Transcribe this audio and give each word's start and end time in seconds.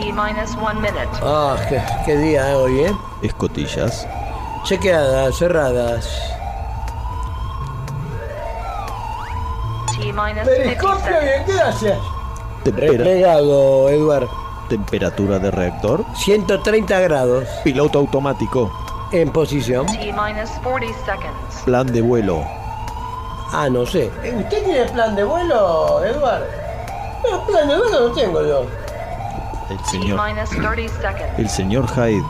T 0.00 0.12
minus 0.12 0.54
one 0.56 0.80
minute. 0.80 1.08
Ah, 1.22 1.56
qué, 1.68 1.80
qué 2.06 2.16
día 2.16 2.56
hoy, 2.56 2.80
¿eh? 2.80 2.92
Escotillas. 3.22 4.06
Chequeadas, 4.64 5.36
cerradas. 5.36 6.08
T 9.92 9.98
minus 10.12 10.16
50 10.16 10.44
Periscopio, 10.44 10.98
seconds. 11.04 11.22
bien, 11.22 11.56
gracias. 11.56 11.98
Tempera- 12.64 12.92
Replegado, 12.92 13.88
Eduard. 13.90 14.28
temperatura 14.68 15.38
de 15.38 15.50
reactor. 15.50 16.04
130 16.14 17.00
grados 17.00 17.44
Piloto 17.64 17.98
automático. 17.98 18.70
en 19.12 19.30
posición. 19.30 19.86
T 19.86 19.98
minus 20.12 20.50
40 20.62 20.98
seconds. 21.04 21.62
Plan 21.64 21.86
de 21.86 22.00
vuelo. 22.00 22.42
Ah, 23.52 23.68
no 23.70 23.84
sé. 23.84 24.10
¿Usted 24.34 24.64
tiene 24.64 24.84
plan 24.86 25.14
de 25.16 25.24
vuelo, 25.24 26.02
Eduard? 26.04 26.42
No, 27.28 27.44
plan 27.46 27.68
de 27.68 27.76
vuelo 27.76 28.08
no 28.08 28.14
tengo 28.14 28.42
yo. 28.42 28.64
El 29.70 29.84
señor, 29.84 30.20
minus 30.26 30.50
30 30.50 30.88
seconds. 30.94 31.38
el 31.38 31.48
señor 31.48 31.86
Hyde 31.88 32.24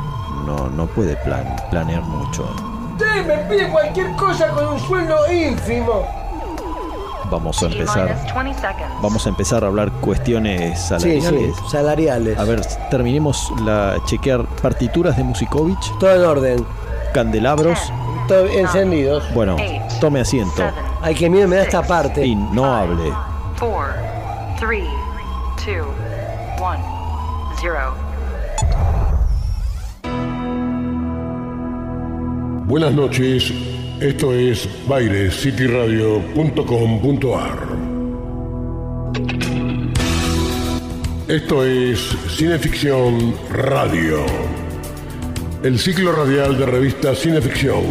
no, 0.46 0.68
no 0.68 0.86
puede 0.86 1.16
plan, 1.16 1.44
planear 1.70 2.02
mucho. 2.02 2.44
Usted 2.92 3.26
me 3.26 3.36
pide 3.48 3.68
cualquier 3.70 4.14
cosa 4.16 4.48
con 4.48 4.68
un 4.68 4.78
sueldo 4.80 5.16
ínfimo. 5.32 6.06
Vamos 7.30 7.62
a 7.62 7.66
empezar. 7.66 8.06
minus 8.08 8.34
20 8.34 8.54
seconds. 8.60 9.02
Vamos 9.02 9.26
a 9.26 9.28
empezar 9.28 9.64
a 9.64 9.68
hablar 9.68 9.90
cuestiones 10.00 10.78
Sí, 10.78 10.86
salariales. 10.88 11.56
sí, 11.56 11.62
salariales. 11.70 12.38
A 12.38 12.44
ver, 12.44 12.60
terminemos 12.90 13.52
la 13.62 13.96
chequear 14.06 14.44
partituras 14.60 15.16
de 15.16 15.22
Musikovich, 15.24 15.96
Todo 15.98 16.14
en 16.14 16.24
orden. 16.24 16.66
candelabros. 17.14 17.78
Todo 18.28 18.46
encendidos. 18.46 19.24
Bueno, 19.34 19.56
tome 20.00 20.20
asiento 20.20 20.62
Ay, 21.02 21.14
que 21.14 21.28
miedo 21.30 21.48
me 21.48 21.56
da 21.56 21.62
esta 21.62 21.82
parte. 21.82 22.24
y 22.26 22.34
no 22.36 22.64
hable. 22.74 23.12
4, 23.58 23.86
3, 24.60 24.84
2, 25.66 25.86
1, 26.60 26.89
0. 27.60 27.94
Buenas 32.66 32.94
noches, 32.94 33.52
esto 34.00 34.32
es 34.32 34.66
bairescityradio.com.ar. 34.88 37.58
Esto 41.28 41.66
es 41.66 42.00
Cineficción 42.28 43.34
Radio, 43.52 44.24
el 45.62 45.78
ciclo 45.78 46.12
radial 46.12 46.56
de 46.58 46.64
revista 46.64 47.14
Cineficción, 47.14 47.84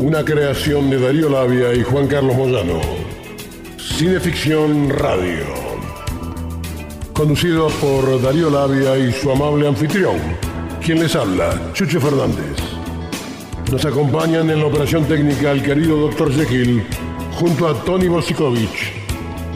una 0.00 0.24
creación 0.24 0.88
de 0.88 0.98
Darío 0.98 1.28
Labia 1.28 1.74
y 1.74 1.82
Juan 1.82 2.06
Carlos 2.06 2.34
Moyano. 2.36 2.80
Cineficción 3.76 4.88
Radio, 4.90 5.65
conducido 7.16 7.68
por 7.80 8.20
Darío 8.20 8.50
Labia 8.50 8.98
y 8.98 9.10
su 9.10 9.30
amable 9.30 9.66
anfitrión, 9.66 10.16
quien 10.84 11.00
les 11.00 11.16
habla, 11.16 11.72
Chucho 11.72 11.98
Fernández. 11.98 12.58
Nos 13.72 13.86
acompañan 13.86 14.50
en 14.50 14.60
la 14.60 14.66
operación 14.66 15.06
técnica 15.06 15.52
el 15.52 15.62
querido 15.62 15.96
Dr. 15.96 16.30
Jekyll 16.34 16.86
junto 17.32 17.68
a 17.68 17.84
Tony 17.84 18.08
Bosikovich. 18.08 18.92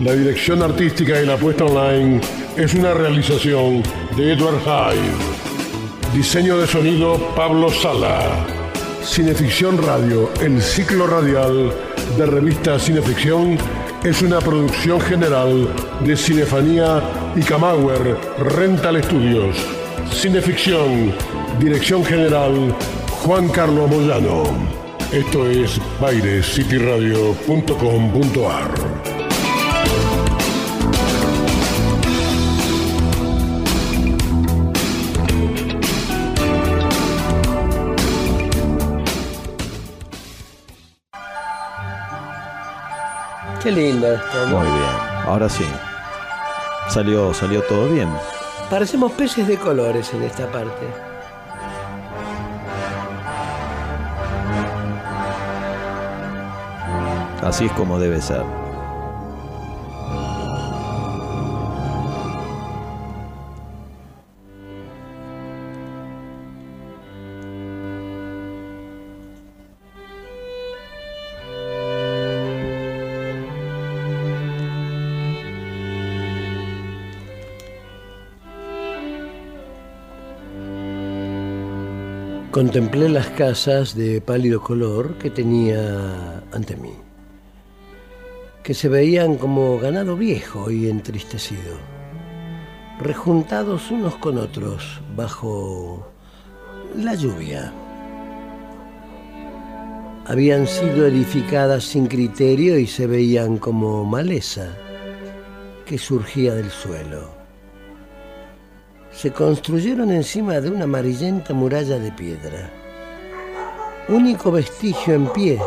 La 0.01 0.15
dirección 0.15 0.63
artística 0.63 1.21
y 1.21 1.27
la 1.27 1.37
puesta 1.37 1.67
online 1.67 2.23
es 2.57 2.73
una 2.73 2.95
realización 2.95 3.83
de 4.17 4.33
Edward 4.33 4.61
Hyde. 4.65 6.15
Diseño 6.15 6.57
de 6.57 6.67
sonido 6.67 7.19
Pablo 7.37 7.71
Sala. 7.71 8.47
Cineficción 9.03 9.83
Radio, 9.83 10.31
el 10.41 10.63
ciclo 10.63 11.07
radial 11.07 11.75
de 12.17 12.27
revista 12.27 12.79
Cineficción, 12.79 13.59
es 14.03 14.23
una 14.23 14.39
producción 14.39 14.99
general 14.99 15.69
de 16.01 16.17
Cinefanía 16.17 17.03
y 17.37 17.43
Camauer 17.43 18.17
Rental 18.39 19.03
Studios. 19.03 19.57
Cineficción, 20.13 21.13
dirección 21.59 22.05
general 22.05 22.75
Juan 23.23 23.49
Carlos 23.49 23.91
Moyano. 23.91 24.45
Esto 25.13 25.49
es 25.49 25.81
bairescityradio.com.ar. 26.01 28.71
Qué 43.63 43.71
lindo 43.71 44.15
esto, 44.15 44.47
¿no? 44.47 44.59
Muy 44.59 44.67
bien. 44.67 44.91
Ahora 45.27 45.49
sí. 45.49 45.65
Salió, 46.91 47.33
salió 47.33 47.63
todo 47.63 47.89
bien. 47.89 48.09
Parecemos 48.69 49.13
peces 49.13 49.47
de 49.47 49.57
colores 49.57 50.13
en 50.13 50.25
esta 50.25 50.51
parte. 50.51 50.87
Así 57.43 57.67
es 57.67 57.73
como 57.73 58.01
debe 58.01 58.21
ser. 58.21 58.43
Contemplé 82.51 83.09
las 83.09 83.29
casas 83.29 83.95
de 83.95 84.21
pálido 84.21 84.61
color 84.61 85.17
que 85.19 85.31
tenía 85.31 86.43
ante 86.51 86.77
mí, 86.77 86.95
que 88.65 88.75
se 88.75 88.89
veían 88.89 89.37
como 89.37 89.79
ganado 89.79 90.17
viejo 90.17 90.69
y 90.69 90.91
entristecido, 90.91 91.79
rejuntados 92.99 93.93
unos 93.93 94.17
con 94.17 94.37
otros 94.37 95.01
bajo 95.15 96.05
la 96.97 97.15
lluvia. 97.15 97.73
Habían 100.27 100.67
sido 100.67 101.07
edificadas 101.07 101.85
sin 101.85 102.09
criterio 102.09 102.81
y 102.81 102.89
se 102.89 103.07
veían 103.07 103.59
como 103.59 104.05
maleza 104.05 104.77
que 105.87 105.99
surgía 105.99 106.53
del 106.57 106.71
suelo 106.71 107.40
se 109.13 109.33
construyeron 109.33 110.11
encima 110.11 110.61
de 110.61 110.71
una 110.71 110.85
amarillenta 110.85 111.53
muralla 111.53 111.99
de 111.99 112.13
piedra. 112.13 112.71
Único 114.09 114.51
vestigio 114.51 115.15
en 115.15 115.27
pie 115.29 115.61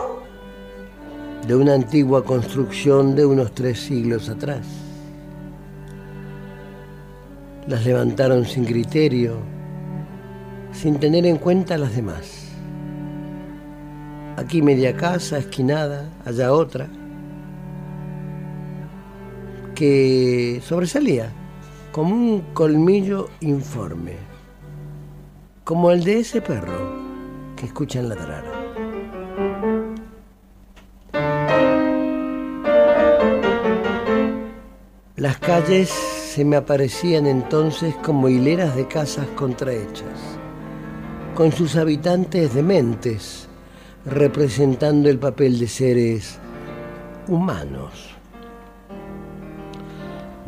de 1.48 1.56
una 1.56 1.74
antigua 1.74 2.24
construcción 2.24 3.16
de 3.16 3.26
unos 3.26 3.54
tres 3.54 3.80
siglos 3.80 4.30
atrás. 4.30 4.66
Las 7.68 7.86
levantaron 7.86 8.46
sin 8.46 8.66
criterio, 8.66 9.38
sin 10.72 11.00
tener 11.00 11.26
en 11.26 11.38
cuenta 11.38 11.78
las 11.78 11.96
demás. 11.96 12.50
Aquí 14.38 14.62
media 14.62 14.96
casa, 14.96 15.38
esquinada, 15.38 16.10
allá 16.26 16.54
otra, 16.54 16.88
que 19.76 20.62
sobresalía 20.66 21.32
como 21.94 22.16
un 22.16 22.42
colmillo 22.56 23.30
informe, 23.42 24.14
como 25.64 25.92
el 25.92 26.04
de 26.04 26.22
ese 26.22 26.42
perro 26.42 26.92
que 27.56 27.68
escuchan 27.68 28.10
ladrar. 28.10 28.44
Las 35.18 35.38
calles 35.38 35.90
se 35.90 36.44
me 36.44 36.56
aparecían 36.56 37.28
entonces 37.28 37.94
como 38.04 38.28
hileras 38.28 38.76
de 38.76 38.88
casas 38.88 39.28
contrahechas, 39.36 40.40
con 41.36 41.52
sus 41.52 41.76
habitantes 41.76 42.56
dementes, 42.56 43.48
representando 44.04 45.12
el 45.12 45.20
papel 45.20 45.60
de 45.60 45.68
seres 45.68 46.40
humanos. 47.28 48.13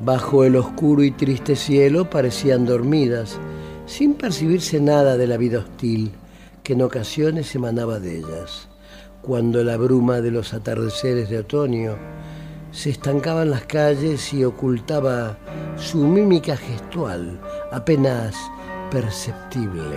Bajo 0.05 0.43
el 0.43 0.55
oscuro 0.55 1.01
y 1.01 1.09
triste 1.09 1.55
cielo 1.55 2.11
parecían 2.11 2.67
dormidas, 2.67 3.39
sin 3.87 4.13
percibirse 4.13 4.79
nada 4.79 5.17
de 5.17 5.25
la 5.25 5.35
vida 5.35 5.57
hostil 5.57 6.11
que 6.61 6.73
en 6.73 6.83
ocasiones 6.83 7.55
emanaba 7.55 7.99
de 7.99 8.19
ellas, 8.19 8.67
cuando 9.23 9.63
la 9.63 9.77
bruma 9.77 10.21
de 10.21 10.29
los 10.29 10.53
atardeceres 10.53 11.31
de 11.31 11.39
otoño 11.39 11.95
se 12.71 12.91
estancaba 12.91 13.41
en 13.41 13.49
las 13.49 13.65
calles 13.65 14.31
y 14.31 14.45
ocultaba 14.45 15.39
su 15.75 16.05
mímica 16.05 16.55
gestual, 16.55 17.41
apenas 17.71 18.35
perceptible. 18.91 19.95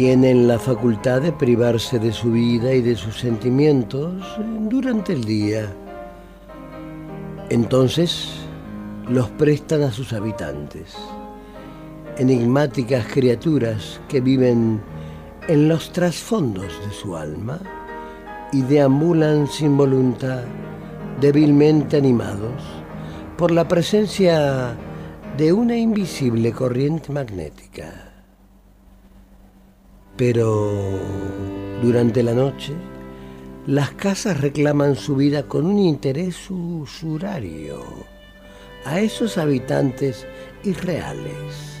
Tienen 0.00 0.48
la 0.48 0.58
facultad 0.58 1.20
de 1.20 1.30
privarse 1.30 1.98
de 1.98 2.10
su 2.10 2.32
vida 2.32 2.72
y 2.72 2.80
de 2.80 2.96
sus 2.96 3.18
sentimientos 3.18 4.14
durante 4.70 5.12
el 5.12 5.24
día. 5.24 5.70
Entonces 7.50 8.30
los 9.10 9.28
prestan 9.28 9.82
a 9.82 9.92
sus 9.92 10.14
habitantes, 10.14 10.96
enigmáticas 12.16 13.08
criaturas 13.12 14.00
que 14.08 14.22
viven 14.22 14.80
en 15.48 15.68
los 15.68 15.92
trasfondos 15.92 16.72
de 16.86 16.94
su 16.94 17.14
alma 17.14 17.58
y 18.54 18.62
deambulan 18.62 19.48
sin 19.48 19.76
voluntad, 19.76 20.44
débilmente 21.20 21.98
animados 21.98 22.62
por 23.36 23.50
la 23.50 23.68
presencia 23.68 24.74
de 25.36 25.52
una 25.52 25.76
invisible 25.76 26.52
corriente 26.52 27.12
magnética. 27.12 28.09
Pero 30.20 30.70
durante 31.80 32.22
la 32.22 32.34
noche, 32.34 32.74
las 33.66 33.92
casas 33.92 34.38
reclaman 34.38 34.94
su 34.94 35.16
vida 35.16 35.44
con 35.44 35.64
un 35.64 35.78
interés 35.78 36.50
usurario 36.50 37.82
a 38.84 39.00
esos 39.00 39.38
habitantes 39.38 40.26
irreales. 40.62 41.80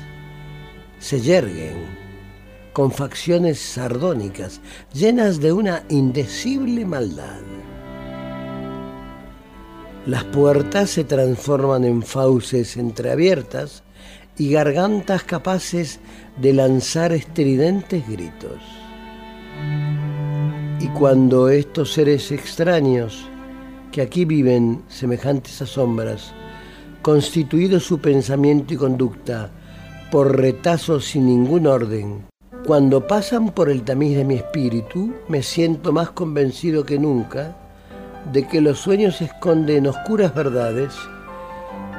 Se 1.00 1.20
yerguen 1.20 1.84
con 2.72 2.90
facciones 2.92 3.58
sardónicas, 3.58 4.62
llenas 4.94 5.38
de 5.40 5.52
una 5.52 5.84
indecible 5.90 6.86
maldad. 6.86 7.42
Las 10.06 10.24
puertas 10.24 10.88
se 10.88 11.04
transforman 11.04 11.84
en 11.84 12.02
fauces 12.02 12.78
entreabiertas 12.78 13.82
y 14.38 14.52
gargantas 14.52 15.24
capaces 15.24 16.00
de 16.40 16.52
lanzar 16.52 17.12
estridentes 17.12 18.08
gritos. 18.08 18.58
Y 20.80 20.88
cuando 20.88 21.48
estos 21.48 21.92
seres 21.92 22.32
extraños 22.32 23.28
que 23.92 24.02
aquí 24.02 24.24
viven 24.24 24.82
semejantes 24.88 25.60
a 25.60 25.66
sombras, 25.66 26.32
constituido 27.02 27.80
su 27.80 27.98
pensamiento 27.98 28.74
y 28.74 28.76
conducta 28.76 29.50
por 30.10 30.36
retazos 30.38 31.04
sin 31.06 31.26
ningún 31.26 31.66
orden, 31.66 32.24
cuando 32.66 33.06
pasan 33.06 33.50
por 33.50 33.68
el 33.68 33.82
tamiz 33.82 34.16
de 34.16 34.24
mi 34.24 34.36
espíritu, 34.36 35.12
me 35.28 35.42
siento 35.42 35.92
más 35.92 36.10
convencido 36.10 36.84
que 36.84 36.98
nunca 36.98 37.56
de 38.32 38.46
que 38.46 38.60
los 38.60 38.78
sueños 38.78 39.20
esconden 39.20 39.86
oscuras 39.86 40.34
verdades 40.34 40.94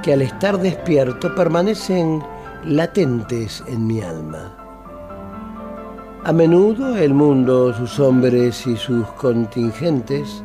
que 0.01 0.13
al 0.13 0.21
estar 0.21 0.59
despierto 0.59 1.33
permanecen 1.35 2.23
latentes 2.65 3.63
en 3.67 3.87
mi 3.87 4.01
alma. 4.01 4.57
A 6.23 6.31
menudo 6.31 6.95
el 6.95 7.13
mundo, 7.13 7.73
sus 7.73 7.99
hombres 7.99 8.67
y 8.67 8.77
sus 8.77 9.07
contingentes 9.13 10.43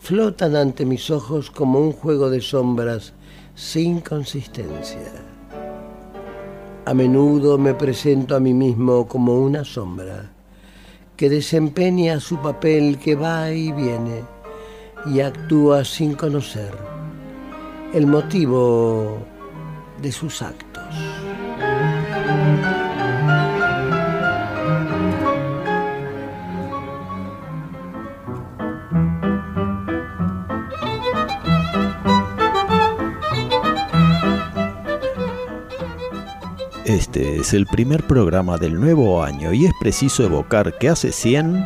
flotan 0.00 0.56
ante 0.56 0.84
mis 0.84 1.10
ojos 1.10 1.50
como 1.50 1.78
un 1.78 1.92
juego 1.92 2.28
de 2.28 2.40
sombras 2.40 3.12
sin 3.54 4.00
consistencia. 4.00 5.12
A 6.84 6.94
menudo 6.94 7.56
me 7.58 7.74
presento 7.74 8.34
a 8.34 8.40
mí 8.40 8.52
mismo 8.52 9.06
como 9.06 9.38
una 9.38 9.64
sombra 9.64 10.32
que 11.16 11.28
desempeña 11.28 12.18
su 12.18 12.38
papel 12.38 12.98
que 12.98 13.14
va 13.14 13.52
y 13.52 13.70
viene 13.70 14.24
y 15.06 15.20
actúa 15.20 15.84
sin 15.84 16.14
conocer 16.14 16.72
el 17.92 18.08
motivo 18.08 19.18
de 20.00 20.10
sus 20.10 20.42
actos. 20.42 21.11
Este 36.84 37.36
es 37.36 37.54
el 37.54 37.66
primer 37.66 38.06
programa 38.06 38.58
del 38.58 38.78
nuevo 38.78 39.22
año 39.22 39.52
y 39.52 39.66
es 39.66 39.72
preciso 39.80 40.24
evocar 40.24 40.76
que 40.78 40.88
hace 40.88 41.10
100 41.10 41.64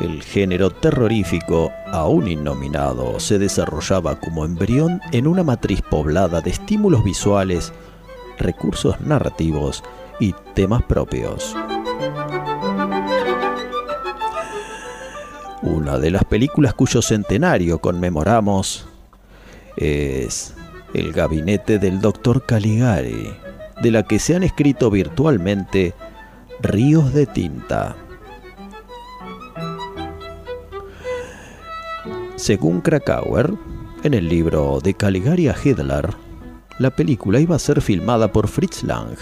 el 0.00 0.22
género 0.22 0.70
terrorífico, 0.70 1.70
aún 1.92 2.26
innominado, 2.26 3.20
se 3.20 3.38
desarrollaba 3.38 4.18
como 4.18 4.44
embrión 4.44 5.00
en 5.12 5.26
una 5.26 5.44
matriz 5.44 5.80
poblada 5.82 6.40
de 6.40 6.50
estímulos 6.50 7.04
visuales, 7.04 7.72
recursos 8.38 9.00
narrativos 9.00 9.82
y 10.20 10.34
temas 10.54 10.82
propios. 10.82 11.56
Una 15.62 15.98
de 15.98 16.10
las 16.10 16.24
películas 16.24 16.74
cuyo 16.74 17.02
centenario 17.02 17.78
conmemoramos 17.78 18.88
es 19.76 20.54
El 20.92 21.12
gabinete 21.12 21.78
del 21.78 22.00
Dr. 22.00 22.44
Caligari, 22.44 23.32
de 23.80 23.90
la 23.90 24.02
que 24.02 24.18
se 24.18 24.34
han 24.34 24.42
escrito 24.42 24.90
virtualmente 24.90 25.94
ríos 26.60 27.12
de 27.14 27.26
tinta. 27.26 27.96
Según 32.36 32.80
Krakauer, 32.80 33.54
en 34.02 34.14
el 34.14 34.28
libro 34.28 34.80
de 34.82 34.94
Caligari 34.94 35.48
a 35.48 35.54
Hitler, 35.62 36.10
la 36.82 36.90
película 36.90 37.38
iba 37.38 37.54
a 37.56 37.60
ser 37.60 37.80
filmada 37.80 38.32
por 38.32 38.48
Fritz 38.48 38.82
Lang, 38.82 39.16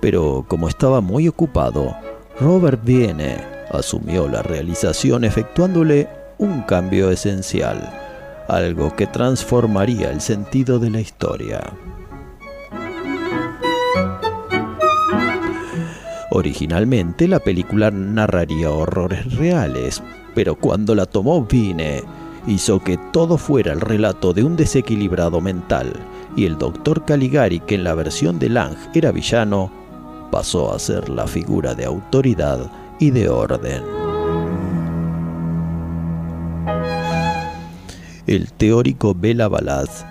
pero 0.00 0.44
como 0.48 0.68
estaba 0.68 1.00
muy 1.00 1.26
ocupado, 1.28 1.96
Robert 2.40 2.80
Viene 2.84 3.36
asumió 3.70 4.28
la 4.28 4.42
realización 4.42 5.24
efectuándole 5.24 6.08
un 6.38 6.62
cambio 6.62 7.10
esencial, 7.10 7.92
algo 8.48 8.94
que 8.94 9.08
transformaría 9.08 10.10
el 10.10 10.20
sentido 10.20 10.78
de 10.78 10.90
la 10.90 11.00
historia. 11.00 11.62
Originalmente 16.30 17.26
la 17.26 17.40
película 17.40 17.90
narraría 17.90 18.70
horrores 18.70 19.34
reales, 19.34 20.02
pero 20.34 20.54
cuando 20.54 20.94
la 20.94 21.06
tomó 21.06 21.44
Vine, 21.44 22.02
hizo 22.46 22.80
que 22.80 22.98
todo 23.12 23.38
fuera 23.38 23.72
el 23.72 23.80
relato 23.80 24.32
de 24.32 24.44
un 24.44 24.56
desequilibrado 24.56 25.40
mental, 25.40 25.92
y 26.36 26.44
el 26.44 26.58
doctor 26.58 27.04
Caligari, 27.04 27.60
que 27.60 27.76
en 27.76 27.84
la 27.84 27.94
versión 27.94 28.38
de 28.38 28.48
Lang 28.48 28.76
era 28.94 29.12
villano, 29.12 29.70
pasó 30.30 30.74
a 30.74 30.78
ser 30.78 31.08
la 31.08 31.26
figura 31.26 31.74
de 31.74 31.84
autoridad 31.84 32.70
y 32.98 33.10
de 33.10 33.28
orden. 33.28 33.82
El 38.26 38.52
teórico 38.52 39.14
Bela 39.14 39.48
Balaz 39.48 40.04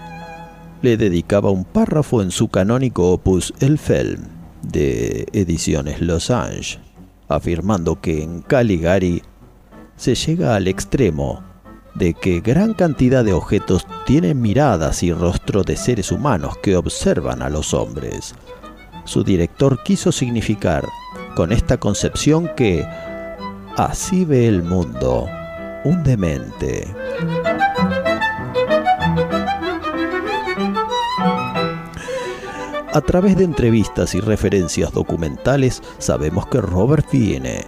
le 0.81 0.98
dedicaba 0.98 1.50
un 1.50 1.65
párrafo 1.65 2.22
en 2.22 2.29
su 2.29 2.48
canónico 2.50 3.12
opus 3.12 3.53
El 3.60 3.77
Film 3.77 4.22
de 4.62 5.27
Ediciones 5.34 6.00
Los 6.01 6.29
Angeles, 6.29 6.79
afirmando 7.27 8.00
que 8.00 8.22
en 8.22 8.41
Caligari 8.41 9.24
se 9.96 10.15
llega 10.15 10.55
al 10.55 10.67
extremo 10.67 11.41
de 11.95 12.13
que 12.13 12.41
gran 12.41 12.73
cantidad 12.73 13.23
de 13.23 13.33
objetos 13.33 13.85
tienen 14.05 14.41
miradas 14.41 15.03
y 15.03 15.13
rostro 15.13 15.63
de 15.63 15.75
seres 15.77 16.12
humanos 16.12 16.57
que 16.62 16.75
observan 16.75 17.41
a 17.41 17.50
los 17.50 17.73
hombres. 17.73 18.33
Su 19.05 19.23
director 19.23 19.83
quiso 19.83 20.12
significar 20.12 20.88
con 21.35 21.51
esta 21.51 21.77
concepción 21.77 22.50
que 22.55 22.85
así 23.77 24.25
ve 24.25 24.47
el 24.47 24.63
mundo 24.63 25.27
un 25.83 26.03
demente. 26.03 26.88
A 32.93 33.01
través 33.01 33.35
de 33.35 33.43
entrevistas 33.43 34.13
y 34.13 34.19
referencias 34.19 34.91
documentales 34.91 35.81
sabemos 35.97 36.45
que 36.47 36.62
Robert 36.62 37.07
Fiene 37.09 37.65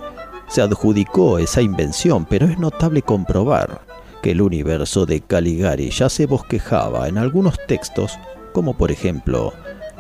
se 0.48 0.62
adjudicó 0.62 1.40
esa 1.40 1.62
invención, 1.62 2.26
pero 2.26 2.46
es 2.46 2.60
notable 2.60 3.02
comprobar 3.02 3.82
que 4.26 4.32
el 4.32 4.42
universo 4.42 5.06
de 5.06 5.22
Caligari 5.22 5.92
ya 5.92 6.10
se 6.10 6.26
bosquejaba 6.26 7.08
en 7.08 7.20
algunos 7.20 7.60
textos, 7.68 8.18
como 8.54 8.76
por 8.76 8.92
ejemplo 8.92 9.54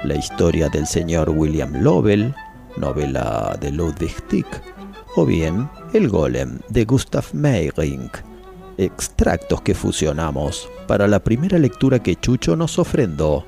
la 0.03 0.15
historia 0.15 0.67
del 0.67 0.87
señor 0.87 1.29
William 1.29 1.83
Lovell, 1.83 2.33
novela 2.75 3.55
de 3.61 3.71
Ludwig 3.71 4.19
Tieck, 4.27 4.63
o 5.15 5.27
bien 5.27 5.69
El 5.93 6.09
Golem 6.09 6.57
de 6.69 6.85
Gustav 6.85 7.23
Meyrink, 7.33 8.17
extractos 8.79 9.61
que 9.61 9.75
fusionamos 9.75 10.67
para 10.87 11.07
la 11.07 11.19
primera 11.19 11.59
lectura 11.59 11.99
que 11.99 12.15
Chucho 12.15 12.55
nos 12.55 12.79
ofrendó 12.79 13.45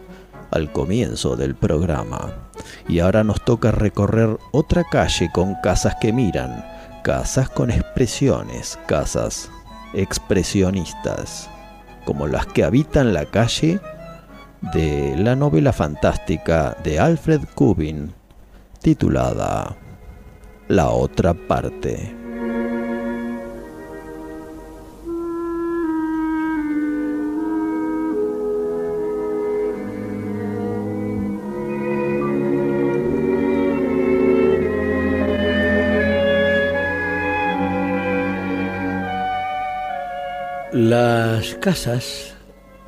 al 0.52 0.72
comienzo 0.72 1.36
del 1.36 1.56
programa. 1.56 2.52
Y 2.88 3.00
ahora 3.00 3.24
nos 3.24 3.44
toca 3.44 3.72
recorrer 3.72 4.38
otra 4.52 4.84
calle 4.84 5.32
con 5.34 5.56
casas 5.64 5.96
que 6.00 6.14
miran, 6.14 6.64
casas 7.04 7.50
con 7.50 7.72
expresiones, 7.72 8.78
casas 8.86 9.50
expresionistas, 9.98 11.50
como 12.06 12.28
las 12.28 12.46
que 12.48 12.64
habitan 12.64 13.14
la 13.14 13.26
calle 13.26 13.80
de 14.74 15.16
la 15.18 15.36
novela 15.36 15.74
fantástica 15.74 16.76
de 16.84 17.00
Alfred 17.00 17.42
Kubin, 17.56 18.14
titulada 18.82 19.76
la 20.68 20.90
otra 20.90 21.34
parte. 21.34 22.17
Las 41.38 41.54
casas 41.54 42.34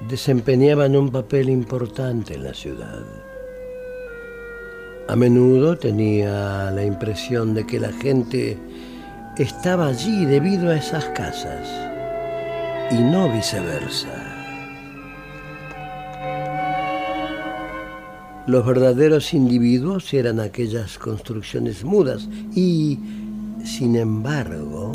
desempeñaban 0.09 0.95
un 0.95 1.11
papel 1.11 1.49
importante 1.49 2.33
en 2.33 2.45
la 2.45 2.53
ciudad. 2.55 3.05
A 5.07 5.15
menudo 5.15 5.77
tenía 5.77 6.71
la 6.71 6.83
impresión 6.83 7.53
de 7.53 7.67
que 7.67 7.79
la 7.79 7.91
gente 7.91 8.57
estaba 9.37 9.85
allí 9.89 10.25
debido 10.25 10.71
a 10.71 10.77
esas 10.77 11.05
casas 11.09 11.69
y 12.89 12.95
no 12.95 13.31
viceversa. 13.31 14.07
Los 18.47 18.65
verdaderos 18.65 19.31
individuos 19.35 20.11
eran 20.11 20.39
aquellas 20.39 20.97
construcciones 20.97 21.83
mudas 21.83 22.27
y, 22.55 22.97
sin 23.63 23.95
embargo, 23.95 24.88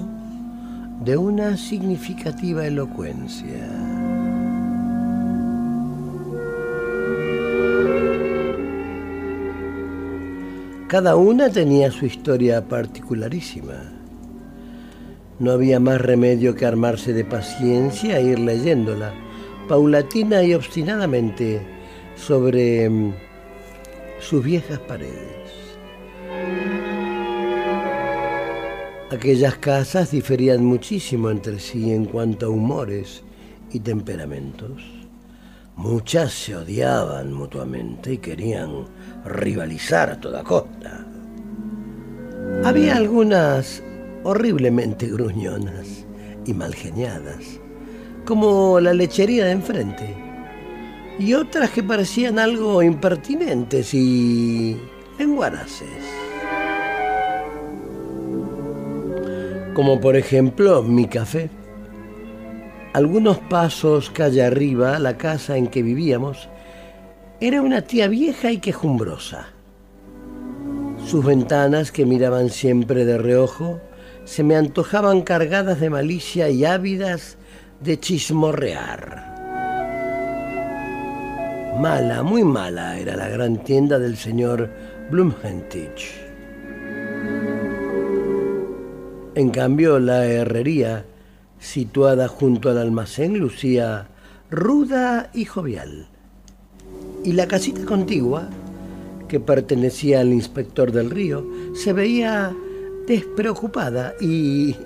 de 1.04 1.18
una 1.18 1.54
significativa 1.58 2.66
elocuencia. 2.66 3.68
Cada 10.88 11.16
una 11.16 11.50
tenía 11.50 11.90
su 11.90 12.06
historia 12.06 12.66
particularísima. 12.66 13.74
No 15.40 15.50
había 15.50 15.78
más 15.78 16.00
remedio 16.00 16.54
que 16.54 16.64
armarse 16.64 17.12
de 17.12 17.24
paciencia 17.26 18.18
e 18.18 18.24
ir 18.24 18.38
leyéndola, 18.38 19.12
paulatina 19.68 20.42
y 20.42 20.54
obstinadamente, 20.54 21.60
sobre 22.16 22.88
mm, 22.88 23.12
sus 24.20 24.42
viejas 24.42 24.78
paredes. 24.78 25.63
Aquellas 29.14 29.58
casas 29.58 30.10
diferían 30.10 30.64
muchísimo 30.64 31.30
entre 31.30 31.60
sí 31.60 31.92
en 31.92 32.06
cuanto 32.06 32.46
a 32.46 32.48
humores 32.48 33.22
y 33.72 33.78
temperamentos. 33.78 34.82
Muchas 35.76 36.32
se 36.32 36.56
odiaban 36.56 37.32
mutuamente 37.32 38.14
y 38.14 38.18
querían 38.18 38.86
rivalizar 39.24 40.10
a 40.10 40.20
toda 40.20 40.42
costa. 40.42 41.06
Había 42.64 42.96
algunas 42.96 43.84
horriblemente 44.24 45.06
gruñonas 45.06 46.04
y 46.44 46.52
malgeniadas, 46.52 47.60
como 48.24 48.80
la 48.80 48.92
lechería 48.92 49.44
de 49.44 49.52
enfrente, 49.52 50.12
y 51.20 51.34
otras 51.34 51.70
que 51.70 51.84
parecían 51.84 52.40
algo 52.40 52.82
impertinentes 52.82 53.94
y 53.94 54.76
lenguaraces. 55.20 56.13
Como 59.74 60.00
por 60.00 60.16
ejemplo 60.16 60.82
mi 60.82 61.06
café. 61.06 61.50
Algunos 62.92 63.38
pasos 63.38 64.10
calle 64.10 64.44
arriba, 64.44 64.98
la 65.00 65.18
casa 65.18 65.56
en 65.56 65.66
que 65.66 65.82
vivíamos, 65.82 66.48
era 67.40 67.60
una 67.60 67.82
tía 67.82 68.06
vieja 68.08 68.52
y 68.52 68.58
quejumbrosa. 68.58 69.48
Sus 71.04 71.24
ventanas, 71.24 71.90
que 71.92 72.06
miraban 72.06 72.48
siempre 72.50 73.04
de 73.04 73.18
reojo, 73.18 73.80
se 74.24 74.42
me 74.42 74.56
antojaban 74.56 75.22
cargadas 75.22 75.80
de 75.80 75.90
malicia 75.90 76.48
y 76.48 76.64
ávidas 76.64 77.36
de 77.80 77.98
chismorrear. 77.98 79.34
Mala, 81.80 82.22
muy 82.22 82.44
mala 82.44 82.98
era 82.98 83.16
la 83.16 83.28
gran 83.28 83.58
tienda 83.64 83.98
del 83.98 84.16
señor 84.16 84.70
Blumhentich. 85.10 86.23
En 89.36 89.50
cambio, 89.50 89.98
la 89.98 90.26
herrería, 90.26 91.04
situada 91.58 92.28
junto 92.28 92.70
al 92.70 92.78
almacén, 92.78 93.38
lucía 93.38 94.08
ruda 94.48 95.30
y 95.34 95.44
jovial. 95.44 96.06
Y 97.24 97.32
la 97.32 97.48
casita 97.48 97.84
contigua, 97.84 98.48
que 99.26 99.40
pertenecía 99.40 100.20
al 100.20 100.32
inspector 100.32 100.92
del 100.92 101.10
río, 101.10 101.44
se 101.74 101.92
veía 101.92 102.54
despreocupada 103.08 104.14
y 104.20 104.76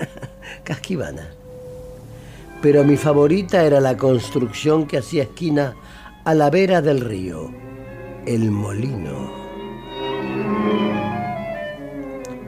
casquivana. 0.64 1.28
Pero 2.62 2.82
mi 2.82 2.96
favorita 2.96 3.62
era 3.62 3.80
la 3.80 3.98
construcción 3.98 4.86
que 4.86 4.98
hacía 4.98 5.24
esquina 5.24 5.74
a 6.24 6.34
la 6.34 6.48
vera 6.48 6.80
del 6.80 7.00
río, 7.00 7.50
el 8.24 8.50
molino. 8.50 9.45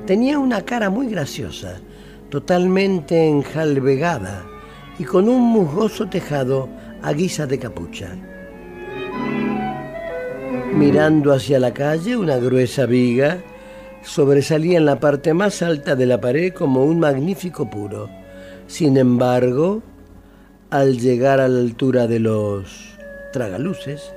Tenía 0.08 0.38
una 0.38 0.62
cara 0.62 0.88
muy 0.88 1.10
graciosa, 1.10 1.80
totalmente 2.30 3.28
enjalbegada 3.28 4.42
y 4.98 5.04
con 5.04 5.28
un 5.28 5.42
musgoso 5.42 6.08
tejado 6.08 6.66
a 7.02 7.12
guisa 7.12 7.46
de 7.46 7.58
capucha. 7.58 8.16
Mirando 10.72 11.34
hacia 11.34 11.60
la 11.60 11.74
calle, 11.74 12.16
una 12.16 12.38
gruesa 12.38 12.86
viga 12.86 13.42
sobresalía 14.02 14.78
en 14.78 14.86
la 14.86 14.98
parte 14.98 15.34
más 15.34 15.60
alta 15.60 15.94
de 15.94 16.06
la 16.06 16.18
pared 16.18 16.54
como 16.54 16.84
un 16.84 17.00
magnífico 17.00 17.68
puro. 17.68 18.08
Sin 18.66 18.96
embargo, 18.96 19.82
al 20.70 20.96
llegar 20.98 21.38
a 21.38 21.48
la 21.48 21.60
altura 21.60 22.06
de 22.06 22.20
los 22.20 22.96
tragaluces, 23.30 24.10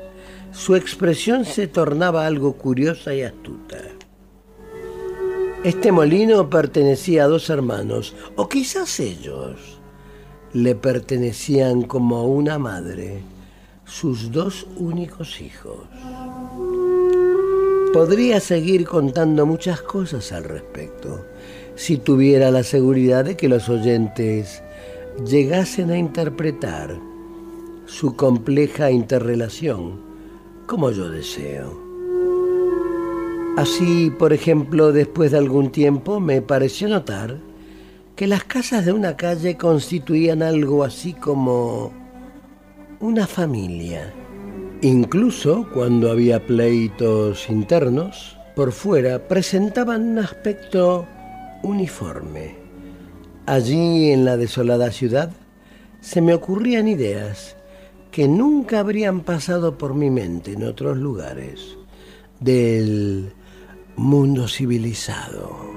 su 0.53 0.77
expresión 0.77 1.43
se 1.43 1.67
tornaba 1.67 2.25
algo 2.25 2.53
curiosa 2.53 3.13
y 3.13 3.23
astuta. 3.23 3.75
Este 5.63 5.91
molino 5.91 6.49
pertenecía 6.49 7.25
a 7.25 7.27
dos 7.27 7.51
hermanos, 7.51 8.15
o 8.35 8.49
quizás 8.49 8.99
ellos 8.99 9.79
le 10.53 10.73
pertenecían 10.73 11.83
como 11.83 12.17
a 12.17 12.23
una 12.23 12.57
madre, 12.57 13.21
sus 13.85 14.31
dos 14.31 14.65
únicos 14.77 15.39
hijos. 15.39 15.77
Podría 17.93 18.39
seguir 18.39 18.87
contando 18.87 19.45
muchas 19.45 19.83
cosas 19.83 20.31
al 20.31 20.45
respecto, 20.45 21.27
si 21.75 21.97
tuviera 21.97 22.49
la 22.49 22.63
seguridad 22.63 23.25
de 23.25 23.37
que 23.37 23.47
los 23.47 23.69
oyentes 23.69 24.63
llegasen 25.27 25.91
a 25.91 25.97
interpretar 25.99 26.97
su 27.85 28.15
compleja 28.15 28.89
interrelación 28.89 30.01
como 30.65 30.89
yo 30.89 31.07
deseo. 31.07 31.80
Así, 33.57 34.11
por 34.17 34.31
ejemplo, 34.31 34.91
después 34.93 35.31
de 35.31 35.37
algún 35.37 35.71
tiempo 35.71 36.19
me 36.19 36.41
pareció 36.41 36.87
notar 36.87 37.37
que 38.15 38.25
las 38.25 38.45
casas 38.45 38.85
de 38.85 38.93
una 38.93 39.17
calle 39.17 39.57
constituían 39.57 40.41
algo 40.41 40.83
así 40.83 41.13
como 41.13 41.91
una 43.01 43.27
familia. 43.27 44.13
Incluso 44.81 45.67
cuando 45.73 46.09
había 46.09 46.45
pleitos 46.45 47.49
internos, 47.49 48.37
por 48.55 48.71
fuera 48.71 49.27
presentaban 49.27 50.11
un 50.11 50.19
aspecto 50.19 51.05
uniforme. 51.61 52.55
Allí, 53.45 54.11
en 54.11 54.23
la 54.23 54.37
desolada 54.37 54.91
ciudad, 54.91 55.31
se 55.99 56.21
me 56.21 56.33
ocurrían 56.33 56.87
ideas 56.87 57.57
que 58.11 58.27
nunca 58.27 58.79
habrían 58.79 59.21
pasado 59.21 59.77
por 59.77 59.93
mi 59.93 60.09
mente 60.09 60.53
en 60.53 60.63
otros 60.63 60.97
lugares. 60.97 61.77
Del 62.39 63.33
mundo 64.01 64.47
civilizado. 64.47 65.71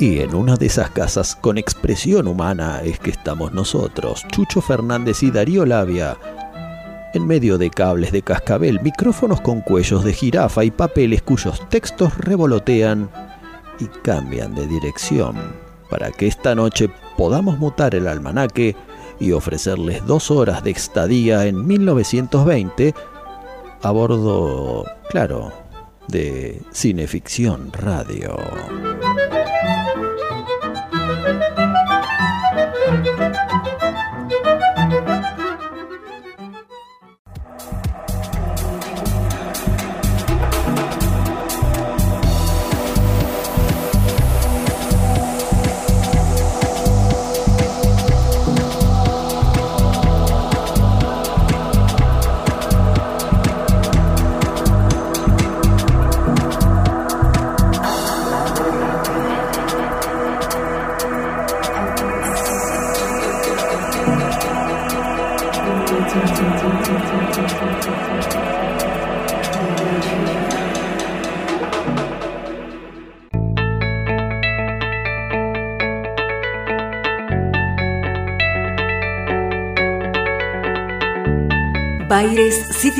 Y 0.00 0.18
en 0.18 0.34
una 0.34 0.56
de 0.56 0.66
esas 0.66 0.90
casas 0.90 1.36
con 1.36 1.56
expresión 1.56 2.26
humana 2.26 2.82
es 2.82 2.98
que 2.98 3.10
estamos 3.10 3.52
nosotros, 3.52 4.26
Chucho 4.32 4.60
Fernández 4.60 5.22
y 5.22 5.30
Darío 5.30 5.64
Labia, 5.64 6.18
en 7.14 7.26
medio 7.28 7.58
de 7.58 7.70
cables 7.70 8.10
de 8.10 8.22
cascabel, 8.22 8.80
micrófonos 8.82 9.40
con 9.40 9.60
cuellos 9.60 10.02
de 10.02 10.12
jirafa 10.12 10.64
y 10.64 10.72
papeles 10.72 11.22
cuyos 11.22 11.68
textos 11.68 12.18
revolotean 12.18 13.08
y 13.82 13.88
cambian 14.02 14.54
de 14.54 14.66
dirección 14.66 15.36
para 15.90 16.10
que 16.10 16.26
esta 16.26 16.54
noche 16.54 16.88
podamos 17.16 17.58
mutar 17.58 17.94
el 17.94 18.06
almanaque 18.06 18.76
y 19.20 19.32
ofrecerles 19.32 20.06
dos 20.06 20.30
horas 20.30 20.64
de 20.64 20.70
estadía 20.70 21.46
en 21.46 21.66
1920 21.66 22.94
a 23.82 23.90
bordo, 23.90 24.84
claro, 25.10 25.52
de 26.08 26.62
Cineficción 26.72 27.72
Radio. 27.72 28.36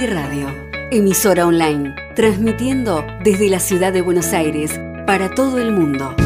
Radio, 0.01 0.49
emisora 0.91 1.47
online, 1.47 1.95
transmitiendo 2.17 3.07
desde 3.23 3.51
la 3.51 3.61
ciudad 3.61 3.93
de 3.93 4.01
Buenos 4.01 4.33
Aires 4.33 4.81
para 5.07 5.29
todo 5.29 5.61
el 5.61 5.71
mundo. 5.71 6.17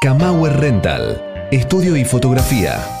Kamauer 0.00 0.58
Rental, 0.58 1.48
estudio 1.50 1.96
y 1.96 2.04
fotografía. 2.04 3.00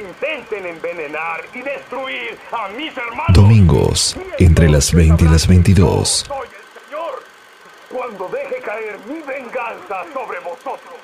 Y 1.53 1.61
destruir 1.61 2.37
a 2.51 2.67
mis 2.69 2.97
hermanos. 2.97 3.33
Domingos, 3.33 4.17
entre 4.39 4.67
las 4.69 4.91
20 4.93 5.23
y 5.23 5.27
las 5.27 5.47
22. 5.47 6.25
Soy 6.27 6.47
el 6.47 6.53
Señor 6.81 7.23
cuando 7.89 8.27
deje 8.29 8.59
caer 8.61 8.97
mi 9.07 9.21
venganza 9.21 10.03
sobre 10.13 10.39
vosotros. 10.39 10.95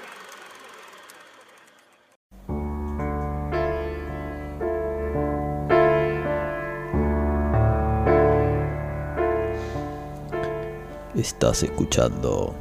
Estás 11.15 11.63
escuchando 11.63 12.53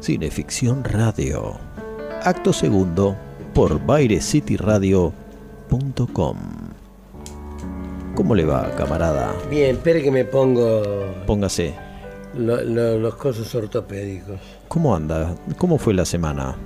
Cineficción 0.00 0.82
Radio. 0.82 1.58
Acto 2.22 2.54
segundo 2.54 3.14
por 3.52 3.84
BaireCityRadio.com. 3.84 6.57
¿Cómo 8.18 8.34
le 8.34 8.44
va, 8.44 8.68
camarada? 8.76 9.32
Bien, 9.48 9.76
espere 9.76 10.02
que 10.02 10.10
me 10.10 10.24
pongo 10.24 10.82
Póngase. 11.24 11.72
lo- 12.36 12.60
lo- 12.64 12.98
los 12.98 13.14
cosos 13.14 13.54
ortopédicos. 13.54 14.40
¿Cómo 14.66 14.96
anda? 14.96 15.36
¿Cómo 15.56 15.78
fue 15.78 15.94
la 15.94 16.04
semana? 16.04 16.56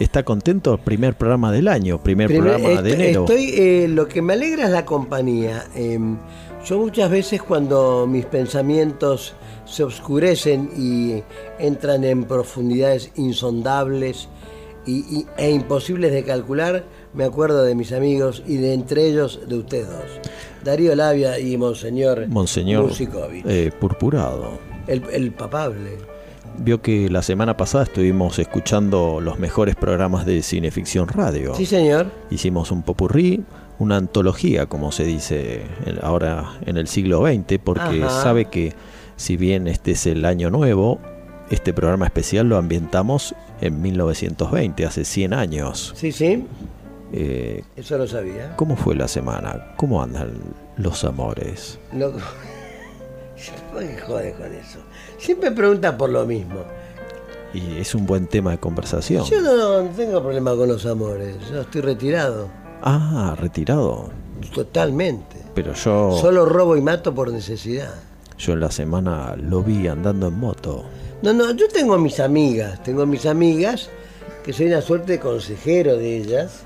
¿Está 0.00 0.22
contento? 0.22 0.78
Primer 0.78 1.16
programa 1.18 1.52
del 1.52 1.68
año, 1.68 2.02
primer 2.02 2.28
Primer- 2.28 2.54
programa 2.54 2.80
de 2.80 2.92
enero. 2.94 3.20
Estoy, 3.26 3.50
eh, 3.58 3.88
lo 3.90 4.08
que 4.08 4.22
me 4.22 4.32
alegra 4.32 4.64
es 4.64 4.70
la 4.70 4.86
compañía. 4.86 5.66
Em, 5.74 6.16
yo 6.64 6.78
muchas 6.78 7.10
veces 7.10 7.42
cuando 7.42 8.06
mis 8.08 8.24
pensamientos 8.24 9.34
se 9.66 9.84
oscurecen 9.84 10.70
y 10.78 11.22
entran 11.58 12.04
en 12.04 12.24
profundidades 12.24 13.10
insondables 13.16 14.28
y- 14.86 15.00
y- 15.18 15.26
e 15.36 15.50
imposibles 15.50 16.10
de 16.10 16.24
calcular, 16.24 16.84
me 17.12 17.24
acuerdo 17.24 17.62
de 17.64 17.74
mis 17.74 17.92
amigos 17.92 18.42
y 18.46 18.56
de 18.56 18.72
entre 18.72 19.04
ellos 19.06 19.40
de 19.46 19.56
ustedes 19.58 19.88
dos. 19.88 20.20
Darío 20.64 20.94
Labia 20.94 21.38
y 21.38 21.56
Monseñor, 21.56 22.26
Monseñor 22.28 22.90
eh, 23.44 23.70
Purpurado. 23.78 24.58
el, 24.86 25.02
el 25.12 25.32
papable. 25.32 25.98
Vio 26.58 26.80
que 26.80 27.10
la 27.10 27.22
semana 27.22 27.56
pasada 27.56 27.84
estuvimos 27.84 28.38
escuchando 28.38 29.20
los 29.20 29.38
mejores 29.38 29.74
programas 29.74 30.24
de 30.24 30.40
Cineficción 30.42 31.08
Radio. 31.08 31.54
Sí, 31.54 31.66
señor. 31.66 32.06
Hicimos 32.30 32.70
un 32.70 32.82
popurrí, 32.82 33.44
una 33.78 33.96
antología, 33.96 34.66
como 34.66 34.92
se 34.92 35.04
dice 35.04 35.62
ahora 36.00 36.58
en 36.64 36.76
el 36.76 36.86
siglo 36.86 37.26
XX, 37.26 37.58
porque 37.62 38.02
Ajá. 38.04 38.22
sabe 38.22 38.44
que 38.46 38.72
si 39.16 39.36
bien 39.36 39.66
este 39.66 39.92
es 39.92 40.06
el 40.06 40.24
año 40.24 40.48
nuevo, 40.50 41.00
este 41.50 41.72
programa 41.72 42.06
especial 42.06 42.48
lo 42.48 42.56
ambientamos 42.56 43.34
en 43.60 43.82
1920, 43.82 44.86
hace 44.86 45.04
100 45.04 45.34
años. 45.34 45.92
Sí, 45.96 46.12
sí. 46.12 46.44
Eh, 47.16 47.62
Eso 47.76 47.96
lo 47.96 48.08
sabía. 48.08 48.56
¿Cómo 48.56 48.74
fue 48.76 48.96
la 48.96 49.06
semana? 49.06 49.74
¿Cómo 49.76 50.02
andan 50.02 50.32
los 50.76 51.04
amores? 51.04 51.78
Lo... 51.92 52.12
¿Por 53.72 53.80
qué 53.86 53.98
jode 54.04 54.32
con 54.32 54.52
eso? 54.52 54.78
Siempre 55.18 55.50
pregunta 55.52 55.96
por 55.96 56.10
lo 56.10 56.24
mismo. 56.26 56.56
Y 57.52 57.78
es 57.78 57.94
un 57.94 58.04
buen 58.04 58.26
tema 58.26 58.50
de 58.52 58.58
conversación. 58.58 59.24
Yo 59.26 59.40
no, 59.40 59.82
no 59.82 59.88
tengo 59.90 60.20
problema 60.20 60.56
con 60.56 60.68
los 60.68 60.84
amores. 60.86 61.36
Yo 61.50 61.60
estoy 61.60 61.82
retirado. 61.82 62.48
Ah, 62.82 63.36
retirado. 63.38 64.10
Totalmente. 64.52 65.36
Pero 65.54 65.72
yo, 65.74 66.18
Solo 66.20 66.46
robo 66.46 66.76
y 66.76 66.80
mato 66.80 67.14
por 67.14 67.30
necesidad. 67.30 67.94
yo 68.38 68.54
en 68.54 68.60
la 68.60 68.70
semana 68.72 69.36
lo 69.36 69.62
vi 69.62 69.86
andando 69.86 70.26
en 70.28 70.34
moto. 70.34 70.84
No, 71.22 71.32
no, 71.32 71.52
yo 71.52 71.68
tengo 71.68 71.96
mis 71.96 72.18
amigas. 72.18 72.82
Tengo 72.82 73.06
mis 73.06 73.24
amigas 73.24 73.88
que 74.44 74.52
soy 74.52 74.66
una 74.66 74.80
suerte 74.80 75.12
de 75.12 75.20
consejero 75.20 75.96
de 75.96 76.16
ellas. 76.16 76.64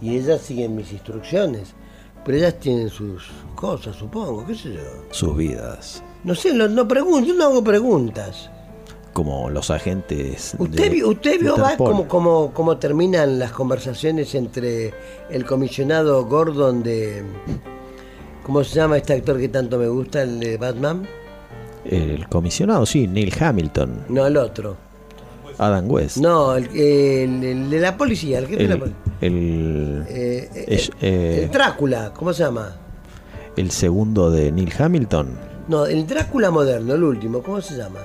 Y 0.00 0.16
ellas 0.16 0.40
siguen 0.42 0.76
mis 0.76 0.92
instrucciones. 0.92 1.74
Pero 2.24 2.38
ellas 2.38 2.58
tienen 2.58 2.90
sus 2.90 3.28
cosas, 3.54 3.94
supongo, 3.96 4.44
qué 4.46 4.54
sé 4.54 4.74
yo. 4.74 4.80
Sus 5.10 5.36
vidas. 5.36 6.02
No 6.24 6.34
sé, 6.34 6.52
no, 6.52 6.66
no 6.68 6.88
pregunto, 6.88 7.26
yo 7.28 7.34
no 7.34 7.44
hago 7.44 7.62
preguntas. 7.62 8.50
Como 9.12 9.48
los 9.48 9.70
agentes. 9.70 10.54
¿Usted, 10.58 10.90
de 10.90 11.04
usted 11.04 11.40
vio 11.40 11.54
cómo, 11.78 12.06
cómo- 12.08 12.50
cómo 12.52 12.76
terminan 12.78 13.38
las 13.38 13.52
conversaciones 13.52 14.34
entre 14.34 14.92
el 15.30 15.44
comisionado 15.46 16.24
Gordon 16.26 16.82
de... 16.82 17.22
¿Cómo 18.44 18.62
se 18.62 18.74
llama 18.74 18.96
este 18.98 19.14
actor 19.14 19.38
que 19.38 19.48
tanto 19.48 19.78
me 19.78 19.88
gusta, 19.88 20.22
el 20.22 20.38
de 20.38 20.56
Batman? 20.56 21.06
El 21.84 22.28
comisionado, 22.28 22.84
sí, 22.86 23.06
Neil 23.06 23.32
Hamilton, 23.40 24.04
No, 24.08 24.26
el 24.26 24.36
otro. 24.36 24.76
Adam 25.58 25.90
West. 25.90 26.18
No, 26.18 26.54
el, 26.56 26.66
el- 26.76 27.42
el 27.44 27.70
de 27.70 27.80
la 27.80 27.96
policía, 27.96 28.38
el 28.38 28.46
jefe 28.46 28.62
de 28.62 28.68
la 28.68 28.76
policía. 28.76 28.98
el, 29.20 30.04
Eh, 30.08 30.50
eh, 30.54 30.88
eh, 31.00 31.40
el 31.44 31.50
Drácula, 31.50 32.12
¿cómo 32.14 32.32
se 32.32 32.42
llama? 32.44 32.76
el 33.56 33.70
segundo 33.70 34.30
de 34.30 34.52
Neil 34.52 34.72
Hamilton, 34.78 35.28
No, 35.68 35.86
el 35.86 36.06
Drácula 36.06 36.50
moderno, 36.50 36.94
el 36.94 37.02
último, 37.02 37.42
¿cómo 37.42 37.60
se 37.60 37.76
llama? 37.76 38.00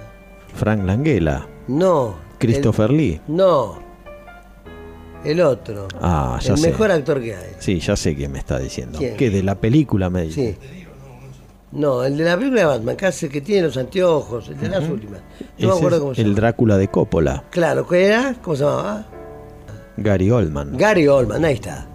Frank 0.55 0.83
Langella, 0.85 1.45
No. 1.67 2.15
Christopher 2.39 2.89
Lee. 2.91 3.19
no. 3.27 3.79
El 5.23 5.39
otro. 5.41 5.87
Ah, 6.01 6.39
ya 6.41 6.53
el 6.53 6.57
sé. 6.57 6.69
mejor 6.71 6.89
actor 6.91 7.21
que 7.21 7.35
hay. 7.35 7.51
Sí, 7.59 7.79
ya 7.79 7.95
sé 7.95 8.15
quién 8.15 8.31
me 8.31 8.39
está 8.39 8.57
diciendo. 8.57 8.97
¿Quién? 8.97 9.15
Que 9.17 9.29
de 9.29 9.43
la 9.43 9.53
película 9.53 10.09
me 10.09 10.23
dice. 10.23 10.57
Sí. 10.59 10.80
No, 11.71 12.03
el 12.03 12.17
de 12.17 12.25
la 12.25 12.35
película 12.35 12.61
de 12.61 12.67
Batman, 12.67 12.97
que 12.97 13.05
hace 13.05 13.29
que 13.29 13.39
tiene 13.39 13.67
los 13.67 13.77
anteojos, 13.77 14.49
el 14.49 14.59
de 14.59 14.69
las 14.69 14.89
últimas. 14.89 15.21
No 15.57 15.69
me 15.69 15.73
acuerdo 15.75 15.99
cómo 16.01 16.15
se 16.15 16.21
el 16.21 16.27
llama. 16.27 16.39
Drácula 16.39 16.77
de 16.77 16.87
Coppola, 16.89 17.43
Claro, 17.49 17.87
¿qué 17.87 18.05
era? 18.07 18.35
¿Cómo 18.41 18.55
se 18.55 18.63
llamaba? 18.63 19.05
Gary 19.97 20.31
Oldman. 20.31 20.77
Gary 20.77 21.07
Oldman, 21.07 21.45
ahí 21.45 21.53
está. 21.53 21.87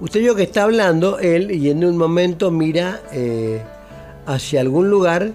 Usted 0.00 0.20
vio 0.20 0.34
que 0.34 0.42
está 0.42 0.64
hablando 0.64 1.18
él 1.18 1.50
y 1.50 1.70
en 1.70 1.84
un 1.84 1.96
momento 1.96 2.50
mira 2.50 3.00
eh, 3.12 3.62
hacia 4.26 4.60
algún 4.60 4.90
lugar 4.90 5.32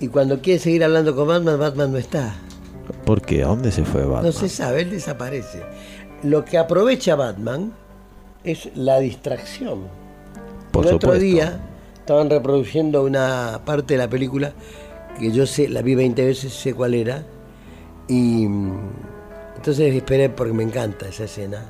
y 0.00 0.08
cuando 0.08 0.40
quiere 0.40 0.58
seguir 0.58 0.82
hablando 0.84 1.14
con 1.14 1.28
Batman, 1.28 1.58
Batman 1.58 1.92
no 1.92 1.98
está. 1.98 2.34
¿Por 3.04 3.20
qué? 3.20 3.42
¿A 3.42 3.48
dónde 3.48 3.70
se 3.70 3.84
fue 3.84 4.02
Batman? 4.04 4.24
No 4.24 4.32
se 4.32 4.48
sabe, 4.48 4.82
él 4.82 4.90
desaparece. 4.90 5.62
Lo 6.22 6.44
que 6.44 6.56
aprovecha 6.58 7.14
Batman 7.14 7.72
es 8.42 8.70
la 8.74 8.98
distracción. 8.98 9.82
Por 10.72 10.86
el 10.86 10.94
otro 10.94 11.14
día 11.14 11.60
estaban 12.08 12.30
reproduciendo 12.30 13.04
una 13.04 13.60
parte 13.66 13.92
de 13.92 13.98
la 13.98 14.08
película 14.08 14.54
que 15.20 15.30
yo 15.30 15.44
sé, 15.44 15.68
la 15.68 15.82
vi 15.82 15.94
20 15.94 16.24
veces, 16.24 16.54
sé 16.54 16.72
cuál 16.72 16.94
era. 16.94 17.22
Y 18.08 18.48
mm, 18.48 18.78
entonces 19.56 19.94
esperé 19.94 20.30
porque 20.30 20.54
me 20.54 20.62
encanta 20.62 21.06
esa 21.06 21.24
escena. 21.24 21.62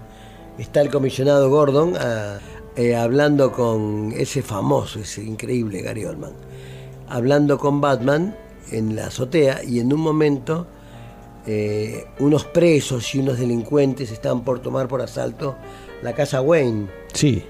Está 0.56 0.80
el 0.80 0.90
comisionado 0.90 1.50
Gordon 1.50 1.94
ah, 1.98 2.38
eh, 2.76 2.94
hablando 2.94 3.50
con 3.50 4.14
ese 4.16 4.40
famoso, 4.42 5.00
ese 5.00 5.24
increíble 5.24 5.82
Gary 5.82 6.04
Oldman, 6.04 6.34
hablando 7.08 7.58
con 7.58 7.80
Batman 7.80 8.36
en 8.70 8.94
la 8.94 9.08
azotea 9.08 9.64
y 9.64 9.80
en 9.80 9.92
un 9.92 10.00
momento 10.00 10.68
eh, 11.48 12.04
unos 12.20 12.44
presos 12.44 13.12
y 13.12 13.18
unos 13.18 13.40
delincuentes 13.40 14.12
estaban 14.12 14.44
por 14.44 14.60
tomar 14.60 14.86
por 14.86 15.02
asalto 15.02 15.56
la 16.00 16.12
casa 16.14 16.40
Wayne. 16.40 16.86
Sí, 17.12 17.42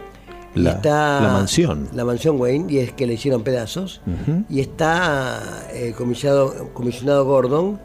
La, 0.55 0.73
está 0.73 1.21
la 1.21 1.33
mansión. 1.33 1.89
La 1.95 2.05
mansión 2.05 2.41
Wayne, 2.41 2.73
y 2.73 2.79
es 2.79 2.93
que 2.93 3.07
le 3.07 3.15
hicieron 3.15 3.43
pedazos. 3.43 4.01
Y 4.49 4.61
está 4.61 5.67
el 5.73 5.95
comisionado, 5.95 6.71
comisionado 6.73 7.25
Gordon 7.25 7.81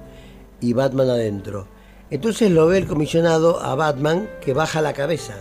y 0.61 0.73
Batman 0.73 1.09
adentro. 1.09 1.67
Entonces 2.09 2.51
lo 2.51 2.67
ve 2.67 2.77
el 2.77 2.87
comisionado 2.87 3.61
a 3.61 3.75
Batman 3.75 4.29
que 4.41 4.53
baja 4.53 4.81
la 4.81 4.93
cabeza. 4.93 5.33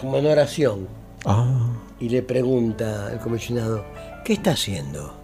Como 0.00 0.18
en 0.18 0.26
oración. 0.26 0.88
Ah, 1.24 1.46
Y 1.98 2.08
le 2.08 2.22
pregunta 2.22 3.10
el 3.12 3.18
comisionado, 3.18 3.84
¿qué 4.24 4.34
está 4.34 4.52
haciendo? 4.52 5.14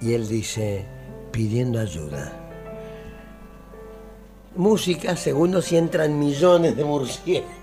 Y 0.00 0.14
él 0.14 0.28
dice, 0.28 0.84
pidiendo 1.30 1.78
ayuda. 1.80 2.32
Música, 4.56 5.16
segundos 5.16 5.72
y 5.72 5.76
entran 5.78 6.18
millones 6.18 6.76
de 6.76 6.84
murciélagos 6.84 7.61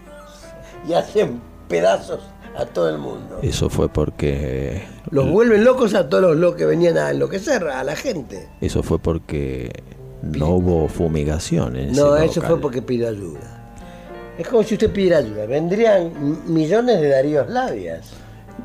y 0.88 0.94
hacen 0.94 1.42
pedazos 1.68 2.20
a 2.58 2.65
todo 2.65 2.89
el 2.89 2.98
mundo. 2.98 3.39
eso 3.42 3.70
fue 3.70 3.89
porque. 3.89 4.84
Los 5.12 5.30
vuelven 5.30 5.63
locos 5.63 5.94
a 5.96 6.08
todos 6.10 6.36
los 6.36 6.56
que 6.56 6.65
venían 6.65 6.98
a 6.98 7.10
enloquecer 7.12 7.63
a 7.68 7.84
la 7.84 7.96
gente. 7.96 8.48
Eso 8.62 8.84
fue 8.84 9.00
porque 9.00 9.72
no 10.22 10.50
hubo 10.50 10.88
fumigación 10.88 11.76
en 11.76 11.89
ese 11.92 12.02
No, 12.02 12.15
eso 12.18 12.36
local. 12.42 12.52
fue 12.52 12.62
porque 12.62 12.82
pidió 12.82 13.08
ayuda. 13.10 13.56
Es 14.38 14.48
como 14.48 14.63
si 14.63 14.76
usted 14.76 14.92
pidiera 14.92 15.18
ayuda. 15.18 15.46
Vendrían 15.48 16.12
millones 16.48 17.02
de 17.02 17.10
Daríos 17.10 17.50
Labias. 17.50 18.12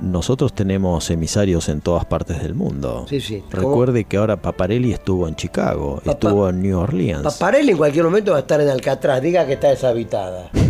Nosotros 0.02 0.52
tenemos 0.52 1.08
emisarios 1.10 1.68
en 1.68 1.80
todas 1.80 2.04
partes 2.04 2.42
del 2.42 2.54
mundo. 2.54 3.06
Sí, 3.08 3.20
sí. 3.20 3.42
¿Cómo? 3.50 3.68
Recuerde 3.70 4.04
que 4.04 4.16
ahora 4.16 4.36
Paparelli 4.36 4.92
estuvo 4.92 5.26
en 5.28 5.36
Chicago, 5.36 5.96
Papa- 5.96 6.10
estuvo 6.12 6.48
en 6.48 6.62
New 6.62 6.78
Orleans. 6.78 7.22
Paparelli 7.22 7.70
en 7.72 7.76
cualquier 7.78 8.04
momento 8.04 8.32
va 8.32 8.38
a 8.38 8.40
estar 8.40 8.60
en 8.60 8.68
Alcatraz. 8.68 9.22
Diga 9.22 9.46
que 9.46 9.54
está 9.54 9.68
deshabitada. 9.68 10.50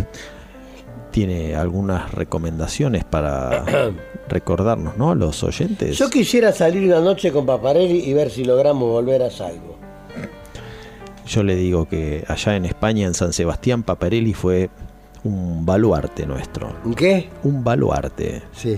Tiene 1.15 1.55
algunas 1.55 2.11
recomendaciones 2.11 3.05
para 3.05 3.63
recordarnos, 4.27 4.97
¿no? 4.97 5.15
Los 5.15 5.45
oyentes. 5.45 5.97
Yo 5.97 6.09
quisiera 6.09 6.51
salir 6.51 6.85
una 6.89 6.99
noche 6.99 7.31
con 7.31 7.45
Paparelli 7.45 7.99
y 7.99 8.13
ver 8.13 8.29
si 8.29 8.43
logramos 8.43 8.89
volver 8.89 9.23
a 9.23 9.31
salvo. 9.31 9.77
Yo 11.25 11.41
le 11.43 11.55
digo 11.55 11.87
que 11.87 12.25
allá 12.27 12.57
en 12.57 12.65
España, 12.65 13.07
en 13.07 13.13
San 13.13 13.31
Sebastián, 13.31 13.83
Paparelli 13.83 14.33
fue 14.33 14.69
un 15.23 15.65
baluarte 15.65 16.25
nuestro. 16.25 16.75
¿Qué? 16.97 17.29
Un 17.43 17.63
baluarte. 17.63 18.41
Sí. 18.51 18.77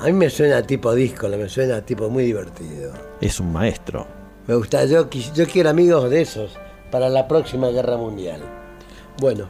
A 0.00 0.04
mí 0.04 0.12
me 0.12 0.28
suena 0.28 0.62
tipo 0.62 0.94
disco, 0.94 1.30
me 1.30 1.48
suena 1.48 1.80
tipo 1.80 2.10
muy 2.10 2.24
divertido. 2.24 2.92
Es 3.22 3.40
un 3.40 3.54
maestro. 3.54 4.06
Me 4.46 4.54
gusta, 4.54 4.84
yo 4.84 5.08
quiero 5.50 5.70
amigos 5.70 6.10
de 6.10 6.20
esos 6.20 6.58
para 6.90 7.08
la 7.08 7.26
próxima 7.26 7.68
guerra 7.68 7.96
mundial. 7.96 8.42
Bueno, 9.18 9.48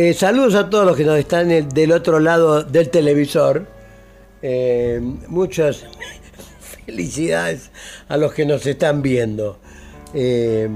eh, 0.00 0.14
saludos 0.14 0.54
a 0.54 0.70
todos 0.70 0.86
los 0.86 0.96
que 0.96 1.04
nos 1.04 1.18
están 1.18 1.50
en- 1.50 1.68
del 1.68 1.92
otro 1.92 2.20
lado 2.20 2.62
del 2.62 2.88
televisor. 2.90 3.66
Eh, 4.42 5.00
muchas 5.26 5.84
felicidades 6.86 7.70
a 8.08 8.16
los 8.16 8.32
que 8.32 8.46
nos 8.46 8.64
están 8.66 9.02
viendo. 9.02 9.58
Eh, 10.14 10.68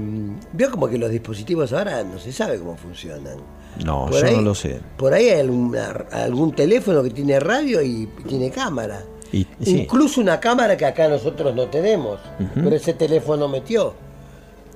veo 0.51 0.69
como 0.71 0.87
que 0.87 0.97
los 0.97 1.09
dispositivos 1.09 1.73
ahora 1.73 2.03
no 2.03 2.19
se 2.19 2.31
sabe 2.31 2.59
cómo 2.59 2.75
funcionan. 2.75 3.37
No, 3.83 4.05
Por 4.07 4.19
yo 4.21 4.27
ahí- 4.27 4.35
no 4.35 4.41
lo 4.41 4.55
sé. 4.55 4.79
Por 4.97 5.13
ahí 5.13 5.29
hay 5.29 5.39
alguna- 5.39 6.05
algún 6.11 6.53
teléfono 6.55 7.01
que 7.01 7.09
tiene 7.09 7.39
radio 7.39 7.81
y 7.81 8.07
tiene 8.27 8.51
cámara. 8.51 9.01
Y, 9.31 9.47
sí, 9.61 9.79
Incluso 9.81 10.21
una 10.21 10.39
cámara 10.39 10.77
que 10.77 10.85
acá 10.85 11.07
nosotros 11.07 11.55
no 11.55 11.65
tenemos, 11.67 12.19
pero 12.53 12.75
ese 12.75 12.93
teléfono 12.93 13.47
metió. 13.47 13.95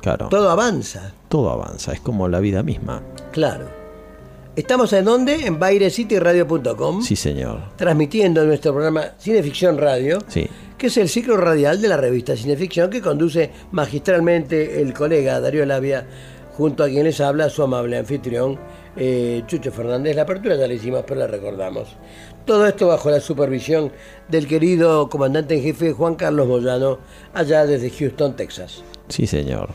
claro. 0.02 0.30
Todo 0.30 0.50
avanza, 0.50 1.14
Todo 1.30 1.52
avanza, 1.52 1.92
es 1.94 2.00
como 2.00 2.28
la 2.28 2.40
vida 2.40 2.64
misma. 2.64 3.02
claro. 3.32 3.70
¿Estamos 4.58 4.92
en 4.94 5.06
dónde? 5.06 5.46
En 5.46 5.60
bairecityradio.com, 5.60 7.04
Sí, 7.04 7.16
señor. 7.16 7.60
transmitiendo 7.76 8.44
nuestro 8.44 8.74
programa 8.74 9.12
Cineficción 9.20 9.78
Radio, 9.78 10.18
Sí. 10.28 10.48
que 10.80 10.88
es 10.88 10.98
el 10.98 11.10
ciclo 11.10 11.38
radial 11.38 11.80
de 11.80 11.88
la 11.88 11.96
revista 11.98 12.36
Cineficción 12.36 12.90
que 12.90 13.00
conduce 13.00 13.52
magistralmente 13.72 14.82
el 14.82 14.96
colega 14.96 15.40
Darío 15.40 15.64
Labia, 15.66 16.08
junto 16.54 16.84
a 16.84 16.88
quien 16.88 17.04
les 17.04 17.22
habla 17.22 17.52
su 17.52 17.62
amable 17.62 18.00
anfitrión 18.00 18.58
eh, 18.96 19.44
Chucho 19.46 19.72
Fernández. 19.72 20.16
La 20.16 20.24
apertura 20.24 20.56
ya 20.56 20.68
la 20.68 20.74
hicimos, 20.74 21.04
pero 21.08 21.20
la 21.20 21.28
recordamos. 21.28 21.90
Todo 22.44 22.66
esto 22.66 22.88
bajo 22.88 23.12
la 23.12 23.20
supervisión 23.20 23.92
del 24.28 24.48
querido 24.48 25.08
comandante 25.08 25.54
en 25.56 25.62
jefe 25.62 25.94
Juan 25.94 26.16
Carlos 26.16 26.48
Moyano, 26.48 26.98
allá 27.36 27.64
desde 27.68 27.92
Houston, 27.92 28.36
Texas. 28.36 28.84
Sí, 29.08 29.28
señor. 29.28 29.70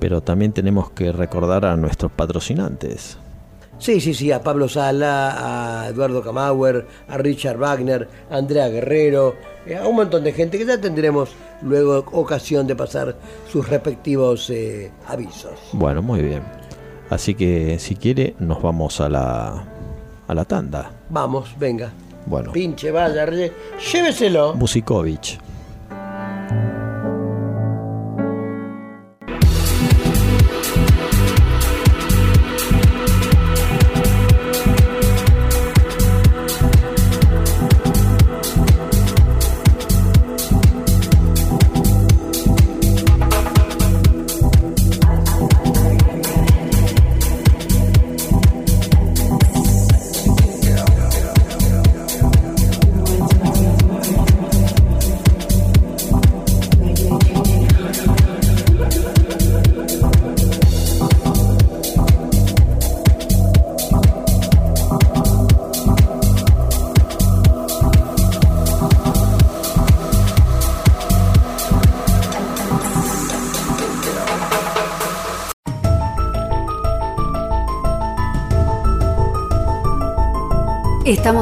Pero 0.00 0.22
también 0.22 0.52
tenemos 0.52 0.90
que 0.90 1.12
recordar 1.12 1.66
a 1.66 1.76
nuestros 1.76 2.10
patrocinantes. 2.12 3.18
Sí, 3.78 4.00
sí, 4.00 4.14
sí, 4.14 4.32
a 4.32 4.42
Pablo 4.42 4.68
Sala, 4.68 5.82
a 5.84 5.88
Eduardo 5.88 6.22
Camauer, 6.22 6.86
a 7.08 7.18
Richard 7.18 7.58
Wagner, 7.58 8.08
a 8.30 8.36
Andrea 8.36 8.68
Guerrero, 8.68 9.34
eh, 9.66 9.76
a 9.76 9.86
un 9.86 9.96
montón 9.96 10.24
de 10.24 10.32
gente 10.32 10.58
que 10.58 10.64
ya 10.64 10.80
tendremos 10.80 11.30
luego 11.62 12.04
ocasión 12.12 12.66
de 12.66 12.76
pasar 12.76 13.16
sus 13.50 13.68
respectivos 13.68 14.48
eh, 14.50 14.90
avisos. 15.06 15.52
Bueno, 15.72 16.02
muy 16.02 16.22
bien. 16.22 16.42
Así 17.10 17.34
que 17.34 17.78
si 17.78 17.96
quiere, 17.96 18.34
nos 18.38 18.62
vamos 18.62 19.00
a 19.00 19.08
la, 19.08 19.64
a 20.26 20.34
la 20.34 20.44
tanda. 20.44 20.90
Vamos, 21.10 21.54
venga. 21.58 21.92
Bueno, 22.26 22.52
Pinche, 22.52 22.90
vaya, 22.90 23.26
lléveselo. 23.92 24.54
Musikovich. 24.54 25.38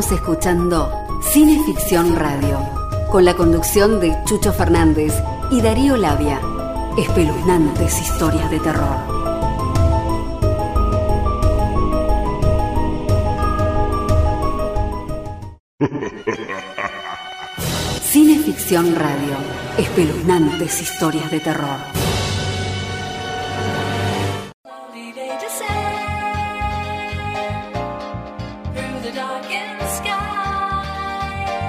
Estamos 0.02 0.20
escuchando 0.20 0.92
Cineficción 1.22 2.16
Radio, 2.16 2.58
con 3.08 3.24
la 3.24 3.36
conducción 3.36 4.00
de 4.00 4.12
Chucho 4.24 4.52
Fernández 4.52 5.14
y 5.48 5.60
Darío 5.60 5.96
Labia. 5.96 6.40
Espeluznantes 6.98 8.00
historias 8.00 8.50
de 8.50 8.58
terror. 8.58 8.96
Cineficción 18.02 18.96
Radio. 18.96 19.36
Espeluznantes 19.78 20.82
historias 20.82 21.30
de 21.30 21.38
terror. 21.38 22.01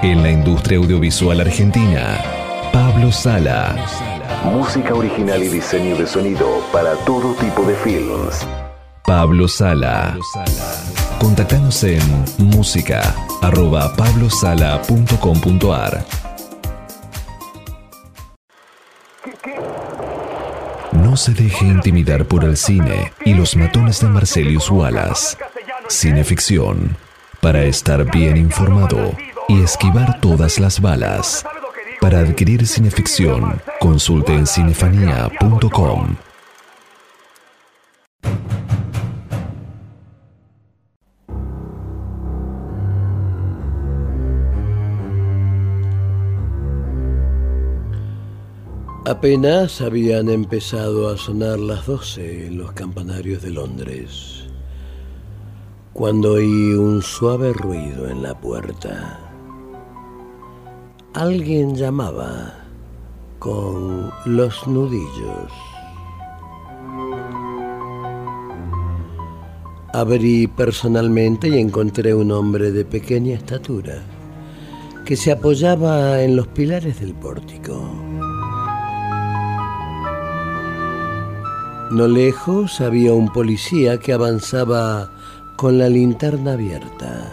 En 0.04 0.22
la 0.22 0.30
industria 0.30 0.76
audiovisual 0.76 1.40
argentina, 1.40 2.20
Pablo 2.74 3.10
Sala. 3.10 3.74
Música 4.44 4.92
original 4.92 5.42
y 5.42 5.48
diseño 5.48 5.96
de 5.96 6.06
sonido 6.06 6.62
para 6.70 6.94
todo 7.06 7.32
tipo 7.36 7.62
de 7.62 7.74
films. 7.76 8.46
Pablo 9.06 9.48
Sala. 9.48 10.18
Contactanos 11.18 11.82
en 11.84 12.02
música 12.36 13.14
arroba 13.40 13.96
pablosala.com.ar. 13.96 16.04
No 20.92 21.16
se 21.16 21.32
deje 21.32 21.64
intimidar 21.64 22.26
por 22.26 22.44
el 22.44 22.58
cine 22.58 23.10
y 23.24 23.32
los 23.32 23.56
matones 23.56 24.02
de 24.02 24.08
Marcelius 24.08 24.70
Wallace. 24.70 25.38
Cineficción. 25.88 26.94
Para 27.40 27.64
estar 27.64 28.04
bien 28.10 28.36
informado 28.36 29.16
y 29.48 29.62
esquivar 29.62 30.20
todas 30.20 30.58
las 30.58 30.80
balas. 30.80 31.44
Para 32.00 32.20
adquirir 32.20 32.66
cineficción, 32.66 33.60
consulte 33.80 34.34
en 34.34 34.46
cinefanía.com. 34.46 36.16
Apenas 49.06 49.82
habían 49.82 50.30
empezado 50.30 51.10
a 51.10 51.18
sonar 51.18 51.58
las 51.58 51.86
doce 51.86 52.46
en 52.46 52.56
los 52.56 52.72
campanarios 52.72 53.42
de 53.42 53.50
Londres, 53.50 54.44
cuando 55.92 56.32
oí 56.32 56.72
un 56.72 57.02
suave 57.02 57.52
ruido 57.52 58.08
en 58.08 58.22
la 58.22 58.38
puerta. 58.40 59.23
Alguien 61.14 61.76
llamaba 61.76 62.54
con 63.38 64.10
los 64.24 64.66
nudillos. 64.66 65.52
Abrí 69.92 70.48
personalmente 70.48 71.46
y 71.46 71.60
encontré 71.60 72.12
un 72.16 72.32
hombre 72.32 72.72
de 72.72 72.84
pequeña 72.84 73.36
estatura 73.36 74.02
que 75.04 75.14
se 75.14 75.30
apoyaba 75.30 76.20
en 76.20 76.34
los 76.34 76.48
pilares 76.48 76.98
del 76.98 77.14
pórtico. 77.14 77.80
No 81.92 82.08
lejos 82.08 82.80
había 82.80 83.12
un 83.12 83.32
policía 83.32 84.00
que 84.00 84.12
avanzaba 84.12 85.12
con 85.54 85.78
la 85.78 85.88
linterna 85.88 86.54
abierta. 86.54 87.32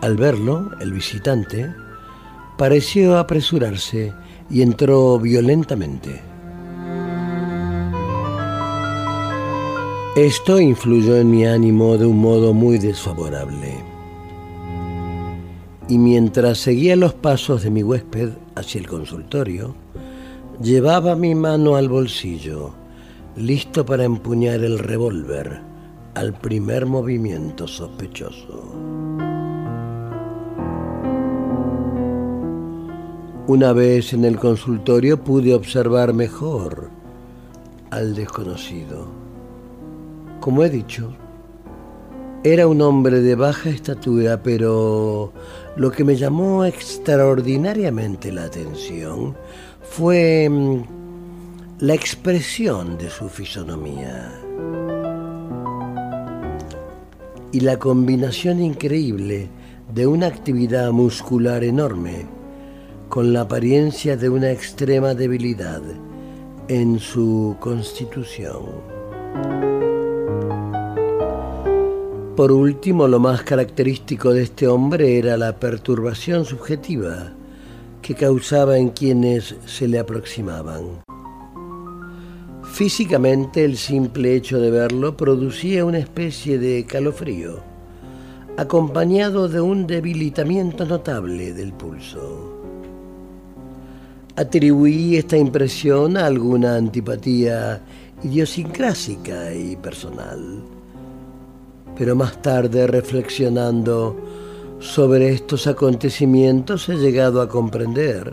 Al 0.00 0.16
verlo, 0.16 0.70
el 0.80 0.94
visitante 0.94 1.70
pareció 2.60 3.16
apresurarse 3.16 4.12
y 4.50 4.60
entró 4.60 5.18
violentamente. 5.18 6.20
Esto 10.14 10.60
influyó 10.60 11.16
en 11.16 11.30
mi 11.30 11.46
ánimo 11.46 11.96
de 11.96 12.04
un 12.04 12.18
modo 12.18 12.52
muy 12.52 12.76
desfavorable. 12.76 13.78
Y 15.88 15.96
mientras 15.96 16.58
seguía 16.58 16.96
los 16.96 17.14
pasos 17.14 17.62
de 17.62 17.70
mi 17.70 17.82
huésped 17.82 18.28
hacia 18.54 18.78
el 18.78 18.86
consultorio, 18.86 19.74
llevaba 20.62 21.16
mi 21.16 21.34
mano 21.34 21.76
al 21.76 21.88
bolsillo 21.88 22.74
listo 23.36 23.86
para 23.86 24.04
empuñar 24.04 24.60
el 24.60 24.78
revólver 24.78 25.62
al 26.14 26.34
primer 26.34 26.84
movimiento 26.84 27.66
sospechoso. 27.66 28.99
Una 33.52 33.72
vez 33.72 34.12
en 34.12 34.24
el 34.24 34.38
consultorio 34.38 35.24
pude 35.24 35.56
observar 35.56 36.14
mejor 36.14 36.88
al 37.90 38.14
desconocido. 38.14 39.08
Como 40.38 40.62
he 40.62 40.70
dicho, 40.70 41.12
era 42.44 42.68
un 42.68 42.80
hombre 42.80 43.20
de 43.22 43.34
baja 43.34 43.70
estatura, 43.70 44.40
pero 44.40 45.32
lo 45.74 45.90
que 45.90 46.04
me 46.04 46.14
llamó 46.14 46.64
extraordinariamente 46.64 48.30
la 48.30 48.44
atención 48.44 49.34
fue 49.82 50.48
mm, 50.48 50.82
la 51.80 51.94
expresión 51.94 52.96
de 52.98 53.10
su 53.10 53.28
fisonomía 53.28 54.30
y 57.50 57.58
la 57.58 57.80
combinación 57.80 58.62
increíble 58.62 59.48
de 59.92 60.06
una 60.06 60.28
actividad 60.28 60.92
muscular 60.92 61.64
enorme 61.64 62.38
con 63.10 63.32
la 63.32 63.40
apariencia 63.40 64.16
de 64.16 64.28
una 64.28 64.52
extrema 64.52 65.14
debilidad 65.14 65.82
en 66.68 67.00
su 67.00 67.56
constitución. 67.58 68.62
Por 72.36 72.52
último, 72.52 73.08
lo 73.08 73.18
más 73.18 73.42
característico 73.42 74.32
de 74.32 74.44
este 74.44 74.68
hombre 74.68 75.18
era 75.18 75.36
la 75.36 75.58
perturbación 75.58 76.44
subjetiva 76.44 77.32
que 78.00 78.14
causaba 78.14 78.78
en 78.78 78.90
quienes 78.90 79.56
se 79.66 79.88
le 79.88 79.98
aproximaban. 79.98 81.02
Físicamente 82.62 83.64
el 83.64 83.76
simple 83.76 84.36
hecho 84.36 84.60
de 84.60 84.70
verlo 84.70 85.16
producía 85.16 85.84
una 85.84 85.98
especie 85.98 86.60
de 86.60 86.86
calofrío, 86.86 87.58
acompañado 88.56 89.48
de 89.48 89.60
un 89.60 89.88
debilitamiento 89.88 90.86
notable 90.86 91.52
del 91.52 91.72
pulso. 91.72 92.59
Atribuí 94.40 95.18
esta 95.18 95.36
impresión 95.36 96.16
a 96.16 96.24
alguna 96.24 96.76
antipatía 96.76 97.82
idiosincrásica 98.22 99.52
y 99.52 99.76
personal. 99.76 100.62
Pero 101.98 102.16
más 102.16 102.40
tarde, 102.40 102.86
reflexionando 102.86 104.16
sobre 104.78 105.28
estos 105.34 105.66
acontecimientos, 105.66 106.88
he 106.88 106.94
llegado 106.94 107.42
a 107.42 107.50
comprender 107.50 108.32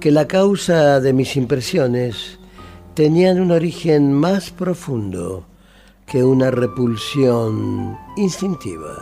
que 0.00 0.10
la 0.10 0.26
causa 0.26 0.98
de 0.98 1.12
mis 1.12 1.36
impresiones 1.36 2.38
tenían 2.94 3.38
un 3.38 3.50
origen 3.50 4.14
más 4.14 4.50
profundo 4.50 5.44
que 6.06 6.24
una 6.24 6.50
repulsión 6.50 7.98
instintiva 8.16 8.96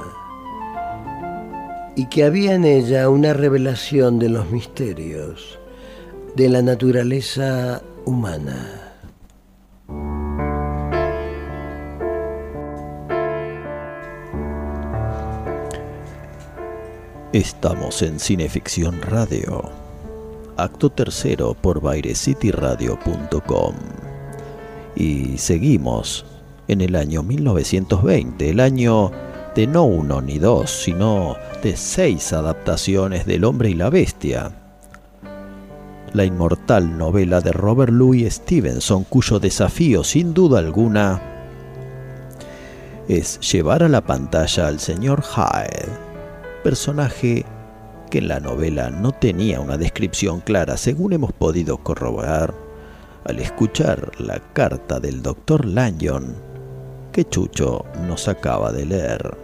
y 1.94 2.08
que 2.08 2.24
había 2.24 2.56
en 2.56 2.64
ella 2.64 3.08
una 3.08 3.32
revelación 3.32 4.18
de 4.18 4.30
los 4.30 4.50
misterios 4.50 5.60
de 6.36 6.48
la 6.48 6.62
naturaleza 6.62 7.82
humana. 8.04 8.80
Estamos 17.32 18.02
en 18.02 18.20
Cineficción 18.20 19.00
Radio 19.02 19.84
acto 20.56 20.90
tercero 20.90 21.54
por 21.54 21.80
BaireCityRadio.com. 21.80 23.74
Y 24.96 25.38
seguimos 25.38 26.24
en 26.68 26.80
el 26.80 26.94
año 26.96 27.22
1920, 27.22 28.50
el 28.50 28.60
año 28.60 29.10
de 29.54 29.66
no 29.66 29.84
uno 29.84 30.20
ni 30.20 30.38
dos, 30.38 30.70
sino 30.70 31.36
de 31.62 31.76
seis 31.76 32.32
adaptaciones 32.32 33.26
del 33.26 33.44
hombre 33.44 33.70
y 33.70 33.74
la 33.74 33.90
bestia. 33.90 34.63
La 36.14 36.24
inmortal 36.24 36.96
novela 36.96 37.40
de 37.40 37.50
Robert 37.50 37.92
Louis 37.92 38.32
Stevenson, 38.32 39.02
cuyo 39.02 39.40
desafío 39.40 40.04
sin 40.04 40.32
duda 40.32 40.60
alguna 40.60 41.20
es 43.08 43.40
llevar 43.40 43.82
a 43.82 43.88
la 43.88 44.00
pantalla 44.00 44.68
al 44.68 44.78
señor 44.78 45.24
Hyde, 45.24 45.88
personaje 46.62 47.44
que 48.10 48.18
en 48.18 48.28
la 48.28 48.38
novela 48.38 48.90
no 48.90 49.10
tenía 49.10 49.58
una 49.58 49.76
descripción 49.76 50.40
clara, 50.40 50.76
según 50.76 51.14
hemos 51.14 51.32
podido 51.32 51.78
corroborar 51.78 52.54
al 53.24 53.40
escuchar 53.40 54.12
la 54.20 54.38
carta 54.52 55.00
del 55.00 55.20
doctor 55.20 55.64
Lanyon 55.64 56.36
que 57.10 57.24
Chucho 57.24 57.84
nos 58.06 58.28
acaba 58.28 58.70
de 58.70 58.86
leer. 58.86 59.36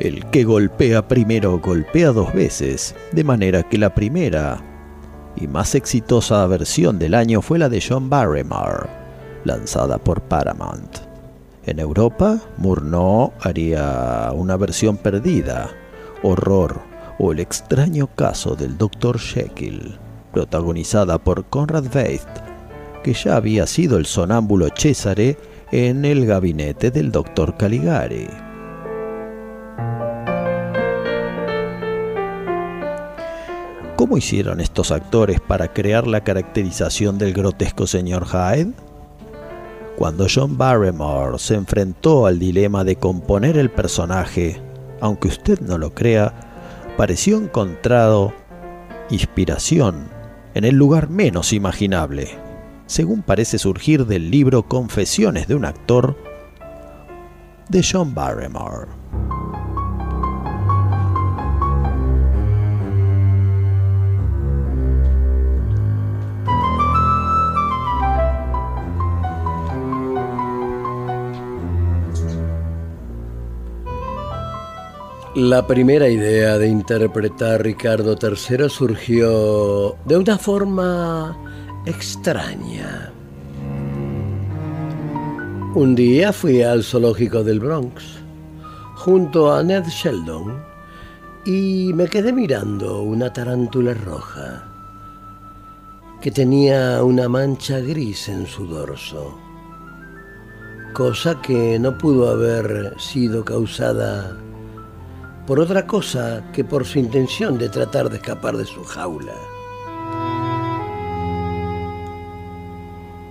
El 0.00 0.24
que 0.26 0.44
golpea 0.44 1.08
primero 1.08 1.58
golpea 1.58 2.12
dos 2.12 2.32
veces, 2.32 2.94
de 3.10 3.24
manera 3.24 3.64
que 3.64 3.78
la 3.78 3.94
primera 3.94 4.62
y 5.34 5.48
más 5.48 5.74
exitosa 5.74 6.46
versión 6.46 7.00
del 7.00 7.14
año 7.14 7.42
fue 7.42 7.58
la 7.58 7.68
de 7.68 7.82
John 7.86 8.08
Barrymore, 8.08 8.86
lanzada 9.44 9.98
por 9.98 10.20
Paramount. 10.20 10.98
En 11.66 11.80
Europa, 11.80 12.40
Murnau 12.58 13.32
haría 13.40 14.30
una 14.34 14.56
versión 14.56 14.96
perdida, 14.96 15.70
Horror 16.22 16.80
o 17.18 17.32
El 17.32 17.40
extraño 17.40 18.06
caso 18.06 18.54
del 18.54 18.78
Dr. 18.78 19.18
Jekyll, 19.18 19.98
protagonizada 20.32 21.18
por 21.18 21.46
Conrad 21.46 21.92
Veidt, 21.92 22.22
que 23.02 23.14
ya 23.14 23.34
había 23.34 23.66
sido 23.66 23.98
el 23.98 24.06
sonámbulo 24.06 24.68
Cesare 24.76 25.36
en 25.72 26.04
el 26.04 26.24
gabinete 26.24 26.92
del 26.92 27.10
Dr. 27.10 27.56
Caligari. 27.56 28.28
¿Cómo 33.98 34.16
hicieron 34.16 34.60
estos 34.60 34.92
actores 34.92 35.40
para 35.40 35.72
crear 35.72 36.06
la 36.06 36.22
caracterización 36.22 37.18
del 37.18 37.32
grotesco 37.34 37.88
señor 37.88 38.26
Hyde? 38.28 38.70
Cuando 39.96 40.28
John 40.32 40.56
Barrymore 40.56 41.36
se 41.40 41.56
enfrentó 41.56 42.26
al 42.26 42.38
dilema 42.38 42.84
de 42.84 42.94
componer 42.94 43.58
el 43.58 43.70
personaje, 43.72 44.62
aunque 45.00 45.26
usted 45.26 45.58
no 45.62 45.78
lo 45.78 45.96
crea, 45.96 46.32
pareció 46.96 47.38
encontrado 47.38 48.32
inspiración 49.10 50.06
en 50.54 50.62
el 50.62 50.76
lugar 50.76 51.10
menos 51.10 51.52
imaginable, 51.52 52.38
según 52.86 53.22
parece 53.22 53.58
surgir 53.58 54.06
del 54.06 54.30
libro 54.30 54.68
Confesiones 54.68 55.48
de 55.48 55.56
un 55.56 55.64
actor 55.64 56.16
de 57.68 57.82
John 57.82 58.14
Barrymore. 58.14 58.86
La 75.34 75.66
primera 75.66 76.08
idea 76.08 76.56
de 76.56 76.68
interpretar 76.68 77.62
Ricardo 77.62 78.16
III 78.20 78.70
surgió 78.70 79.94
de 80.06 80.16
una 80.16 80.38
forma 80.38 81.36
extraña. 81.84 83.12
Un 85.74 85.94
día 85.94 86.32
fui 86.32 86.62
al 86.62 86.82
zoológico 86.82 87.44
del 87.44 87.60
Bronx 87.60 88.04
junto 88.96 89.52
a 89.52 89.62
Ned 89.62 89.84
Sheldon 89.84 90.64
y 91.44 91.92
me 91.92 92.08
quedé 92.08 92.32
mirando 92.32 93.02
una 93.02 93.30
tarántula 93.30 93.92
roja 93.92 94.64
que 96.22 96.30
tenía 96.30 97.04
una 97.04 97.28
mancha 97.28 97.80
gris 97.80 98.30
en 98.30 98.46
su 98.46 98.66
dorso, 98.66 99.38
cosa 100.94 101.40
que 101.42 101.78
no 101.78 101.98
pudo 101.98 102.30
haber 102.30 102.94
sido 102.98 103.44
causada 103.44 104.34
por 105.48 105.60
otra 105.60 105.86
cosa 105.86 106.44
que 106.52 106.62
por 106.62 106.84
su 106.84 106.98
intención 106.98 107.56
de 107.56 107.70
tratar 107.70 108.10
de 108.10 108.16
escapar 108.16 108.54
de 108.58 108.66
su 108.66 108.84
jaula. 108.84 109.32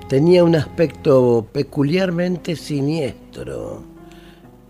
Tenía 0.10 0.44
un 0.44 0.56
aspecto 0.56 1.46
peculiarmente 1.54 2.56
siniestro 2.56 3.84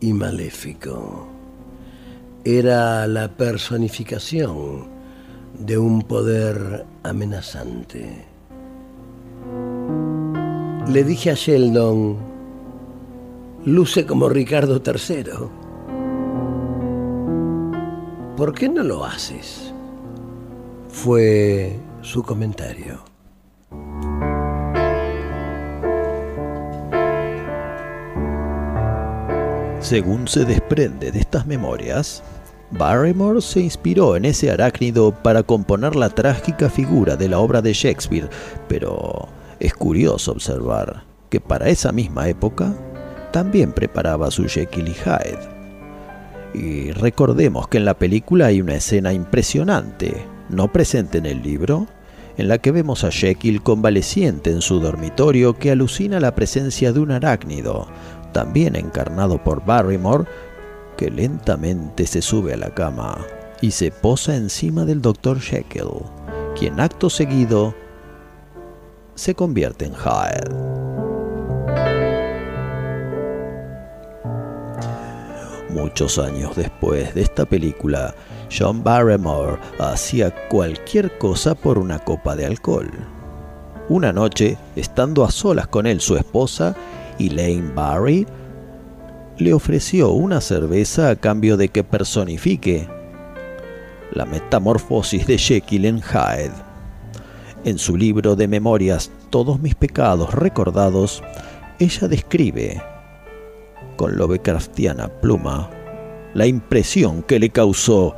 y 0.02 0.12
maléfico. 0.12 1.26
Era 2.44 3.08
la 3.08 3.30
personificación 3.30 4.90
de 5.58 5.78
un 5.78 6.02
poder 6.02 6.86
amenazante. 7.04 8.26
Le 10.92 11.04
dije 11.06 11.32
a 11.32 11.36
Sheldon, 11.36 12.18
luce 13.64 14.06
como 14.06 14.28
Ricardo 14.28 14.82
III. 14.86 15.57
¿Por 18.38 18.54
qué 18.54 18.70
no 18.70 18.84
lo 18.84 19.04
haces? 19.04 19.74
Fue 20.90 21.76
su 22.04 22.22
comentario. 22.22 23.04
Según 29.80 30.28
se 30.28 30.46
desprende 30.46 31.12
de 31.12 31.20
estas 31.20 31.48
memorias, 31.48 32.22
Barrymore 32.70 33.42
se 33.42 33.62
inspiró 33.62 34.16
en 34.16 34.26
ese 34.26 34.52
arácnido 34.52 35.12
para 35.24 35.42
componer 35.42 35.96
la 35.96 36.10
trágica 36.10 36.70
figura 36.70 37.16
de 37.16 37.30
la 37.30 37.40
obra 37.40 37.64
de 37.64 37.74
Shakespeare, 37.74 38.30
pero 38.68 39.30
es 39.60 39.74
curioso 39.74 40.34
observar 40.34 41.06
que 41.32 41.42
para 41.42 41.70
esa 41.70 41.92
misma 41.92 42.30
época 42.30 42.72
también 43.32 43.72
preparaba 43.72 44.30
su 44.30 44.46
Jekyll 44.48 44.90
y 44.90 44.94
Hyde. 44.94 45.57
Y 46.58 46.92
recordemos 46.92 47.68
que 47.68 47.78
en 47.78 47.86
la 47.86 47.94
película 47.94 48.48
hay 48.48 48.62
una 48.62 48.76
escena 48.76 49.14
impresionante, 49.14 50.26
no 50.50 50.72
presente 50.72 51.20
en 51.20 51.28
el 51.28 51.44
libro, 51.44 51.86
en 52.38 52.48
la 52.48 52.58
que 52.58 52.72
vemos 52.72 53.04
a 53.04 53.12
Jekyll 53.12 53.62
convaleciente 53.62 54.50
en 54.50 54.62
su 54.62 54.80
dormitorio 54.80 55.54
que 55.54 55.70
alucina 55.70 56.20
la 56.20 56.34
presencia 56.34 56.92
de 56.92 57.00
un 57.00 57.12
arácnido, 57.12 57.88
también 58.34 58.76
encarnado 58.76 59.44
por 59.44 59.64
Barrymore, 59.66 60.26
que 60.98 61.12
lentamente 61.12 62.08
se 62.08 62.24
sube 62.24 62.54
a 62.54 62.58
la 62.58 62.72
cama 62.72 63.24
y 63.62 63.72
se 63.72 63.92
posa 63.92 64.36
encima 64.36 64.84
del 64.84 65.02
Dr. 65.02 65.40
Jekyll, 65.40 66.06
quien 66.58 66.80
acto 66.80 67.12
seguido 67.12 67.76
se 69.14 69.36
convierte 69.36 69.86
en 69.86 69.94
Hyde. 69.94 71.17
Muchos 75.70 76.18
años 76.18 76.56
después 76.56 77.14
de 77.14 77.22
esta 77.22 77.46
película, 77.46 78.16
John 78.50 78.84
Barrymore 78.84 79.60
hacía 79.80 80.34
cualquier 80.48 81.18
cosa 81.18 81.56
por 81.56 81.78
una 81.78 82.00
copa 82.00 82.36
de 82.36 82.46
alcohol. 82.46 82.90
Una 83.90 84.14
noche, 84.14 84.58
estando 84.76 85.26
a 85.26 85.32
solas 85.32 85.68
con 85.68 85.86
él 85.86 86.00
su 86.00 86.16
esposa, 86.16 86.76
Elaine 87.20 87.74
Barry, 87.74 88.26
le 89.38 89.54
ofreció 89.54 90.12
una 90.12 90.42
cerveza 90.42 91.10
a 91.10 91.16
cambio 91.16 91.58
de 91.58 91.70
que 91.70 91.84
personifique 91.84 92.88
la 94.12 94.26
metamorfosis 94.26 95.28
de 95.28 95.38
Jekyll 95.38 95.86
en 95.86 96.02
Hyde. 96.02 96.52
En 97.66 97.78
su 97.78 97.98
libro 97.98 98.36
de 98.36 98.48
memorias 98.48 99.12
Todos 99.30 99.60
mis 99.60 99.76
pecados 99.76 100.34
recordados, 100.34 101.22
ella 101.80 102.08
describe, 102.08 102.82
con 103.98 104.16
Lovecraftiana 104.16 105.10
pluma, 105.10 105.70
la 106.34 106.46
impresión 106.46 107.24
que 107.24 107.40
le 107.40 107.50
causó 107.50 108.16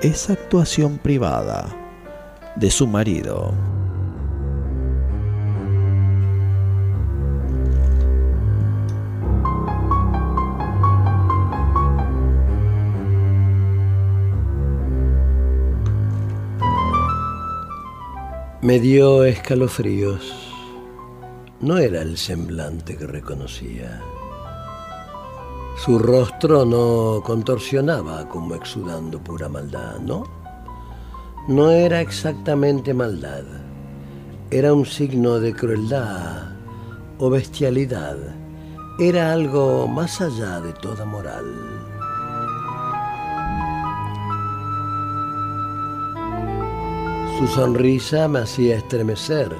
esa 0.00 0.32
actuación 0.32 0.98
privada 0.98 1.68
de 2.56 2.70
su 2.70 2.88
marido. 2.88 3.54
Me 18.62 18.78
dio 18.78 19.24
escalofríos. 19.24 20.32
No 21.60 21.78
era 21.78 22.00
el 22.00 22.16
semblante 22.16 22.96
que 22.96 23.06
reconocía. 23.06 24.00
Su 25.76 25.98
rostro 25.98 26.64
no 26.64 27.22
contorsionaba 27.24 28.28
como 28.28 28.54
exudando 28.54 29.18
pura 29.18 29.48
maldad, 29.48 29.98
¿no? 30.00 30.24
No 31.48 31.70
era 31.70 32.00
exactamente 32.00 32.94
maldad. 32.94 33.42
Era 34.50 34.74
un 34.74 34.86
signo 34.86 35.40
de 35.40 35.52
crueldad 35.54 36.52
o 37.18 37.30
bestialidad. 37.30 38.16
Era 39.00 39.32
algo 39.32 39.88
más 39.88 40.20
allá 40.20 40.60
de 40.60 40.72
toda 40.74 41.04
moral. 41.04 41.46
Su 47.38 47.48
sonrisa 47.48 48.28
me 48.28 48.40
hacía 48.40 48.76
estremecer 48.76 49.50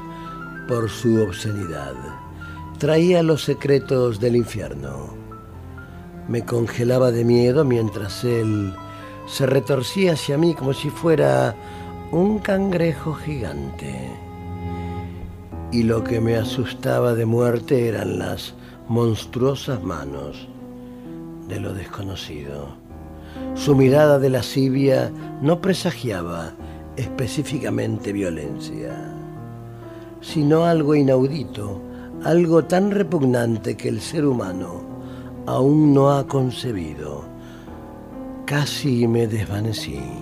por 0.69 0.89
su 0.89 1.21
obscenidad. 1.21 1.95
Traía 2.79 3.25
los 3.25 3.43
secretos 3.43 4.21
del 4.21 4.37
infierno. 4.37 5.12
Me 6.29 6.45
congelaba 6.45 7.11
de 7.11 7.25
miedo 7.25 7.65
mientras 7.65 8.25
él 8.25 8.73
se 9.27 9.47
retorcía 9.47 10.13
hacia 10.13 10.39
mí 10.39 10.55
como 10.55 10.73
si 10.73 10.91
fuera 10.91 11.55
un 12.11 12.39
cangrejo 12.39 13.15
gigante. 13.15 14.11
Y 15.73 15.85
lo 15.85 16.05
que 16.05 16.21
me 16.21 16.37
asustaba 16.37 17.15
de 17.15 17.27
muerte 17.27 17.89
eran 17.89 18.19
las 18.19 18.55
monstruosas 18.89 19.83
manos 19.83 20.49
de 21.49 21.59
lo 21.59 21.73
desconocido. 21.73 22.77
Su 23.55 23.75
mirada 23.75 24.19
de 24.19 24.31
lascivia 24.31 25.11
no 25.41 25.61
presagiaba 25.61 26.53
específicamente 26.97 28.13
violencia, 28.13 29.15
sino 30.21 30.67
algo 30.67 30.95
inaudito, 30.95 31.81
algo 32.23 32.65
tan 32.65 32.91
repugnante 32.91 33.77
que 33.77 33.89
el 33.89 34.01
ser 34.01 34.27
humano 34.27 34.92
aún 35.47 35.95
no 35.95 36.11
ha 36.11 36.27
concebido. 36.27 37.25
Casi 38.47 39.07
me 39.07 39.27
desvanecí. 39.27 40.22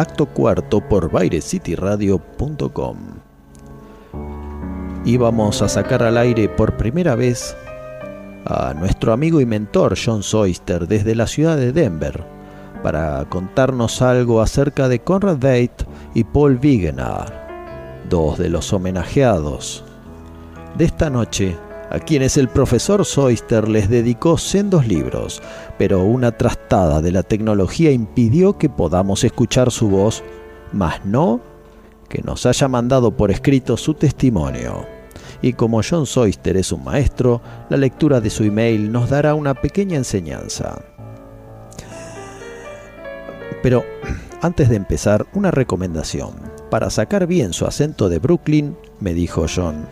Acto 0.00 0.24
cuarto 0.24 0.80
por 0.80 1.10
BaireCityRadio.com. 1.10 2.96
Y 5.04 5.18
vamos 5.18 5.60
a 5.60 5.68
sacar 5.68 6.02
al 6.02 6.16
aire 6.16 6.48
por 6.48 6.78
primera 6.78 7.14
vez 7.16 7.54
a 8.46 8.72
nuestro 8.72 9.12
amigo 9.12 9.42
y 9.42 9.44
mentor 9.44 9.98
John 10.02 10.22
Soyster 10.22 10.88
desde 10.88 11.14
la 11.14 11.26
ciudad 11.26 11.58
de 11.58 11.72
Denver 11.72 12.24
para 12.82 13.26
contarnos 13.28 14.00
algo 14.00 14.40
acerca 14.40 14.88
de 14.88 15.00
Conrad 15.00 15.36
Veidt 15.36 15.82
y 16.14 16.24
Paul 16.24 16.58
Wegener, 16.62 17.30
dos 18.08 18.38
de 18.38 18.48
los 18.48 18.72
homenajeados 18.72 19.84
de 20.78 20.86
esta 20.86 21.10
noche 21.10 21.58
a 21.90 21.98
quienes 21.98 22.36
el 22.36 22.48
profesor 22.48 23.04
Soyster 23.04 23.68
les 23.68 23.90
dedicó 23.90 24.38
sendos 24.38 24.86
libros, 24.86 25.42
pero 25.76 26.04
una 26.04 26.30
trastada 26.30 27.02
de 27.02 27.10
la 27.10 27.24
tecnología 27.24 27.90
impidió 27.90 28.56
que 28.56 28.68
podamos 28.68 29.24
escuchar 29.24 29.72
su 29.72 29.88
voz, 29.88 30.22
mas 30.72 31.04
no 31.04 31.40
que 32.08 32.22
nos 32.22 32.46
haya 32.46 32.68
mandado 32.68 33.16
por 33.16 33.30
escrito 33.30 33.76
su 33.76 33.94
testimonio. 33.94 34.86
Y 35.42 35.54
como 35.54 35.80
John 35.88 36.06
Soyster 36.06 36.56
es 36.56 36.70
un 36.70 36.84
maestro, 36.84 37.40
la 37.70 37.76
lectura 37.76 38.20
de 38.20 38.30
su 38.30 38.44
email 38.44 38.92
nos 38.92 39.08
dará 39.08 39.34
una 39.34 39.54
pequeña 39.54 39.96
enseñanza. 39.96 40.82
Pero 43.62 43.84
antes 44.42 44.68
de 44.68 44.76
empezar, 44.76 45.26
una 45.32 45.50
recomendación. 45.50 46.34
Para 46.70 46.90
sacar 46.90 47.26
bien 47.26 47.52
su 47.52 47.66
acento 47.66 48.08
de 48.08 48.18
Brooklyn, 48.18 48.76
me 49.00 49.14
dijo 49.14 49.46
John, 49.52 49.88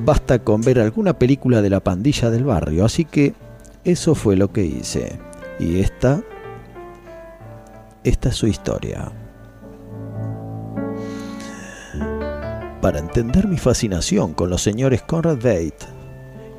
basta 0.00 0.40
con 0.40 0.60
ver 0.60 0.80
alguna 0.80 1.18
película 1.18 1.62
de 1.62 1.70
la 1.70 1.80
pandilla 1.80 2.30
del 2.30 2.44
barrio, 2.44 2.84
así 2.84 3.04
que 3.04 3.34
eso 3.84 4.14
fue 4.14 4.36
lo 4.36 4.52
que 4.52 4.64
hice. 4.64 5.18
Y 5.58 5.80
esta, 5.80 6.22
esta 8.04 8.28
es 8.28 8.36
su 8.36 8.46
historia. 8.46 9.10
Para 12.80 13.00
entender 13.00 13.48
mi 13.48 13.58
fascinación 13.58 14.34
con 14.34 14.50
los 14.50 14.62
señores 14.62 15.02
Conrad 15.02 15.38
Veidt 15.38 15.82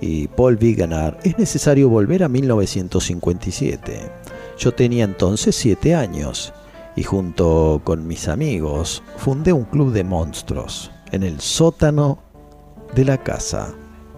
y 0.02 0.28
Paul 0.28 0.58
Wegener 0.62 1.18
es 1.24 1.38
necesario 1.38 1.88
volver 1.88 2.24
a 2.24 2.30
1957. 2.30 4.12
Yo 4.58 4.74
tenía 4.74 5.06
entonces 5.06 5.56
7 5.56 5.96
años 5.96 6.54
y 6.96 7.04
junto 7.04 7.82
con 7.84 8.06
mis 8.06 8.28
amigos 8.28 9.02
fundé 9.18 9.54
un 9.54 9.64
club 9.64 9.94
de 9.94 10.04
monstruos 10.04 10.92
en 11.12 11.24
el 11.24 11.40
sótano 11.40 12.29
de 12.96 13.06
la 13.06 13.18
casa 13.18 13.74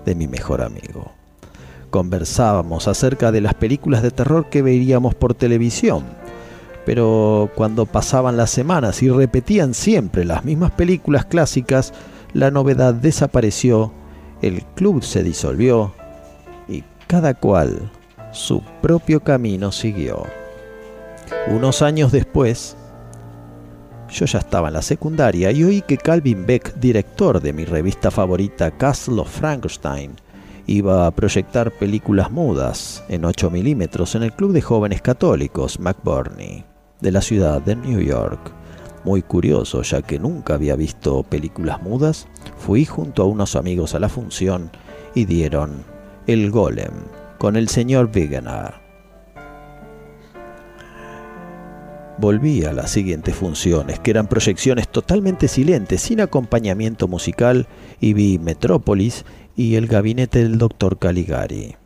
de 0.06 0.16
mi 0.16 0.28
mejor 0.28 0.62
amigo. 0.62 1.12
Conversábamos 1.90 2.88
acerca 2.88 3.32
de 3.32 3.42
las 3.42 3.54
películas 3.54 4.02
de 4.02 4.12
terror 4.12 4.50
que 4.50 4.62
veíamos 4.62 5.14
por 5.14 5.34
televisión, 5.34 6.06
pero 6.86 7.50
cuando 7.56 7.86
pasaban 7.86 8.38
las 8.38 8.50
semanas 8.50 9.04
y 9.04 9.10
repetían 9.10 9.74
siempre 9.74 10.26
las 10.26 10.46
mismas 10.46 10.72
películas 10.72 11.26
clásicas, 11.26 11.94
la 12.34 12.50
novedad 12.50 12.94
desapareció, 12.94 13.92
el 14.42 14.64
club 14.76 15.04
se 15.04 15.24
disolvió 15.24 15.94
y 16.68 16.84
cada 17.08 17.34
cual 17.34 17.92
su 18.32 18.64
propio 18.82 19.20
camino 19.20 19.72
siguió. 19.72 20.24
Unos 21.48 21.82
años 21.82 22.12
después, 22.12 22.78
yo 24.12 24.26
ya 24.26 24.40
estaba 24.40 24.68
en 24.68 24.74
la 24.74 24.82
secundaria 24.82 25.52
y 25.52 25.64
oí 25.64 25.82
que 25.82 25.98
Calvin 25.98 26.46
Beck, 26.46 26.76
director 26.76 27.42
de 27.42 27.54
mi 27.54 27.66
revista 27.66 28.12
favorita 28.12 28.72
Castle 28.72 29.22
of 29.22 29.30
Frankenstein, 29.30 30.16
iba 30.68 31.08
a 31.08 31.12
proyectar 31.12 31.72
películas 31.72 32.30
mudas 32.30 33.04
en 33.08 33.26
8 33.26 33.50
milímetros 33.50 34.16
en 34.16 34.24
el 34.24 34.34
Club 34.34 34.52
de 34.54 34.62
Jóvenes 34.62 35.02
Católicos 35.02 35.80
McBurney 35.80 36.66
de 37.00 37.12
la 37.12 37.22
ciudad 37.22 37.62
de 37.62 37.76
New 37.76 38.02
York. 38.02 38.52
Muy 39.04 39.22
curioso, 39.22 39.82
ya 39.82 40.02
que 40.02 40.20
nunca 40.20 40.54
había 40.54 40.76
visto 40.76 41.24
películas 41.24 41.82
mudas, 41.82 42.28
fui 42.58 42.86
junto 42.86 43.24
a 43.24 43.26
unos 43.26 43.56
amigos 43.56 43.96
a 43.96 44.00
la 44.00 44.10
función 44.10 44.70
y 45.16 45.26
dieron 45.26 45.84
El 46.28 46.52
Golem 46.52 46.94
con 47.40 47.56
el 47.56 47.68
señor 47.68 48.12
Wegener. 48.14 48.81
Volví 52.22 52.66
a 52.66 52.72
las 52.72 52.92
siguientes 52.92 53.34
funciones, 53.34 54.00
que 54.00 54.12
eran 54.12 54.28
proyecciones 54.28 54.88
totalmente 54.88 55.48
silentes, 55.48 56.02
sin 56.02 56.22
acompañamiento 56.22 57.08
musical, 57.08 57.66
y 58.00 58.14
vi 58.14 58.38
Metrópolis 58.38 59.26
y 59.56 59.74
el 59.74 59.88
gabinete 59.88 60.44
del 60.44 60.60
doctor 60.60 61.00
Caligari. 61.00 61.78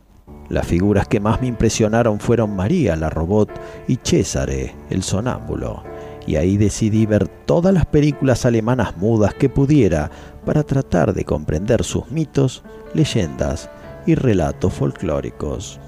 Las 0.50 0.66
figuras 0.66 1.08
que 1.08 1.20
más 1.20 1.40
me 1.40 1.46
impresionaron 1.46 2.20
fueron 2.20 2.54
María, 2.54 2.96
la 2.96 3.08
robot, 3.08 3.48
y 3.88 3.98
Césare, 4.04 4.74
el 4.90 5.02
sonámbulo. 5.02 5.84
Y 6.26 6.36
ahí 6.36 6.58
decidí 6.58 7.06
ver 7.06 7.28
todas 7.28 7.72
las 7.72 7.86
películas 7.86 8.44
alemanas 8.44 8.94
mudas 8.98 9.32
que 9.32 9.48
pudiera 9.48 10.10
para 10.44 10.64
tratar 10.64 11.14
de 11.14 11.24
comprender 11.24 11.82
sus 11.82 12.10
mitos, 12.10 12.62
leyendas 12.92 13.70
y 14.04 14.14
relatos 14.14 14.74
folclóricos. 14.74 15.80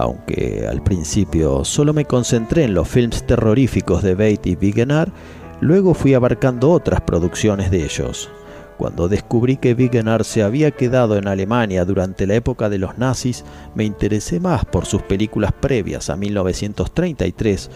Aunque 0.00 0.66
al 0.66 0.82
principio 0.82 1.62
solo 1.62 1.92
me 1.92 2.06
concentré 2.06 2.64
en 2.64 2.72
los 2.72 2.88
films 2.88 3.26
terroríficos 3.26 4.02
de 4.02 4.14
Beit 4.14 4.46
y 4.46 4.54
Wegener, 4.54 5.12
luego 5.60 5.92
fui 5.92 6.14
abarcando 6.14 6.70
otras 6.70 7.02
producciones 7.02 7.70
de 7.70 7.84
ellos. 7.84 8.30
Cuando 8.78 9.10
descubrí 9.10 9.58
que 9.58 9.74
Wegener 9.74 10.24
se 10.24 10.42
había 10.42 10.70
quedado 10.70 11.18
en 11.18 11.28
Alemania 11.28 11.84
durante 11.84 12.26
la 12.26 12.34
época 12.34 12.70
de 12.70 12.78
los 12.78 12.96
nazis, 12.96 13.44
me 13.74 13.84
interesé 13.84 14.40
más 14.40 14.64
por 14.64 14.86
sus 14.86 15.02
películas 15.02 15.52
previas 15.52 16.08
a 16.08 16.16
1933, 16.16 17.70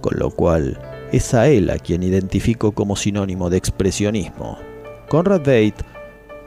con 0.00 0.18
lo 0.18 0.30
cual 0.30 0.80
es 1.12 1.34
a 1.34 1.48
él 1.48 1.68
a 1.68 1.76
quien 1.76 2.02
identifico 2.02 2.72
como 2.72 2.96
sinónimo 2.96 3.50
de 3.50 3.58
expresionismo. 3.58 4.56
Conrad 5.10 5.42
Veidt, 5.44 5.82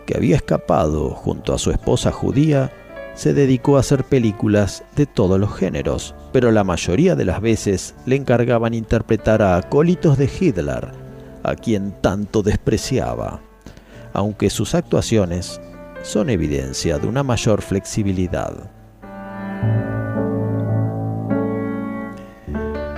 que 0.07 0.17
había 0.17 0.37
escapado 0.37 1.11
junto 1.11 1.53
a 1.53 1.59
su 1.59 1.69
esposa 1.69 2.11
judía, 2.11 2.71
se 3.15 3.33
dedicó 3.33 3.77
a 3.77 3.79
hacer 3.79 4.03
películas 4.03 4.83
de 4.95 5.05
todos 5.05 5.39
los 5.39 5.55
géneros, 5.55 6.13
pero 6.31 6.51
la 6.51 6.63
mayoría 6.63 7.15
de 7.15 7.25
las 7.25 7.41
veces 7.41 7.95
le 8.05 8.17
encargaban 8.17 8.73
interpretar 8.73 9.41
a 9.41 9.55
acólitos 9.55 10.17
de 10.17 10.29
Hitler, 10.39 10.91
a 11.43 11.55
quien 11.55 11.93
tanto 12.01 12.43
despreciaba, 12.43 13.39
aunque 14.13 14.49
sus 14.49 14.75
actuaciones 14.75 15.59
son 16.03 16.29
evidencia 16.29 16.99
de 16.99 17.07
una 17.07 17.23
mayor 17.23 17.61
flexibilidad. 17.61 18.53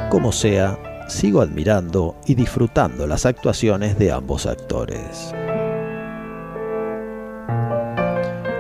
Como 0.10 0.32
sea, 0.32 1.06
sigo 1.08 1.42
admirando 1.42 2.16
y 2.26 2.36
disfrutando 2.36 3.06
las 3.08 3.26
actuaciones 3.26 3.98
de 4.00 4.12
ambos 4.12 4.46
actores. 4.46 5.34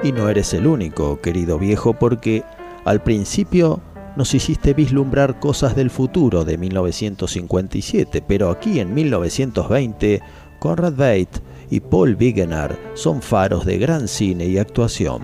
Y 0.03 0.11
no 0.11 0.29
eres 0.29 0.53
el 0.53 0.67
único, 0.67 1.19
querido 1.21 1.57
viejo, 1.57 1.93
porque 1.93 2.43
al 2.85 3.01
principio 3.01 3.79
nos 4.15 4.33
hiciste 4.33 4.73
vislumbrar 4.73 5.39
cosas 5.39 5.75
del 5.75 5.89
futuro 5.89 6.45
de 6.45 6.57
1957, 6.57 8.23
pero 8.27 8.49
aquí 8.49 8.79
en 8.79 8.93
1920, 8.93 10.21
Conrad 10.59 10.93
Veidt 10.93 11.39
y 11.69 11.79
Paul 11.79 12.15
Wegener 12.19 12.77
son 12.93 13.21
faros 13.21 13.65
de 13.65 13.77
gran 13.77 14.07
cine 14.07 14.45
y 14.45 14.57
actuación. 14.57 15.23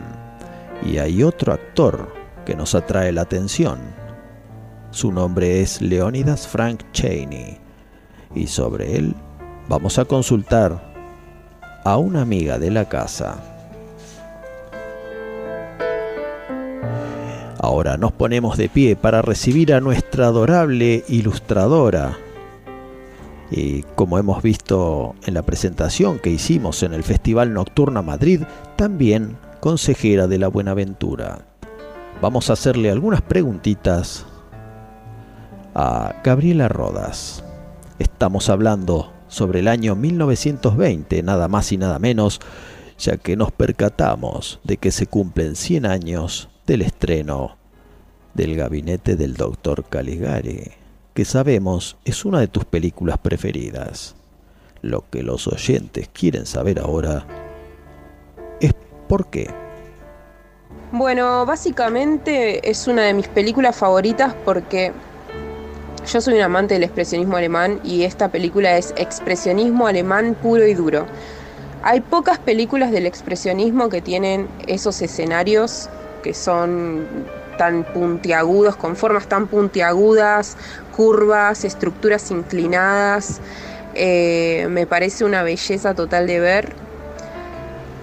Y 0.85 0.97
hay 0.97 1.23
otro 1.23 1.53
actor 1.53 2.13
que 2.45 2.55
nos 2.55 2.75
atrae 2.75 3.11
la 3.11 3.21
atención. 3.21 3.79
Su 4.91 5.11
nombre 5.11 5.61
es 5.61 5.81
Leonidas 5.81 6.47
Frank 6.47 6.81
Cheney, 6.91 7.57
y 8.35 8.47
sobre 8.47 8.97
él 8.97 9.15
Vamos 9.69 9.97
a 9.97 10.03
consultar 10.03 10.93
a 11.85 11.97
una 11.97 12.21
amiga 12.21 12.59
de 12.59 12.69
la 12.69 12.89
casa. 12.89 13.52
Ahora 17.63 17.95
nos 17.95 18.11
ponemos 18.11 18.57
de 18.57 18.67
pie 18.67 18.97
para 18.97 19.21
recibir 19.21 19.73
a 19.73 19.79
nuestra 19.79 20.25
adorable 20.25 21.05
ilustradora. 21.07 22.17
Y 23.51 23.83
como 23.95 24.19
hemos 24.19 24.43
visto 24.43 25.15
en 25.25 25.33
la 25.33 25.43
presentación 25.43 26.19
que 26.19 26.29
hicimos 26.29 26.83
en 26.83 26.93
el 26.93 27.03
Festival 27.03 27.53
Nocturna 27.53 28.01
Madrid, 28.01 28.41
también 28.75 29.37
consejera 29.61 30.27
de 30.27 30.39
la 30.39 30.49
Buenaventura. 30.49 31.45
Vamos 32.21 32.49
a 32.49 32.53
hacerle 32.53 32.91
algunas 32.91 33.21
preguntitas 33.21 34.25
a 35.73 36.15
Gabriela 36.21 36.67
Rodas. 36.67 37.45
Estamos 37.97 38.49
hablando 38.49 39.13
sobre 39.29 39.61
el 39.61 39.69
año 39.69 39.95
1920, 39.95 41.23
nada 41.23 41.47
más 41.47 41.71
y 41.71 41.77
nada 41.77 41.97
menos, 41.97 42.41
ya 42.99 43.15
que 43.15 43.37
nos 43.37 43.53
percatamos 43.53 44.59
de 44.65 44.75
que 44.75 44.91
se 44.91 45.07
cumplen 45.07 45.55
100 45.55 45.85
años 45.85 46.49
del 46.65 46.81
estreno 46.81 47.57
del 48.33 48.55
gabinete 48.55 49.15
del 49.15 49.35
doctor 49.35 49.83
Caligari, 49.85 50.71
que 51.13 51.25
sabemos 51.25 51.97
es 52.05 52.25
una 52.25 52.39
de 52.39 52.47
tus 52.47 52.65
películas 52.65 53.17
preferidas. 53.17 54.15
Lo 54.81 55.05
que 55.09 55.23
los 55.23 55.47
oyentes 55.47 56.09
quieren 56.11 56.45
saber 56.45 56.79
ahora 56.79 57.25
es 58.59 58.73
por 59.07 59.27
qué. 59.27 59.49
Bueno, 60.91 61.45
básicamente 61.45 62.69
es 62.69 62.87
una 62.87 63.03
de 63.03 63.13
mis 63.13 63.27
películas 63.27 63.75
favoritas 63.75 64.35
porque 64.45 64.91
yo 66.11 66.21
soy 66.21 66.35
un 66.35 66.41
amante 66.41 66.73
del 66.73 66.83
expresionismo 66.83 67.37
alemán 67.37 67.79
y 67.83 68.03
esta 68.03 68.29
película 68.29 68.77
es 68.77 68.93
expresionismo 68.97 69.87
alemán 69.87 70.35
puro 70.41 70.67
y 70.67 70.73
duro. 70.73 71.05
Hay 71.81 72.01
pocas 72.01 72.39
películas 72.39 72.91
del 72.91 73.05
expresionismo 73.05 73.89
que 73.89 74.01
tienen 74.01 74.47
esos 74.67 75.01
escenarios 75.01 75.89
que 76.23 76.33
son 76.33 77.05
tan 77.57 77.83
puntiagudos, 77.83 78.75
con 78.75 78.95
formas 78.95 79.27
tan 79.27 79.47
puntiagudas, 79.47 80.57
curvas, 80.95 81.63
estructuras 81.63 82.31
inclinadas. 82.31 83.39
Eh, 83.93 84.67
me 84.71 84.87
parece 84.87 85.23
una 85.23 85.43
belleza 85.43 85.93
total 85.93 86.25
de 86.25 86.39
ver. 86.39 86.73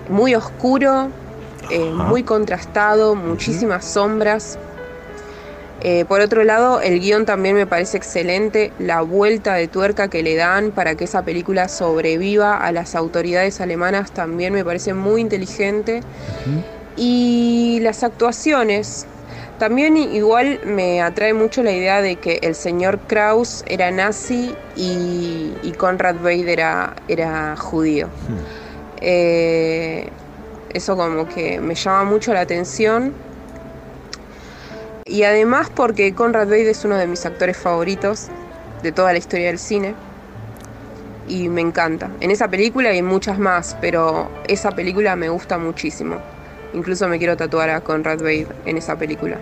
Muy 0.08 0.34
oscuro, 0.34 1.08
eh, 1.70 1.90
muy 1.90 2.22
contrastado, 2.22 3.16
muchísimas 3.16 3.84
sombras. 3.84 4.58
Eh, 5.82 6.04
por 6.04 6.20
otro 6.20 6.44
lado, 6.44 6.80
el 6.82 7.00
guion 7.00 7.24
también 7.24 7.56
me 7.56 7.66
parece 7.66 7.96
excelente, 7.96 8.70
la 8.78 9.00
vuelta 9.00 9.54
de 9.54 9.66
tuerca 9.66 10.08
que 10.08 10.22
le 10.22 10.36
dan 10.36 10.72
para 10.72 10.94
que 10.94 11.04
esa 11.04 11.22
película 11.22 11.68
sobreviva 11.68 12.58
a 12.58 12.70
las 12.70 12.94
autoridades 12.94 13.62
alemanas 13.62 14.12
también 14.12 14.52
me 14.52 14.62
parece 14.62 14.92
muy 14.92 15.22
inteligente. 15.22 16.02
Y 17.00 17.80
las 17.80 18.02
actuaciones, 18.02 19.06
también 19.58 19.96
igual 19.96 20.60
me 20.66 21.00
atrae 21.00 21.32
mucho 21.32 21.62
la 21.62 21.72
idea 21.72 22.02
de 22.02 22.16
que 22.16 22.40
el 22.42 22.54
señor 22.54 22.98
Kraus 23.06 23.64
era 23.66 23.90
nazi 23.90 24.54
y, 24.76 25.72
Conrad 25.78 26.16
Veidt 26.16 26.46
era, 26.46 26.94
era 27.08 27.56
judío. 27.56 28.08
Eh, 29.00 30.10
eso 30.74 30.94
como 30.94 31.26
que 31.26 31.58
me 31.58 31.74
llama 31.74 32.04
mucho 32.04 32.34
la 32.34 32.40
atención 32.40 33.14
y 35.06 35.22
además 35.22 35.70
porque 35.74 36.14
Conrad 36.14 36.48
Veidt 36.48 36.68
es 36.68 36.84
uno 36.84 36.96
de 36.96 37.06
mis 37.06 37.24
actores 37.24 37.56
favoritos 37.56 38.28
de 38.82 38.92
toda 38.92 39.12
la 39.12 39.18
historia 39.18 39.46
del 39.46 39.58
cine. 39.58 39.94
Y 41.26 41.48
me 41.48 41.62
encanta. 41.62 42.10
En 42.20 42.30
esa 42.30 42.48
película 42.48 42.92
y 42.92 42.98
en 42.98 43.06
muchas 43.06 43.38
más, 43.38 43.74
pero 43.80 44.30
esa 44.48 44.72
película 44.72 45.16
me 45.16 45.30
gusta 45.30 45.56
muchísimo. 45.56 46.18
Incluso 46.74 47.08
me 47.08 47.18
quiero 47.18 47.36
tatuar 47.36 47.70
a 47.70 47.80
Conrad 47.80 48.20
Veidt 48.20 48.48
en 48.66 48.76
esa 48.76 48.96
película. 48.96 49.38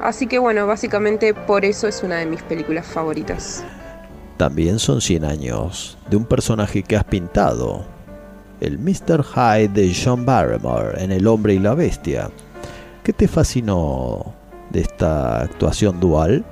Así 0.00 0.26
que 0.26 0.38
bueno, 0.38 0.66
básicamente 0.66 1.34
por 1.34 1.64
eso 1.64 1.88
es 1.88 2.02
una 2.02 2.16
de 2.16 2.26
mis 2.26 2.42
películas 2.42 2.86
favoritas. 2.86 3.64
También 4.36 4.78
son 4.78 5.00
100 5.00 5.24
años 5.24 5.98
de 6.08 6.16
un 6.16 6.24
personaje 6.24 6.84
que 6.84 6.96
has 6.96 7.04
pintado, 7.04 7.84
el 8.60 8.78
Mr. 8.78 9.24
Hyde 9.24 9.68
de 9.68 9.92
John 9.92 10.24
Barrymore 10.24 11.02
en 11.02 11.10
El 11.10 11.26
hombre 11.26 11.54
y 11.54 11.58
la 11.58 11.74
bestia. 11.74 12.30
¿Qué 13.02 13.12
te 13.12 13.26
fascinó 13.26 14.34
de 14.70 14.82
esta 14.82 15.42
actuación 15.42 15.98
dual? 15.98 16.44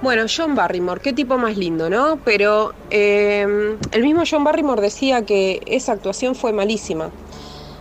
Bueno, 0.00 0.26
John 0.34 0.54
Barrymore, 0.54 1.00
qué 1.00 1.12
tipo 1.12 1.36
más 1.38 1.56
lindo, 1.56 1.90
¿no? 1.90 2.20
Pero 2.24 2.72
em, 2.88 3.76
el 3.90 4.02
mismo 4.02 4.22
John 4.30 4.44
Barrymore 4.44 4.80
decía 4.80 5.26
que 5.26 5.60
esa 5.66 5.92
actuación 5.92 6.36
fue 6.36 6.52
malísima. 6.52 7.10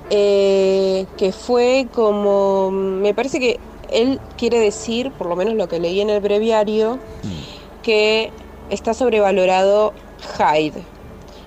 Eh, 0.09 1.05
que 1.17 1.33
fue 1.33 1.87
como, 1.93 2.71
me 2.71 3.13
parece 3.13 3.39
que 3.39 3.59
él 3.91 4.19
quiere 4.37 4.59
decir, 4.59 5.11
por 5.11 5.27
lo 5.27 5.35
menos 5.35 5.55
lo 5.55 5.67
que 5.67 5.79
leí 5.79 5.99
en 5.99 6.09
el 6.09 6.21
breviario, 6.21 6.95
mm. 6.95 7.83
que 7.83 8.31
está 8.69 8.93
sobrevalorado 8.93 9.93
Hyde, 10.37 10.81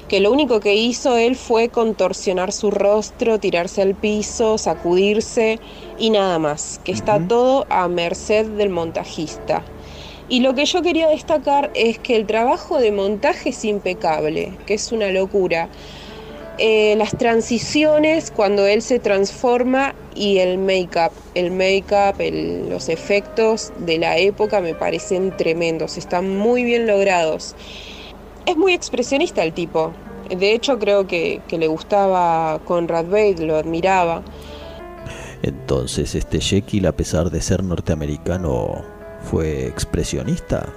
que 0.09 0.21
lo 0.21 0.31
único 0.33 0.61
que 0.61 0.75
hizo 0.75 1.17
él 1.17 1.37
fue 1.37 1.69
contorsionar 1.69 2.53
su 2.53 2.71
rostro, 2.71 3.39
tirarse 3.39 3.81
al 3.81 3.95
piso, 3.95 4.59
sacudirse 4.59 5.59
y 5.99 6.11
nada 6.11 6.39
más, 6.39 6.81
que 6.85 6.93
está 6.93 7.19
todo 7.19 7.67
a 7.71 7.89
merced 7.89 8.47
del 8.47 8.71
montajista. 8.71 9.63
Y 10.29 10.41
lo 10.41 10.55
que 10.55 10.65
yo 10.65 10.81
quería 10.83 11.09
destacar 11.09 11.71
es 11.75 11.99
que 11.99 12.15
el 12.15 12.27
trabajo 12.27 12.79
de 12.79 12.93
montaje 12.93 13.51
es 13.51 13.65
impecable, 13.65 14.53
que 14.67 14.75
es 14.75 14.93
una 14.93 15.11
locura. 15.11 15.69
Eh, 16.63 16.95
las 16.97 17.17
transiciones 17.17 18.31
cuando 18.31 18.67
él 18.67 18.83
se 18.83 18.99
transforma 18.99 19.95
y 20.15 20.41
el 20.41 20.59
make-up, 20.59 21.11
el 21.35 21.53
make-up, 21.53 22.21
los 22.69 22.91
efectos 22.91 23.73
de 23.79 23.97
la 23.97 24.19
época 24.19 24.61
me 24.61 24.75
parecen 24.75 25.35
tremendos, 25.39 25.97
están 25.97 26.37
muy 26.37 26.63
bien 26.63 26.87
logrados. 26.87 27.55
Es 28.45 28.59
muy 28.59 28.75
expresionista 28.75 29.43
el 29.43 29.55
tipo. 29.55 29.93
De 30.29 30.53
hecho, 30.53 30.79
creo 30.79 31.07
que, 31.07 31.41
le 31.51 31.67
gustaba 31.67 32.61
Conrad 32.67 33.07
Veidt, 33.07 33.39
lo 33.39 33.57
admiraba. 33.57 34.23
Entonces, 35.43 36.15
este 36.15 36.43
Jekyll, 36.43 36.85
a 36.85 36.93
pesar 36.93 37.31
de 37.31 37.41
ser 37.41 37.65
norteamericano, 37.65 38.85
fue 39.23 39.67
expresionista. 39.67 40.69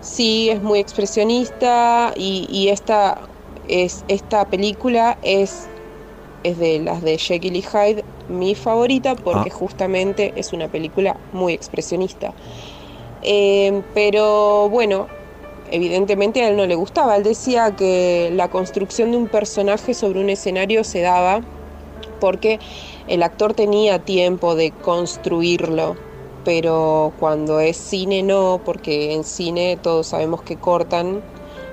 Sí, 0.00 0.50
es 0.50 0.60
muy 0.60 0.80
expresionista 0.80 2.12
y, 2.16 2.66
esta, 2.68 3.20
es, 3.68 4.04
esta 4.08 4.46
película 4.46 5.18
es, 5.22 5.68
es 6.44 6.58
de 6.58 6.80
las 6.80 7.02
de 7.02 7.18
Jekyll 7.18 7.56
y 7.56 7.62
Hyde 7.62 8.04
mi 8.28 8.54
favorita 8.54 9.14
porque 9.14 9.50
ah. 9.50 9.54
justamente 9.54 10.32
es 10.36 10.52
una 10.52 10.68
película 10.68 11.16
muy 11.32 11.52
expresionista. 11.52 12.32
Eh, 13.22 13.82
pero 13.94 14.68
bueno, 14.68 15.06
evidentemente 15.70 16.42
a 16.42 16.48
él 16.48 16.56
no 16.56 16.66
le 16.66 16.74
gustaba. 16.74 17.16
Él 17.16 17.22
decía 17.22 17.74
que 17.76 18.30
la 18.34 18.48
construcción 18.48 19.10
de 19.10 19.16
un 19.16 19.28
personaje 19.28 19.94
sobre 19.94 20.20
un 20.20 20.30
escenario 20.30 20.84
se 20.84 21.00
daba 21.00 21.40
porque 22.20 22.60
el 23.08 23.22
actor 23.22 23.54
tenía 23.54 23.98
tiempo 23.98 24.54
de 24.54 24.70
construirlo, 24.70 25.96
pero 26.44 27.12
cuando 27.18 27.58
es 27.58 27.76
cine 27.76 28.22
no, 28.22 28.60
porque 28.64 29.12
en 29.12 29.24
cine 29.24 29.76
todos 29.82 30.08
sabemos 30.08 30.42
que 30.42 30.56
cortan 30.56 31.20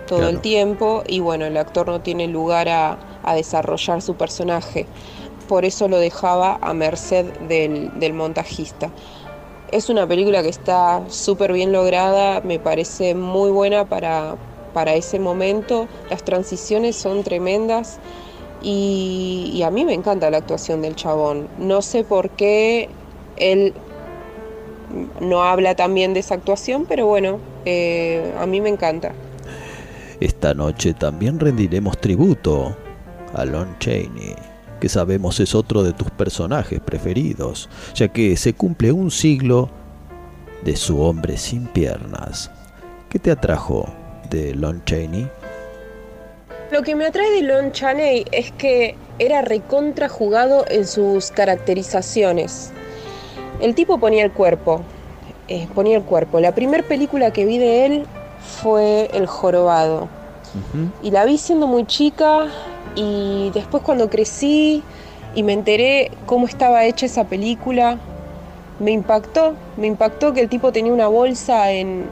todo 0.10 0.28
el 0.28 0.42
tiempo 0.42 1.04
y 1.08 1.20
bueno, 1.20 1.46
el 1.46 1.56
actor 1.56 1.88
no 1.88 2.02
tiene 2.02 2.28
lugar 2.28 2.68
a, 2.68 2.98
desarrollar 3.36 4.02
su 4.02 4.16
personaje. 4.16 4.88
Por 5.48 5.66
eso 5.66 5.88
lo 5.88 6.00
dejaba 6.00 6.58
a 6.62 6.74
merced 6.74 7.26
del 7.48 8.14
montajista. 8.14 8.90
Es 9.72 9.88
una 9.88 10.08
película 10.08 10.42
que 10.42 10.50
está 10.50 11.04
súper 11.10 11.54
bien 11.54 11.72
lograda, 11.72 12.42
me 12.42 12.58
parece 12.58 13.14
muy 13.14 13.52
buena 13.52 13.86
para, 13.86 14.36
para 14.74 14.96
ese 14.96 15.20
momento. 15.20 15.88
Las 16.10 16.24
transiciones 16.24 16.96
son 16.96 17.24
tremendas 17.24 18.00
y, 18.64 19.62
a 19.64 19.70
mí 19.70 19.86
me 19.86 19.94
encanta 19.94 20.32
la 20.32 20.38
actuación 20.38 20.82
del 20.82 20.96
chabón. 20.96 21.48
No 21.60 21.84
sé 21.84 22.04
por 22.04 22.32
qué 22.32 22.90
él 23.38 23.76
no 25.22 25.44
habla 25.44 25.76
también 25.76 26.16
de 26.16 26.22
esa 26.22 26.34
actuación, 26.34 26.86
pero 26.90 27.06
bueno, 27.06 27.40
eh, 27.66 28.34
a 28.40 28.48
mí 28.48 28.60
me 28.60 28.70
encanta. 28.70 29.14
Esta 30.20 30.54
noche 30.54 30.94
también 30.94 31.40
rendiremos 31.40 31.98
tributo 32.00 32.76
a 33.34 33.46
Lon 33.46 33.78
Chaney 33.80 34.36
que 34.80 34.90
sabemos 34.90 35.40
es 35.40 35.54
otro 35.54 35.84
de 35.84 35.94
tus 35.94 36.10
personajes 36.10 36.80
preferidos, 36.80 37.70
ya 37.94 38.08
que 38.08 38.36
se 38.38 38.54
cumple 38.54 38.92
un 38.92 39.12
siglo 39.12 39.70
de 40.64 40.76
su 40.76 41.02
hombre 41.02 41.38
sin 41.38 41.68
piernas. 41.68 42.50
¿Qué 43.10 43.20
te 43.20 43.32
atrajo 43.32 43.90
de 44.30 44.56
Lon 44.56 44.84
Chaney? 44.86 45.30
Lo 46.72 46.82
que 46.84 46.96
me 46.96 47.06
atrae 47.06 47.32
de 47.32 47.42
Lon 47.42 47.72
Chaney 47.72 48.26
es 48.32 48.52
que 48.52 48.96
era 49.18 49.42
recontra 49.42 50.08
jugado 50.08 50.66
en 50.70 50.86
sus 50.86 51.32
caracterizaciones. 51.32 52.72
El 53.60 53.76
tipo 53.76 54.00
ponía 54.00 54.24
el 54.24 54.32
cuerpo, 54.32 54.82
eh, 55.48 55.68
ponía 55.74 55.98
el 55.98 56.04
cuerpo. 56.04 56.40
La 56.40 56.54
primera 56.54 56.88
película 56.88 57.32
que 57.32 57.46
vi 57.46 57.58
de 57.58 57.86
él 57.86 58.06
fue 58.40 59.10
El 59.14 59.28
Jorobado. 59.28 60.08
Y 61.04 61.12
la 61.12 61.26
vi 61.26 61.38
siendo 61.38 61.68
muy 61.68 61.86
chica 61.86 62.48
y 62.96 63.52
después 63.54 63.84
cuando 63.84 64.10
crecí 64.10 64.82
y 65.36 65.44
me 65.44 65.54
enteré 65.54 66.12
cómo 66.26 66.48
estaba 66.48 66.86
hecha 66.86 67.06
esa 67.06 67.26
película, 67.26 68.00
me 68.80 68.92
impactó, 68.92 69.54
me 69.78 69.88
impactó 69.88 70.34
que 70.34 70.42
el 70.42 70.50
tipo 70.50 70.72
tenía 70.72 70.92
una 70.92 71.08
bolsa 71.08 71.72
en, 71.72 72.06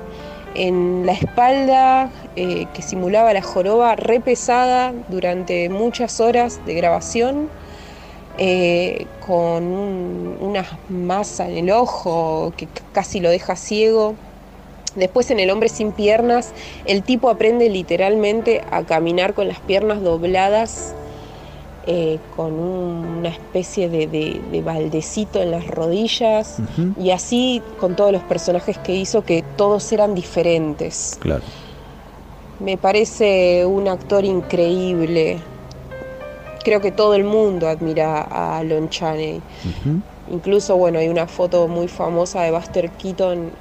en 0.53 1.05
la 1.05 1.13
espalda 1.13 2.11
eh, 2.35 2.67
que 2.73 2.81
simulaba 2.81 3.33
la 3.33 3.41
joroba 3.41 3.95
re 3.95 4.19
pesada 4.19 4.93
durante 5.07 5.69
muchas 5.69 6.19
horas 6.19 6.59
de 6.65 6.75
grabación, 6.75 7.49
eh, 8.37 9.07
con 9.25 9.63
una 9.63 10.63
masa 10.89 11.49
en 11.49 11.57
el 11.57 11.71
ojo 11.71 12.53
que 12.55 12.67
casi 12.91 13.19
lo 13.19 13.29
deja 13.29 13.55
ciego. 13.55 14.15
Después 14.95 15.29
en 15.31 15.39
El 15.39 15.51
hombre 15.51 15.69
sin 15.69 15.91
piernas, 15.91 16.53
el 16.85 17.03
tipo 17.03 17.29
aprende 17.29 17.69
literalmente 17.69 18.61
a 18.71 18.83
caminar 18.83 19.33
con 19.33 19.47
las 19.47 19.59
piernas 19.59 20.01
dobladas, 20.01 20.95
eh, 21.85 22.19
con 22.35 22.53
una 22.53 23.29
especie 23.29 23.89
de, 23.89 24.61
baldecito 24.63 25.41
en 25.41 25.51
las 25.51 25.67
rodillas, 25.67 26.57
y 26.99 27.11
así 27.11 27.61
con 27.79 27.95
todos 27.95 28.11
los 28.11 28.23
personajes 28.23 28.77
que 28.77 28.95
hizo, 28.95 29.23
que 29.23 29.43
todos 29.55 29.91
eran 29.91 30.15
diferentes. 30.15 31.17
Claro. 31.19 31.43
Me 32.59 32.75
parece 32.75 33.65
un 33.65 33.87
actor 33.87 34.25
increíble. 34.25 35.37
Creo 36.63 36.81
que 36.81 36.91
todo 36.91 37.13
el 37.13 37.23
mundo 37.23 37.67
admira 37.67 38.21
a 38.21 38.63
Lon 38.63 38.89
Chaney. 38.89 39.41
Incluso, 40.31 40.75
bueno, 40.75 40.99
hay 40.99 41.07
una 41.07 41.27
foto 41.27 41.67
muy 41.67 41.87
famosa 41.87 42.41
de 42.41 42.51
Buster 42.51 42.89
Keaton 42.91 43.51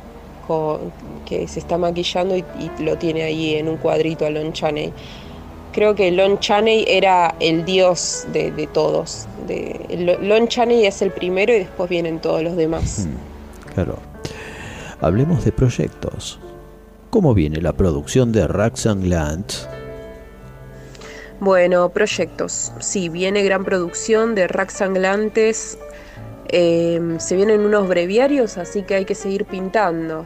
que 1.24 1.48
se 1.48 1.58
está 1.58 1.78
maquillando 1.78 2.36
y, 2.36 2.44
lo 2.78 2.96
tiene 2.96 3.22
ahí 3.22 3.54
en 3.54 3.68
un 3.68 3.76
cuadrito 3.76 4.26
a 4.26 4.30
Lon 4.30 4.52
Chaney. 4.52 4.92
Creo 5.72 5.94
que 5.94 6.10
Lon 6.10 6.38
Chaney 6.38 6.84
era 6.88 7.34
el 7.40 7.64
dios 7.64 8.26
de, 8.32 8.68
todos. 8.72 9.26
De, 9.46 10.18
Lon 10.22 10.48
Chaney 10.48 10.86
es 10.86 11.02
el 11.02 11.10
primero 11.10 11.52
y 11.54 11.58
después 11.58 11.90
vienen 11.90 12.20
todos 12.20 12.42
los 12.42 12.56
demás. 12.56 13.06
Claro. 13.74 13.98
Hablemos 15.00 15.44
de 15.44 15.52
proyectos. 15.52 16.38
¿Cómo 17.10 17.34
viene 17.34 17.60
la 17.60 17.74
producción 17.74 18.32
de 18.32 18.46
Raxan 18.48 19.10
Land? 19.10 19.52
Bueno, 21.40 21.90
proyectos. 21.90 22.72
Sí, 22.78 23.08
viene 23.10 23.42
gran 23.42 23.64
producción 23.64 24.34
de 24.34 24.48
Raxanglantes. 24.48 25.78
Eh, 26.48 27.16
se 27.18 27.36
vienen 27.36 27.60
unos 27.60 27.88
breviarios, 27.88 28.56
así 28.56 28.82
que 28.82 28.94
hay 28.94 29.04
que 29.04 29.14
seguir 29.14 29.44
pintando. 29.44 30.24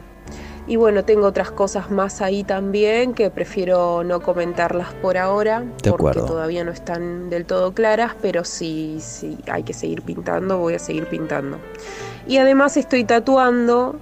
Y 0.71 0.77
bueno, 0.77 1.03
tengo 1.03 1.27
otras 1.27 1.51
cosas 1.51 1.91
más 1.91 2.21
ahí 2.21 2.45
también 2.45 3.13
que 3.13 3.29
prefiero 3.29 4.05
no 4.05 4.21
comentarlas 4.21 4.93
por 5.01 5.17
ahora, 5.17 5.65
porque 5.83 6.21
todavía 6.21 6.63
no 6.63 6.71
están 6.71 7.29
del 7.29 7.43
todo 7.43 7.73
claras, 7.73 8.13
pero 8.21 8.45
sí, 8.45 8.95
sí, 9.01 9.37
hay 9.51 9.63
que 9.63 9.73
seguir 9.73 10.01
pintando, 10.01 10.59
voy 10.59 10.75
a 10.75 10.79
seguir 10.79 11.07
pintando. 11.07 11.57
Y 12.25 12.37
además 12.37 12.77
estoy 12.77 13.03
tatuando. 13.03 13.99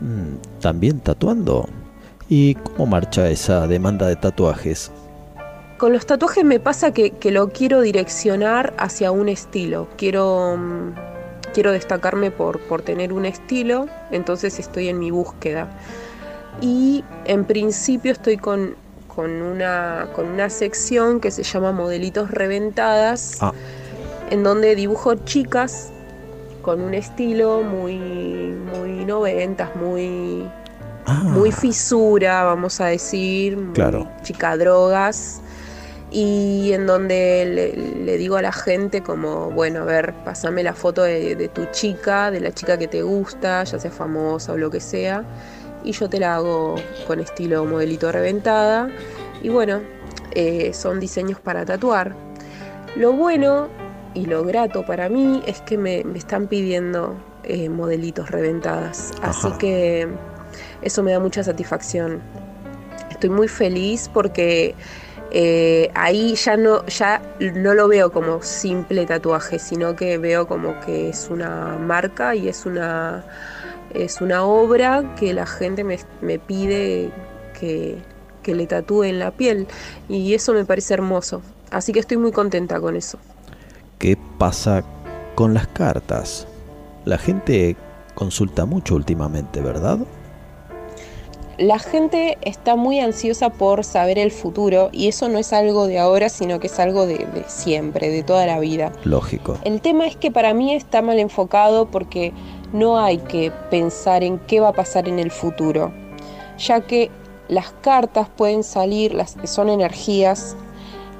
Mm, 0.00 0.58
¿También 0.60 0.98
tatuando? 0.98 1.68
¿Y 2.28 2.56
cómo 2.56 2.86
marcha 2.86 3.30
esa 3.30 3.68
demanda 3.68 4.08
de 4.08 4.16
tatuajes? 4.16 4.90
Con 5.78 5.92
los 5.92 6.04
tatuajes 6.04 6.42
me 6.42 6.58
pasa 6.58 6.92
que, 6.92 7.12
que 7.12 7.30
lo 7.30 7.50
quiero 7.50 7.80
direccionar 7.80 8.74
hacia 8.76 9.12
un 9.12 9.28
estilo. 9.28 9.86
Quiero 9.96 10.56
mm, 10.56 11.09
quiero 11.52 11.72
destacarme 11.72 12.30
por, 12.30 12.60
por 12.60 12.82
tener 12.82 13.12
un 13.12 13.26
estilo, 13.26 13.86
entonces 14.10 14.58
estoy 14.58 14.88
en 14.88 14.98
mi 14.98 15.10
búsqueda. 15.10 15.68
Y 16.60 17.04
en 17.24 17.44
principio 17.44 18.12
estoy 18.12 18.36
con, 18.36 18.74
con, 19.08 19.30
una, 19.30 20.08
con 20.14 20.26
una 20.26 20.50
sección 20.50 21.20
que 21.20 21.30
se 21.30 21.42
llama 21.42 21.72
Modelitos 21.72 22.30
Reventadas, 22.30 23.38
ah. 23.40 23.52
en 24.30 24.42
donde 24.42 24.74
dibujo 24.74 25.14
chicas 25.14 25.90
con 26.62 26.80
un 26.80 26.94
estilo 26.94 27.62
muy, 27.62 27.96
muy 27.96 29.04
noventas, 29.04 29.74
muy, 29.76 30.44
ah. 31.06 31.22
muy 31.24 31.52
fisura, 31.52 32.44
vamos 32.44 32.80
a 32.80 32.86
decir, 32.86 33.58
claro. 33.72 34.08
chica 34.22 34.56
drogas 34.56 35.40
y 36.10 36.72
en 36.72 36.86
donde 36.86 37.74
le, 38.04 38.18
digo 38.18 38.36
a 38.36 38.42
la 38.42 38.52
gente 38.52 39.02
como, 39.02 39.50
bueno, 39.50 39.82
a 39.82 39.84
ver, 39.84 40.14
pásame 40.24 40.62
la 40.62 40.74
foto 40.74 41.02
de, 41.02 41.48
tu 41.54 41.66
chica, 41.66 42.30
de 42.30 42.40
la 42.40 42.52
chica 42.52 42.76
que 42.78 42.88
te 42.88 43.02
gusta, 43.02 43.62
ya 43.64 43.78
sea 43.78 43.90
famosa 43.90 44.52
o 44.52 44.56
lo 44.56 44.70
que 44.70 44.80
sea, 44.80 45.24
y 45.84 45.92
yo 45.92 46.08
te 46.08 46.18
la 46.18 46.36
hago 46.36 46.74
con 47.06 47.20
estilo 47.20 47.64
modelito 47.64 48.10
reventada. 48.10 48.90
Y 49.42 49.48
bueno, 49.48 49.80
eh, 50.32 50.72
son 50.74 50.98
diseños 50.98 51.38
para 51.40 51.64
tatuar. 51.64 52.14
Lo 52.96 53.12
bueno 53.12 53.68
y 54.14 54.26
lo 54.26 54.44
grato 54.44 54.84
para 54.84 55.08
mí 55.08 55.42
es 55.46 55.60
que 55.60 55.78
me, 55.78 56.00
están 56.16 56.48
pidiendo 56.48 57.16
eh, 57.44 57.68
modelitos 57.68 58.30
reventadas, 58.30 59.12
así 59.22 59.48
que 59.58 60.08
eso 60.82 61.02
me 61.04 61.12
da 61.12 61.20
mucha 61.20 61.44
satisfacción. 61.44 62.20
Estoy 63.10 63.30
muy 63.30 63.48
feliz 63.48 64.10
porque 64.12 64.74
eh, 65.32 65.90
ahí 65.94 66.34
ya 66.34 66.56
no, 66.56 66.84
ya 66.86 67.22
no 67.38 67.74
lo 67.74 67.88
veo 67.88 68.10
como 68.10 68.42
simple 68.42 69.06
tatuaje, 69.06 69.58
sino 69.58 69.94
que 69.94 70.18
veo 70.18 70.48
como 70.48 70.78
que 70.80 71.10
es 71.10 71.28
una 71.30 71.76
marca 71.78 72.34
y 72.34 72.48
es 72.48 72.66
una, 72.66 73.24
es 73.94 74.20
una 74.20 74.44
obra 74.44 75.14
que 75.16 75.32
la 75.32 75.46
gente 75.46 75.84
me, 75.84 76.38
pide 76.38 77.12
que, 77.58 77.98
que 78.42 78.54
le 78.54 78.66
tatúe 78.66 79.04
en 79.04 79.18
la 79.20 79.30
piel 79.30 79.68
y 80.08 80.34
eso 80.34 80.52
me 80.52 80.64
parece 80.64 80.94
hermoso. 80.94 81.42
Así 81.70 81.92
que 81.92 82.00
estoy 82.00 82.16
muy 82.16 82.32
contenta 82.32 82.80
con 82.80 82.96
eso. 82.96 83.18
¿Qué 83.98 84.18
pasa 84.38 84.82
con 85.36 85.54
las 85.54 85.68
cartas? 85.68 86.48
La 87.04 87.18
gente 87.18 87.76
consulta 88.14 88.64
mucho 88.64 88.96
últimamente, 88.96 89.60
¿verdad? 89.60 89.98
La 91.60 91.78
gente 91.78 92.38
está 92.40 92.74
muy 92.74 93.00
ansiosa 93.00 93.50
por 93.50 93.84
saber 93.84 94.18
el 94.18 94.30
futuro 94.30 94.88
y 94.92 95.08
eso 95.08 95.28
no 95.28 95.38
es 95.38 95.52
algo 95.52 95.86
de 95.86 95.98
ahora, 95.98 96.30
sino 96.30 96.58
que 96.58 96.68
es 96.68 96.80
algo 96.80 97.06
de, 97.06 97.26
siempre, 97.48 98.08
de 98.08 98.22
toda 98.22 98.46
la 98.46 98.58
vida. 98.58 98.92
Lógico. 99.04 99.58
El 99.64 99.82
tema 99.82 100.06
es 100.06 100.16
que 100.16 100.30
para 100.30 100.54
mí 100.54 100.72
está 100.72 101.02
mal 101.02 101.18
enfocado 101.18 101.90
porque 101.90 102.32
no 102.72 102.98
hay 102.98 103.18
que 103.18 103.52
pensar 103.70 104.24
en 104.24 104.38
qué 104.38 104.60
va 104.60 104.68
a 104.68 104.72
pasar 104.72 105.06
en 105.06 105.18
el 105.18 105.30
futuro, 105.30 105.92
ya 106.56 106.80
que 106.80 107.10
las 107.48 107.72
cartas 107.82 108.28
pueden 108.34 108.64
salir, 108.64 109.12
las, 109.12 109.36
son 109.44 109.68
energías, 109.68 110.56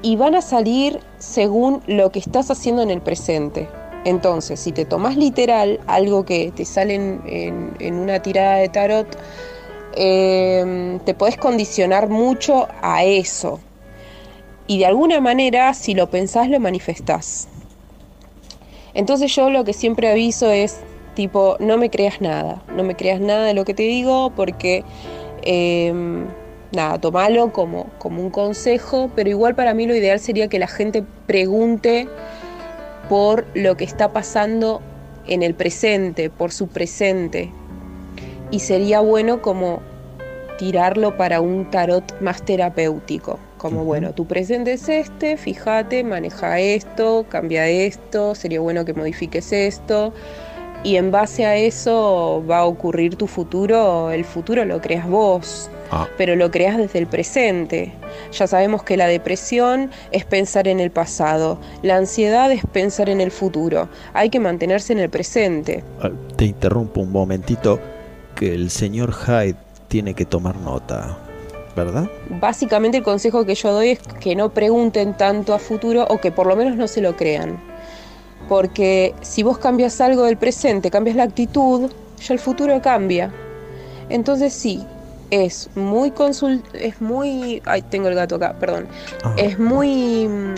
y 0.01 0.15
van 0.15 0.33
a 0.33 0.41
salir 0.41 1.01
según 1.19 1.83
lo 1.85 2.11
que 2.11 2.17
estás 2.17 2.49
haciendo 2.49 2.81
en 2.81 2.89
el 2.89 3.01
presente. 3.01 3.69
Entonces, 4.05 4.59
si 4.59 4.71
te 4.71 4.85
tomas 4.85 5.17
literal 5.17 5.79
algo 5.85 6.25
que 6.25 6.51
te 6.55 6.65
sale 6.65 6.95
en, 6.95 7.75
en 7.77 7.93
una 7.93 8.19
tirada 8.23 8.55
de 8.55 8.69
tarot, 8.69 9.05
Em, 9.95 10.99
te 10.99 11.13
podés 11.13 11.37
condicionar 11.37 12.09
mucho 12.09 12.67
a 12.81 13.03
eso. 13.03 13.59
Y 14.67 14.79
de 14.79 14.85
alguna 14.85 15.19
manera, 15.19 15.73
si 15.73 15.93
lo 15.93 16.09
pensás, 16.09 16.49
lo 16.49 16.59
manifestás. 16.59 17.47
Entonces 18.93 19.33
yo 19.35 19.49
lo 19.49 19.63
que 19.63 19.73
siempre 19.73 20.09
aviso 20.09 20.51
es, 20.51 20.79
tipo, 21.13 21.57
no 21.59 21.77
me 21.77 21.89
creas 21.89 22.21
nada, 22.21 22.61
no 22.75 22.83
me 22.83 22.95
creas 22.95 23.19
nada 23.19 23.45
de 23.45 23.53
lo 23.53 23.65
que 23.65 23.73
te 23.73 23.83
digo 23.83 24.31
porque, 24.35 24.83
em, 25.43 26.25
nada, 26.71 26.99
tomalo 26.99 27.51
como, 27.51 27.87
como 27.97 28.21
un 28.21 28.29
consejo, 28.29 29.09
pero 29.15 29.29
igual 29.29 29.55
para 29.55 29.73
mí 29.73 29.85
lo 29.87 29.95
ideal 29.95 30.19
sería 30.19 30.47
que 30.47 30.59
la 30.59 30.67
gente 30.67 31.03
pregunte 31.25 32.07
por 33.09 33.45
lo 33.53 33.75
que 33.75 33.83
está 33.83 34.13
pasando 34.13 34.81
en 35.27 35.43
el 35.43 35.53
presente, 35.53 36.29
por 36.29 36.51
su 36.51 36.67
presente, 36.67 37.51
y 38.51 38.59
sería 38.59 38.99
bueno 38.99 39.41
como 39.41 39.81
tirarlo 40.61 41.17
para 41.17 41.41
un 41.41 41.71
tarot 41.71 42.21
más 42.21 42.43
terapéutico. 42.43 43.39
Como, 43.57 43.83
bueno, 43.83 44.13
tu 44.13 44.27
presente 44.27 44.73
es 44.73 44.89
este, 44.89 45.37
fíjate, 45.37 46.03
maneja 46.03 46.59
esto, 46.59 47.25
cambia 47.29 47.67
esto, 47.67 48.35
sería 48.35 48.59
bueno 48.59 48.85
que 48.85 48.93
modifiques 48.93 49.51
esto. 49.51 50.13
Y 50.83 50.97
en 50.97 51.11
base 51.11 51.45
a 51.45 51.55
eso 51.55 52.43
va 52.49 52.59
a 52.59 52.65
ocurrir 52.65 53.15
tu 53.15 53.27
futuro, 53.27 54.11
el 54.11 54.25
futuro 54.25 54.65
lo 54.65 54.81
creas 54.81 55.07
vos, 55.07 55.69
ah. 55.91 56.07
pero 56.17 56.35
lo 56.35 56.49
creas 56.49 56.77
desde 56.77 56.99
el 56.99 57.07
presente. 57.07 57.93
Ya 58.31 58.47
sabemos 58.47 58.83
que 58.83 58.97
la 58.97 59.07
depresión 59.07 59.91
es 60.11 60.25
pensar 60.25 60.67
en 60.67 60.79
el 60.79 60.89
pasado, 60.89 61.59
la 61.83 61.97
ansiedad 61.97 62.51
es 62.51 62.63
pensar 62.65 63.09
en 63.09 63.21
el 63.21 63.31
futuro. 63.31 63.89
Hay 64.13 64.29
que 64.29 64.39
mantenerse 64.39 64.93
en 64.93 64.99
el 64.99 65.09
presente. 65.09 65.83
Ah, 66.01 66.09
te 66.35 66.45
interrumpo 66.45 67.01
un 67.01 67.11
momentito 67.11 67.79
que 68.41 68.55
el 68.55 68.71
señor 68.71 69.13
Hyde 69.13 69.55
tiene 69.87 70.15
que 70.15 70.25
tomar 70.25 70.55
nota, 70.55 71.15
¿verdad? 71.75 72.09
Básicamente 72.41 72.97
el 72.97 73.03
consejo 73.03 73.45
que 73.45 73.53
yo 73.53 73.71
doy 73.71 73.89
es 73.89 73.99
que 74.19 74.35
no 74.35 74.49
pregunten 74.49 75.15
tanto 75.15 75.53
a 75.53 75.59
futuro 75.59 76.07
o 76.09 76.19
que 76.19 76.31
por 76.31 76.47
lo 76.47 76.55
menos 76.55 76.75
no 76.75 76.87
se 76.87 77.01
lo 77.01 77.15
crean. 77.15 77.61
Porque 78.49 79.13
si 79.21 79.43
vos 79.43 79.59
cambias 79.59 80.01
algo 80.01 80.23
del 80.23 80.37
presente, 80.37 80.89
cambias 80.89 81.17
la 81.17 81.23
actitud, 81.23 81.91
ya 82.19 82.33
el 82.33 82.39
futuro 82.39 82.81
cambia. 82.81 83.31
Entonces 84.09 84.53
sí, 84.53 84.83
es 85.29 85.69
muy 85.75 86.09
consul 86.09 86.63
es 86.73 86.99
muy 86.99 87.61
ay 87.65 87.83
tengo 87.83 88.09
el 88.09 88.15
gato 88.15 88.35
acá 88.35 88.53
perdón 88.59 88.85
es 89.37 89.57
muy 89.57 90.27
mm, 90.27 90.53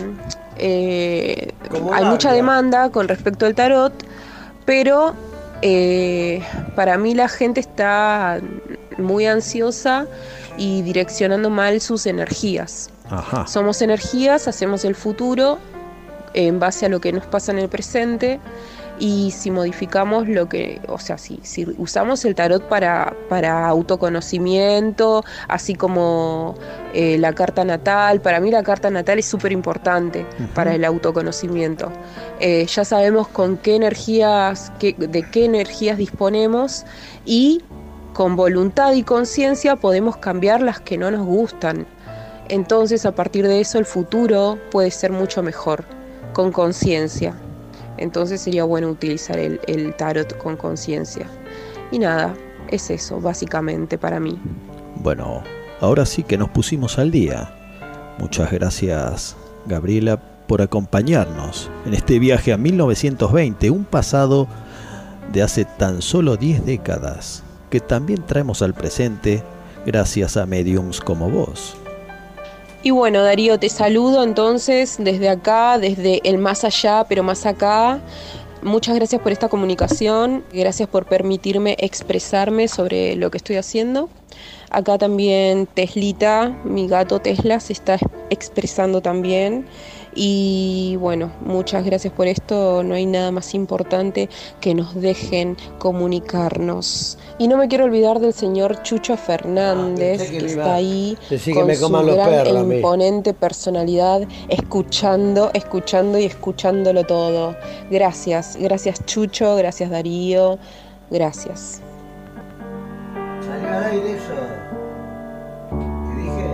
eh, 0.58 1.54
hay 1.92 2.06
mucha 2.06 2.32
demanda 2.32 2.90
con 2.90 3.08
respecto 3.08 3.46
al 3.46 3.54
tarot 3.54 3.94
pero 4.66 5.14
eh, 5.66 6.42
para 6.76 6.98
mí 6.98 7.14
la 7.14 7.30
gente 7.30 7.62
está 7.62 8.42
muy 8.98 9.26
ansiosa 9.26 10.08
y 10.58 10.82
direccionando 10.82 11.50
mal 11.50 11.80
sus 11.80 12.06
energías 12.06 12.90
Ajá. 13.10 13.48
somos 13.48 13.82
energías 13.82 14.48
hacemos 14.50 14.84
el 14.84 14.94
futuro 14.94 15.60
en 16.34 16.60
base 16.60 16.86
a 16.86 16.90
lo 16.90 17.00
que 17.00 17.14
nos 17.14 17.26
pasa 17.26 17.54
en 17.54 17.60
el 17.60 17.70
presente 17.70 18.42
y 19.00 19.32
si 19.32 19.50
modificamos 19.52 20.28
lo 20.28 20.48
que, 20.48 20.80
o 20.88 21.00
sea, 21.00 21.18
si, 21.18 21.40
si 21.44 21.66
usamos 21.78 22.24
el 22.26 22.36
tarot 22.36 22.68
para, 22.70 23.14
para 23.28 23.68
autoconocimiento, 23.68 25.24
así 25.48 25.76
como 25.76 26.56
eh, 26.94 27.18
la 27.18 27.34
carta 27.34 27.66
natal, 27.66 28.22
para 28.22 28.40
mí 28.40 28.52
la 28.52 28.64
carta 28.64 28.90
natal 28.90 29.20
es 29.20 29.26
súper 29.26 29.52
importante 29.52 30.26
para 30.54 30.76
el 30.76 30.86
autoconocimiento. 30.86 31.92
Eh, 32.40 32.66
ya 32.68 32.86
sabemos 32.86 33.28
con 33.28 33.58
qué 33.58 33.76
energías, 33.76 34.72
qué- 34.80 34.96
de 34.98 35.24
qué 35.24 35.46
energías 35.46 35.98
disponemos 35.98 36.86
y 37.26 37.62
con 38.14 38.36
voluntad 38.36 38.94
y 38.94 39.04
conciencia 39.04 39.76
podemos 39.76 40.18
cambiar 40.18 40.62
las 40.62 40.80
que 40.80 40.98
no 40.98 41.10
nos 41.10 41.26
gustan. 41.26 41.88
Entonces 42.50 43.06
a 43.06 43.16
partir 43.16 43.48
de 43.48 43.60
eso 43.62 43.80
el 43.80 43.86
futuro 43.86 44.60
puede 44.70 44.92
ser 44.92 45.12
mucho 45.12 45.42
mejor, 45.42 45.86
con 46.34 46.52
conciencia. 46.52 47.34
Entonces 47.98 48.42
sería 48.42 48.64
bueno 48.64 48.90
utilizar 48.90 49.38
el, 49.38 49.96
tarot 49.98 50.38
con 50.38 50.58
conciencia. 50.58 51.28
Y 51.92 52.00
nada, 52.00 52.34
es 52.70 52.90
eso 52.90 53.20
básicamente 53.22 53.98
para 53.98 54.20
mí. 54.20 54.40
Bueno, 54.96 55.44
ahora 55.80 56.06
sí 56.06 56.24
que 56.24 56.38
nos 56.38 56.50
pusimos 56.50 56.98
al 56.98 57.12
día. 57.12 57.54
Muchas 58.20 58.52
gracias, 58.52 59.36
Gabriela, 59.66 60.22
por 60.48 60.62
acompañarnos 60.62 61.70
en 61.86 61.94
este 61.94 62.20
viaje 62.20 62.54
a 62.54 62.58
1920, 62.58 63.70
un 63.70 63.86
pasado 63.86 64.48
de 65.32 65.42
hace 65.42 65.66
tan 65.66 66.02
solo 66.02 66.38
10 66.38 66.66
décadas, 66.66 67.44
que 67.70 67.80
también 67.80 68.26
traemos 68.26 68.62
al 68.62 68.74
presente 68.74 69.44
gracias 69.86 70.38
a 70.38 70.46
mediums 70.46 71.02
como 71.02 71.30
vos. 71.30 71.76
Y 72.86 72.92
bueno, 72.92 73.24
Darío, 73.24 73.58
te 73.58 73.70
saludo 73.70 74.24
entonces 74.24 74.98
desde 75.00 75.30
acá, 75.30 75.78
desde 75.78 76.20
el 76.26 76.38
más 76.38 76.66
allá, 76.66 77.06
pero 77.08 77.24
más 77.24 77.46
acá. 77.46 78.02
Muchas 78.62 78.96
gracias 78.96 79.22
por 79.22 79.32
esta 79.32 79.48
comunicación, 79.48 80.44
gracias 80.52 80.90
por 80.90 81.06
permitirme 81.06 81.78
expresarme 81.80 82.68
sobre 82.68 83.16
lo 83.16 83.32
que 83.32 83.38
estoy 83.38 83.56
haciendo. 83.56 84.10
Acá 84.70 84.98
también 84.98 85.66
Teslita, 85.66 86.50
mi 86.66 86.90
gato 86.90 87.20
Tesla, 87.20 87.62
se 87.62 87.72
está 87.72 87.98
expresando 88.30 89.02
también. 89.02 89.66
Y 90.14 90.98
bueno, 91.00 91.32
muchas 91.46 91.86
gracias 91.86 92.12
por 92.12 92.28
esto. 92.28 92.84
No 92.84 92.96
hay 92.96 93.06
nada 93.06 93.32
más 93.32 93.54
importante 93.54 94.30
que 94.60 94.76
nos 94.76 94.94
dejen 94.94 95.56
comunicarnos. 95.80 97.18
Y 97.40 97.48
no 97.48 97.58
me 97.58 97.68
quiero 97.68 97.86
olvidar 97.86 98.20
del 98.20 98.34
señor 98.34 98.84
Chucho 98.84 99.18
Fernández, 99.18 100.20
pensé 100.20 100.32
que 100.32 100.40
que, 100.40 100.46
está 100.46 100.76
ahí 100.76 101.18
que 101.30 101.54
con 101.54 101.68
me 101.68 101.76
su 101.76 101.82
coman 101.82 102.06
los 102.06 102.16
gran 102.16 102.30
perros 102.30 102.72
e 102.72 102.76
imponente 102.76 103.34
personalidad, 103.34 104.22
escuchando, 104.50 105.50
escuchando 105.54 106.20
y 106.20 106.26
escuchándolo 106.26 107.04
todo. 107.06 107.56
Gracias, 107.90 108.56
gracias 108.60 109.04
Chucho, 109.06 109.56
gracias 109.56 109.90
Darío, 109.90 110.60
gracias. 111.10 111.82
Al 113.52 113.84
aire 113.86 114.12
eso. 114.12 114.34
¿Qué 115.70 116.22
dije? 116.22 116.48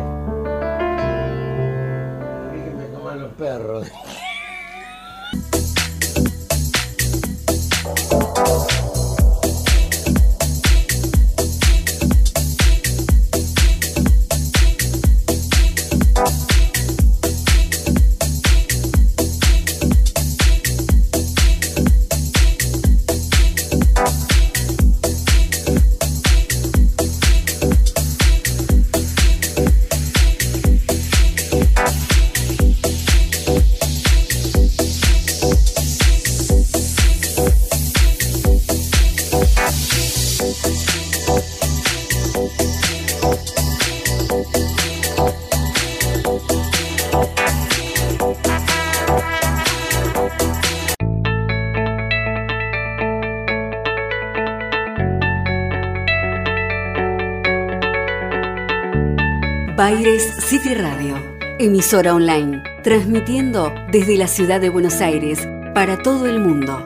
Vi 2.54 2.62
que 2.64 2.72
me 2.76 2.98
coman 2.98 3.22
los 3.22 3.34
perros. 3.34 3.88
Emisora 61.90 62.14
online, 62.14 62.62
transmitiendo 62.84 63.74
desde 63.92 64.16
la 64.16 64.28
ciudad 64.28 64.62
de 64.62 64.70
Buenos 64.70 65.02
Aires 65.02 65.48
para 65.74 65.98
todo 65.98 66.28
el 66.28 66.40
mundo. 66.40 66.84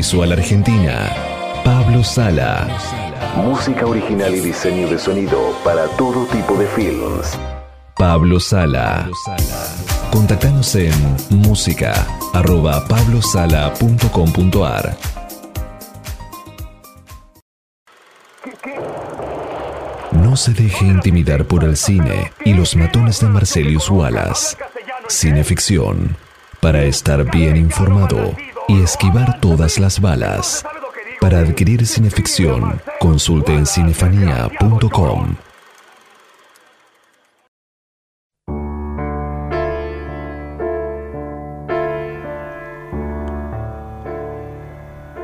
Audiovisual 0.00 0.32
argentina, 0.32 1.14
Pablo 1.62 2.02
Sala. 2.02 2.66
Música 3.36 3.84
original 3.84 4.34
y 4.34 4.40
diseño 4.40 4.88
de 4.88 4.98
sonido 4.98 5.54
para 5.62 5.86
todo 5.98 6.24
tipo 6.26 6.54
de 6.54 6.66
films. 6.68 7.38
Pablo 7.98 8.40
Sala. 8.40 9.10
Contactanos 10.10 10.74
en 10.74 10.94
música 11.28 11.92
arroba 12.32 12.82
pablosala.com.ar. 12.88 14.96
No 20.12 20.34
se 20.34 20.54
deje 20.54 20.86
intimidar 20.86 21.44
por 21.44 21.62
el 21.62 21.76
cine 21.76 22.32
y 22.42 22.54
los 22.54 22.74
matones 22.74 23.20
de 23.20 23.28
Marcelius 23.28 23.90
Wallace. 23.90 24.56
Cineficción. 25.08 26.16
Para 26.60 26.84
estar 26.84 27.30
bien 27.30 27.58
informado 27.58 28.34
y 28.70 28.82
esquivar 28.82 29.40
todas 29.40 29.80
las 29.80 30.00
balas. 30.00 30.64
Para 31.20 31.40
adquirir 31.40 31.84
cineficción, 31.86 32.80
consulte 33.00 33.52
en 33.52 33.66
cinefanía.com. 33.66 35.34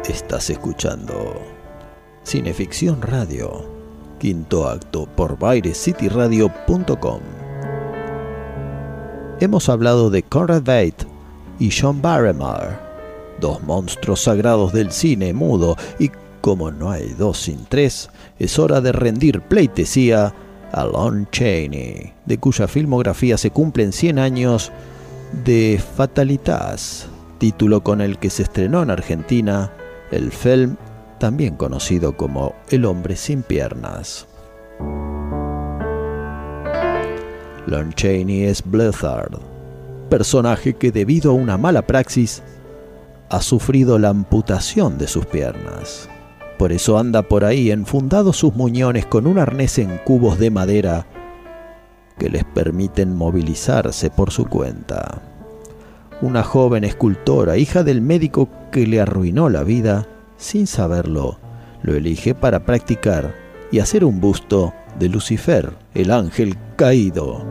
Estás 0.09 0.51
escuchando 0.51 1.40
Cineficción 2.24 3.01
Radio, 3.01 3.70
quinto 4.18 4.68
acto 4.68 5.07
por 5.07 5.38
bairescityradio.com. 5.38 7.20
Hemos 9.38 9.68
hablado 9.68 10.11
de 10.11 10.24
Conrad 10.24 10.62
Bate 10.62 11.07
y 11.61 11.70
John 11.70 12.03
Barrymore, 12.03 12.86
dos 13.41 13.62
monstruos 13.62 14.22
sagrados 14.22 14.72
del 14.72 14.93
cine 14.93 15.32
mudo, 15.32 15.76
y 15.99 16.11
como 16.41 16.70
no 16.70 16.91
hay 16.91 17.09
dos 17.18 17.39
sin 17.39 17.64
tres, 17.66 18.11
es 18.39 18.59
hora 18.59 18.80
de 18.80 18.93
rendir 18.93 19.41
pleitesía 19.41 20.32
a 20.72 20.84
Lon 20.84 21.28
Chaney, 21.30 22.12
de 22.24 22.39
cuya 22.39 22.68
filmografía 22.68 23.39
se 23.39 23.51
cumplen 23.51 23.93
100 23.93 24.18
años 24.18 24.72
de 25.45 25.82
Fatalitas, 25.97 27.09
título 27.39 27.82
con 27.82 28.01
el 28.01 28.18
que 28.18 28.30
se 28.30 28.43
estrenó 28.43 28.82
en 28.82 28.91
Argentina 28.91 29.72
el 30.11 30.30
film 30.30 30.76
también 31.18 31.57
conocido 31.57 32.16
como 32.16 32.55
El 32.70 32.84
hombre 32.84 33.16
sin 33.16 33.43
piernas. 33.43 34.26
Lon 37.66 37.93
Chaney 37.95 38.45
es 38.45 38.62
Blizzard, 38.64 39.39
personaje 40.09 40.74
que 40.74 40.93
debido 40.93 41.32
a 41.32 41.34
una 41.34 41.59
mala 41.59 41.82
praxis 41.82 42.43
ha 43.29 43.41
sufrido 43.43 43.99
la 43.99 44.09
amputación 44.09 44.99
de 44.99 45.09
sus 45.09 45.27
piernas. 45.27 46.09
Por 46.59 46.72
eso 46.72 46.99
anda 46.99 47.22
por 47.22 47.45
ahí 47.45 47.70
enfundado 47.70 48.33
sus 48.33 48.55
muñones 48.55 49.07
con 49.07 49.27
un 49.27 49.39
arnés 49.39 49.79
en 49.79 49.99
cubos 49.99 50.39
de 50.39 50.51
madera 50.51 51.07
que 52.18 52.31
les 52.31 52.45
permiten 52.45 53.14
movilizarse 53.14 54.11
por 54.11 54.31
su 54.31 54.47
cuenta. 54.47 55.22
Una 56.22 56.43
joven 56.43 56.85
escultora, 56.85 57.59
hija 57.59 57.83
del 57.83 58.01
médico 58.01 58.49
que 58.72 58.87
le 58.87 59.01
arruinó 59.01 59.51
la 59.51 59.62
vida, 59.64 60.07
sin 60.39 60.66
saberlo, 60.66 61.39
lo 61.83 61.95
elige 61.95 62.35
para 62.35 62.64
practicar 62.64 63.35
y 63.70 63.81
hacer 63.81 64.05
un 64.05 64.20
busto 64.20 64.72
de 64.99 65.11
Lucifer, 65.11 65.74
el 65.95 66.11
ángel 66.11 66.57
caído. 66.77 67.45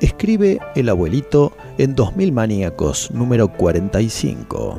Escribe 0.00 0.58
el 0.74 0.90
abuelito 0.90 1.52
en 1.78 1.94
2000 1.94 2.30
maníacos 2.30 3.10
número 3.12 3.48
45. 3.48 4.78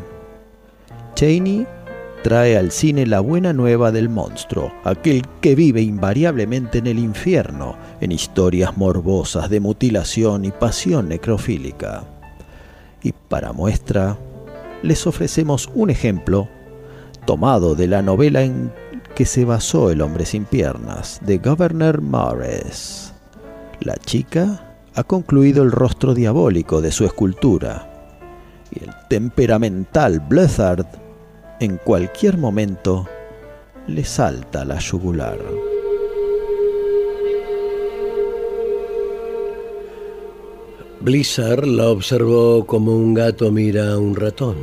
Cheney 1.15 1.65
trae 2.21 2.55
al 2.55 2.71
cine 2.71 3.07
la 3.07 3.19
buena 3.19 3.51
nueva 3.51 3.91
del 3.91 4.09
monstruo, 4.09 4.71
aquel 4.83 5.23
que 5.41 5.55
vive 5.55 5.81
invariablemente 5.81 6.77
en 6.77 6.85
el 6.85 6.99
infierno, 6.99 7.75
en 7.99 8.11
historias 8.11 8.77
morbosas 8.77 9.49
de 9.49 9.59
mutilación 9.59 10.45
y 10.45 10.51
pasión 10.51 11.09
necrofílica. 11.09 12.03
Y 13.01 13.13
para 13.13 13.53
muestra, 13.53 14.17
les 14.83 15.07
ofrecemos 15.07 15.67
un 15.73 15.89
ejemplo 15.89 16.47
tomado 17.25 17.73
de 17.73 17.87
la 17.87 18.03
novela 18.03 18.43
en 18.43 18.71
que 19.15 19.25
se 19.25 19.45
basó 19.45 19.89
El 19.89 20.01
hombre 20.03 20.27
sin 20.27 20.45
piernas, 20.45 21.19
de 21.25 21.39
Governor 21.39 22.01
Morris. 22.01 23.13
La 23.79 23.95
chica 23.95 24.66
ha 24.97 25.03
concluido 25.03 25.61
el 25.61 25.71
rostro 25.71 26.15
diabólico 26.15 26.81
de 26.81 26.91
su 26.91 27.05
escultura 27.05 27.87
y 28.71 28.83
el 28.83 28.89
temperamental 29.07 30.19
Blizzard 30.19 30.87
en 31.59 31.77
cualquier 31.77 32.39
momento 32.39 33.07
le 33.85 34.03
salta 34.03 34.65
la 34.65 34.79
yugular. 34.79 35.37
Blizzard 40.99 41.67
la 41.67 41.89
observó 41.89 42.65
como 42.65 42.95
un 42.95 43.13
gato 43.13 43.51
mira 43.51 43.93
a 43.93 43.99
un 43.99 44.15
ratón, 44.15 44.55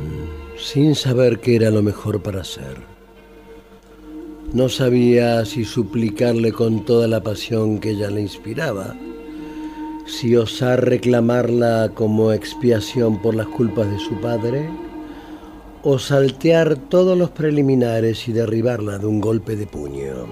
sin 0.57 0.95
saber 0.95 1.39
qué 1.39 1.55
era 1.55 1.71
lo 1.71 1.81
mejor 1.81 2.21
para 2.21 2.41
hacer. 2.41 2.75
No 4.51 4.67
sabía 4.67 5.45
si 5.45 5.63
suplicarle 5.63 6.51
con 6.51 6.83
toda 6.83 7.07
la 7.07 7.23
pasión 7.23 7.79
que 7.79 7.91
ella 7.91 8.09
le 8.09 8.19
inspiraba 8.19 8.97
si 10.05 10.35
osar 10.35 10.85
reclamarla 10.85 11.91
como 11.93 12.31
expiación 12.31 13.21
por 13.21 13.35
las 13.35 13.47
culpas 13.47 13.89
de 13.89 13.99
su 13.99 14.19
padre, 14.21 14.69
o 15.83 15.99
saltear 15.99 16.77
todos 16.77 17.17
los 17.17 17.29
preliminares 17.31 18.27
y 18.27 18.33
derribarla 18.33 18.97
de 18.97 19.05
un 19.05 19.21
golpe 19.21 19.55
de 19.55 19.67
puño. 19.67 20.25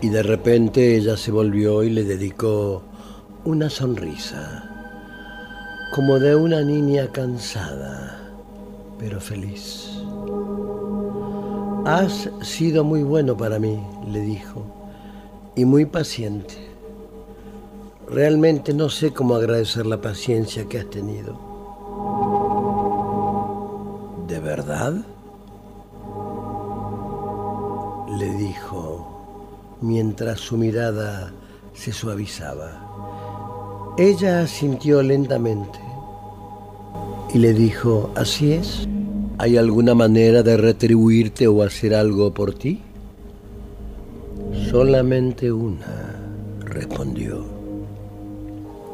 Y 0.00 0.08
de 0.08 0.22
repente 0.22 0.96
ella 0.96 1.16
se 1.16 1.32
volvió 1.32 1.82
y 1.82 1.90
le 1.90 2.04
dedicó 2.04 2.82
una 3.44 3.68
sonrisa, 3.68 4.70
como 5.92 6.20
de 6.20 6.36
una 6.36 6.62
niña 6.62 7.08
cansada, 7.10 8.20
pero 8.98 9.20
feliz. 9.20 9.87
Has 11.88 12.28
sido 12.42 12.84
muy 12.84 13.02
bueno 13.02 13.34
para 13.34 13.58
mí, 13.58 13.82
le 14.06 14.20
dijo, 14.20 14.62
y 15.56 15.64
muy 15.64 15.86
paciente. 15.86 16.54
Realmente 18.10 18.74
no 18.74 18.90
sé 18.90 19.14
cómo 19.14 19.36
agradecer 19.36 19.86
la 19.86 19.98
paciencia 19.98 20.66
que 20.66 20.80
has 20.80 20.90
tenido. 20.90 21.32
¿De 24.28 24.38
verdad? 24.38 24.96
le 28.18 28.34
dijo 28.34 29.78
mientras 29.80 30.40
su 30.40 30.58
mirada 30.58 31.32
se 31.72 31.94
suavizaba. 31.94 33.94
Ella 33.96 34.42
asintió 34.42 35.02
lentamente 35.02 35.78
y 37.32 37.38
le 37.38 37.54
dijo, 37.54 38.10
así 38.14 38.52
es. 38.52 38.86
¿Hay 39.40 39.56
alguna 39.56 39.94
manera 39.94 40.42
de 40.42 40.56
retribuirte 40.56 41.46
o 41.46 41.62
hacer 41.62 41.94
algo 41.94 42.34
por 42.34 42.54
ti? 42.54 42.82
Solamente 44.68 45.52
una, 45.52 46.18
respondió. 46.64 47.44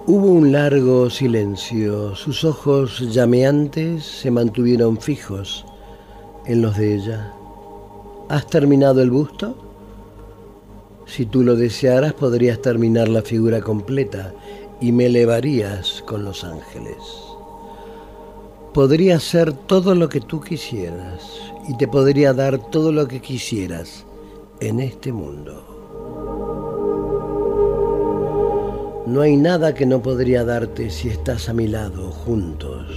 Hubo 0.06 0.26
un 0.26 0.52
largo 0.52 1.08
silencio. 1.08 2.14
Sus 2.14 2.44
ojos 2.44 3.10
llameantes 3.10 4.04
se 4.04 4.30
mantuvieron 4.30 5.00
fijos 5.00 5.64
en 6.44 6.60
los 6.60 6.76
de 6.76 6.94
ella. 6.96 7.32
¿Has 8.28 8.46
terminado 8.46 9.00
el 9.00 9.10
busto? 9.10 9.56
Si 11.06 11.24
tú 11.24 11.42
lo 11.42 11.56
desearas, 11.56 12.12
podrías 12.12 12.60
terminar 12.60 13.08
la 13.08 13.22
figura 13.22 13.62
completa 13.62 14.34
y 14.78 14.92
me 14.92 15.06
elevarías 15.06 16.02
con 16.06 16.22
los 16.22 16.44
ángeles 16.44 17.23
podría 18.74 19.20
ser 19.20 19.52
todo 19.52 19.94
lo 19.94 20.08
que 20.08 20.20
tú 20.20 20.40
quisieras 20.40 21.22
y 21.68 21.76
te 21.76 21.86
podría 21.86 22.34
dar 22.34 22.58
todo 22.58 22.90
lo 22.90 23.06
que 23.06 23.20
quisieras 23.20 24.04
en 24.58 24.80
este 24.80 25.12
mundo. 25.12 25.64
No 29.06 29.20
hay 29.20 29.36
nada 29.36 29.74
que 29.74 29.86
no 29.86 30.02
podría 30.02 30.44
darte 30.44 30.90
si 30.90 31.08
estás 31.08 31.48
a 31.48 31.54
mi 31.54 31.68
lado 31.68 32.10
juntos. 32.10 32.88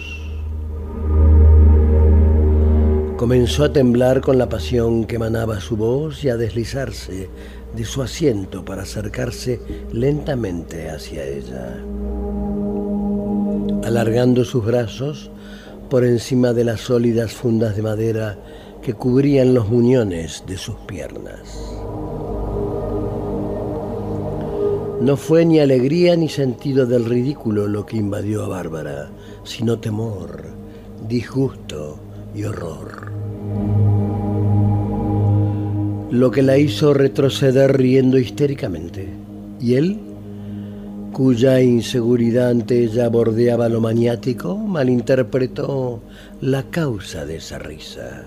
Comenzó 3.16 3.66
a 3.66 3.72
temblar 3.72 4.22
con 4.22 4.40
la 4.40 4.50
pasión 4.50 5.06
que 5.06 5.18
emanaba 5.18 5.60
su 5.60 5.78
voz 5.78 6.24
y 6.24 6.30
a 6.30 6.38
deslizarse 6.38 7.30
de 7.76 7.86
su 7.86 8.02
asiento 8.02 8.66
para 8.66 8.82
acercarse 8.82 9.62
lentamente 9.92 10.90
hacia 10.90 11.24
ella. 11.24 11.78
Alargando 13.84 14.44
sus 14.44 14.66
brazos, 14.66 15.30
por 15.90 16.04
encima 16.04 16.54
de 16.54 16.64
las 16.64 16.82
sólidas 16.82 17.32
fundas 17.32 17.76
de 17.76 17.82
madera 17.82 18.38
que 18.82 18.94
cubrían 18.94 19.54
los 19.54 19.70
muñones 19.70 20.44
de 20.48 20.58
sus 20.58 20.76
piernas. 20.88 21.40
No 25.02 25.16
fue 25.16 25.46
ni 25.46 25.60
alegría 25.60 26.16
ni 26.16 26.28
sentido 26.28 26.86
del 26.86 27.06
ridículo 27.06 27.68
lo 27.68 27.86
que 27.86 27.98
invadió 27.98 28.44
a 28.44 28.48
Bárbara, 28.48 29.10
sino 29.44 29.80
temor, 29.80 30.44
disgusto 31.08 32.00
y 32.34 32.44
horror. 32.44 33.12
Lo 36.10 36.32
que 36.32 36.42
la 36.42 36.58
hizo 36.58 36.94
retroceder 36.94 37.78
riendo 37.78 38.18
histéricamente. 38.18 39.08
Y 39.60 39.76
él 39.76 40.00
cuya 41.18 41.60
inseguridad 41.60 42.52
ante 42.52 42.84
ella 42.84 43.10
bordeaba 43.10 43.68
lo 43.70 43.82
maniático, 43.82 44.56
malinterpretó 44.56 46.00
la 46.42 46.70
causa 46.70 47.26
de 47.26 47.38
esa 47.38 47.58
risa, 47.58 48.26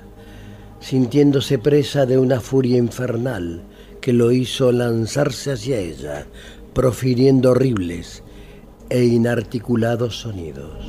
sintiéndose 0.80 1.60
presa 1.60 2.04
de 2.04 2.18
una 2.18 2.40
furia 2.40 2.78
infernal 2.78 3.62
que 4.00 4.12
lo 4.12 4.32
hizo 4.32 4.72
lanzarse 4.72 5.52
hacia 5.52 5.78
ella, 5.78 6.26
profiriendo 6.74 7.52
horribles 7.52 8.24
e 8.88 9.04
inarticulados 9.04 10.18
sonidos. 10.22 10.84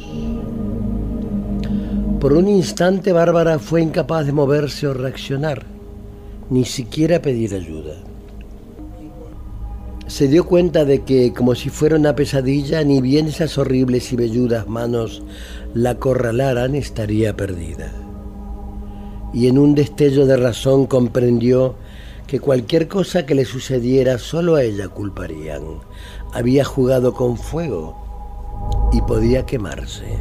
Por 2.20 2.34
un 2.34 2.48
instante 2.48 3.12
Bárbara 3.14 3.60
fue 3.60 3.84
incapaz 3.84 4.26
de 4.26 4.32
moverse 4.32 4.88
o 4.88 4.96
reaccionar, 4.96 5.68
ni 6.50 6.66
siquiera 6.66 7.22
pedir 7.22 7.54
ayuda 7.54 8.11
se 10.12 10.28
dio 10.28 10.46
cuenta 10.46 10.84
de 10.84 11.04
que, 11.04 11.32
como 11.32 11.56
si 11.56 11.70
fuera 11.70 11.96
una 11.96 12.18
pesadilla, 12.18 12.84
ni 12.84 13.00
bien 13.00 13.28
esas 13.28 13.58
horribles 13.58 14.12
y 14.12 14.18
velludas 14.18 14.68
manos 14.68 15.24
la 15.74 15.92
acorralaran, 15.92 16.76
estaría 16.76 17.38
perdida. 17.38 17.94
Y 19.34 19.48
en 19.48 19.58
un 19.58 19.74
destello 19.74 20.26
de 20.26 20.36
razón 20.36 20.86
comprendió 20.86 21.76
que 22.28 22.42
cualquier 22.42 22.90
cosa 22.90 23.26
que 23.26 23.36
le 23.36 23.46
sucediera 23.46 24.18
solo 24.18 24.56
a 24.56 24.64
ella 24.64 24.90
culparían. 24.90 25.64
Había 26.34 26.66
jugado 26.66 27.14
con 27.14 27.38
fuego 27.38 27.96
y 28.92 29.00
podía 29.04 29.46
quemarse. 29.46 30.18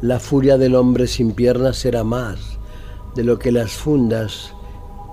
La 0.00 0.20
furia 0.20 0.56
del 0.56 0.76
hombre 0.76 1.08
sin 1.08 1.32
piernas 1.32 1.84
era 1.84 2.04
más 2.04 2.53
de 3.14 3.24
lo 3.24 3.38
que 3.38 3.52
las 3.52 3.72
fundas 3.72 4.52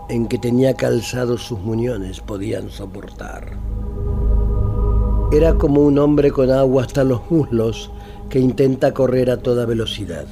en 0.10 0.28
que 0.28 0.38
tenía 0.38 0.74
calzados 0.74 1.44
sus 1.44 1.60
muñones 1.60 2.20
podían 2.20 2.70
soportar. 2.70 3.58
Era 5.32 5.54
como 5.54 5.82
un 5.82 5.98
hombre 5.98 6.32
con 6.32 6.52
agua 6.52 6.84
hasta 6.84 7.04
los 7.04 7.22
muslos 7.32 7.90
que 8.30 8.40
intenta 8.40 8.94
correr 8.94 9.30
a 9.30 9.38
toda 9.38 9.66
velocidad. 9.66 10.26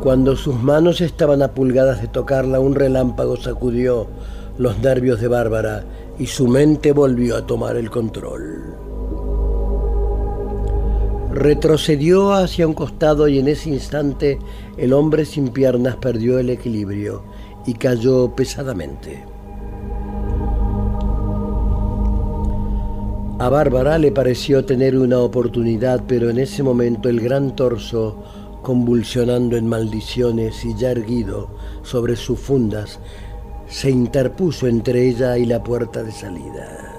Cuando 0.00 0.36
sus 0.36 0.54
manos 0.54 1.00
estaban 1.00 1.42
a 1.42 1.48
pulgadas 1.48 2.00
de 2.00 2.06
tocarla, 2.06 2.60
un 2.60 2.76
relámpago 2.76 3.36
sacudió 3.36 4.06
los 4.56 4.78
nervios 4.78 5.20
de 5.20 5.26
Bárbara 5.26 5.84
y 6.18 6.26
su 6.26 6.46
mente 6.46 6.92
volvió 6.92 7.36
a 7.36 7.46
tomar 7.46 7.76
el 7.76 7.90
control. 7.90 8.77
Retrocedió 11.32 12.32
hacia 12.32 12.66
un 12.66 12.74
costado 12.74 13.28
y 13.28 13.38
en 13.38 13.48
ese 13.48 13.68
instante 13.68 14.38
el 14.76 14.92
hombre 14.92 15.24
sin 15.24 15.48
piernas 15.48 15.96
perdió 15.96 16.38
el 16.38 16.50
equilibrio 16.50 17.22
y 17.66 17.74
cayó 17.74 18.34
pesadamente. 18.34 19.24
A 23.40 23.48
Bárbara 23.50 23.98
le 23.98 24.10
pareció 24.10 24.64
tener 24.64 24.98
una 24.98 25.20
oportunidad, 25.20 26.02
pero 26.08 26.28
en 26.28 26.38
ese 26.38 26.64
momento 26.64 27.08
el 27.08 27.20
gran 27.20 27.54
torso, 27.54 28.16
convulsionando 28.62 29.56
en 29.56 29.68
maldiciones 29.68 30.64
y 30.64 30.74
ya 30.74 30.90
erguido 30.90 31.48
sobre 31.82 32.16
sus 32.16 32.40
fundas, 32.40 32.98
se 33.68 33.90
interpuso 33.90 34.66
entre 34.66 35.08
ella 35.08 35.38
y 35.38 35.46
la 35.46 35.62
puerta 35.62 36.02
de 36.02 36.10
salida. 36.10 36.94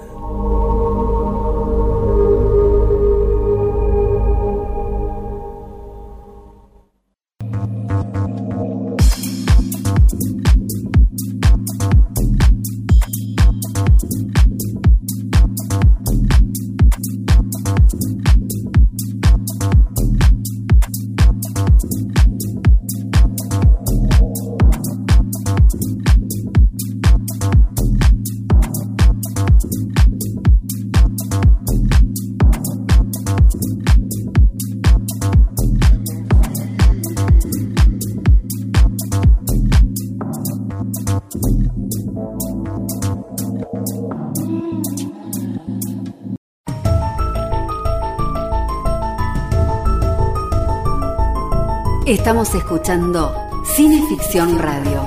Estamos 52.30 52.54
escuchando 52.54 53.34
Cineficción 53.64 54.56
Radio, 54.60 55.02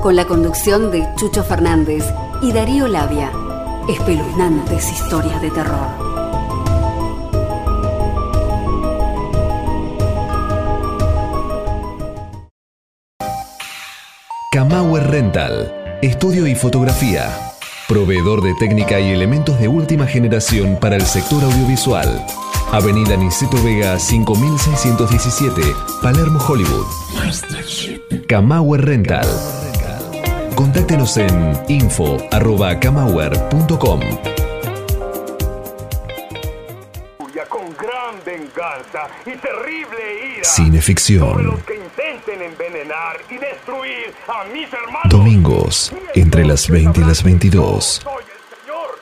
con 0.00 0.14
la 0.14 0.26
conducción 0.26 0.92
de 0.92 1.08
Chucho 1.16 1.42
Fernández 1.42 2.04
y 2.40 2.52
Darío 2.52 2.86
Labia. 2.86 3.32
Espeluznantes 3.88 4.92
historias 4.92 5.42
de 5.42 5.50
terror. 5.50 5.88
Kamauer 14.52 15.10
Rental, 15.10 15.98
estudio 16.00 16.46
y 16.46 16.54
fotografía. 16.54 17.28
Proveedor 17.88 18.40
de 18.40 18.54
técnica 18.54 19.00
y 19.00 19.10
elementos 19.10 19.58
de 19.58 19.66
última 19.66 20.06
generación 20.06 20.78
para 20.80 20.94
el 20.94 21.02
sector 21.02 21.42
audiovisual. 21.42 22.24
Avenida 22.72 23.16
Niceto 23.16 23.56
Vega 23.62 23.98
5617, 23.98 25.62
Palermo, 26.02 26.38
Hollywood. 26.38 26.86
Kamauer 28.28 28.84
Rental. 28.84 29.26
Contáctenos 30.54 31.16
en 31.16 31.58
info.kamauer.com. 31.68 34.00
Con 37.48 37.74
gran 37.76 38.22
venganza 38.26 39.08
y 39.24 39.30
terrible 39.36 40.34
ira. 40.36 40.44
Cineficción. 40.44 41.46
Los 41.46 41.64
que 41.64 41.76
intenten 41.76 42.42
envenenar 42.42 43.16
y 43.30 43.38
destruir 43.38 44.12
a 44.28 44.44
mis 44.52 44.70
hermanos. 44.70 45.08
Domingos, 45.08 45.94
entre 46.14 46.44
las 46.44 46.68
20 46.68 47.00
y 47.00 47.04
las 47.04 47.24
22. 47.24 48.02
Soy 48.04 48.24
el 48.24 48.28
Señor 48.60 48.98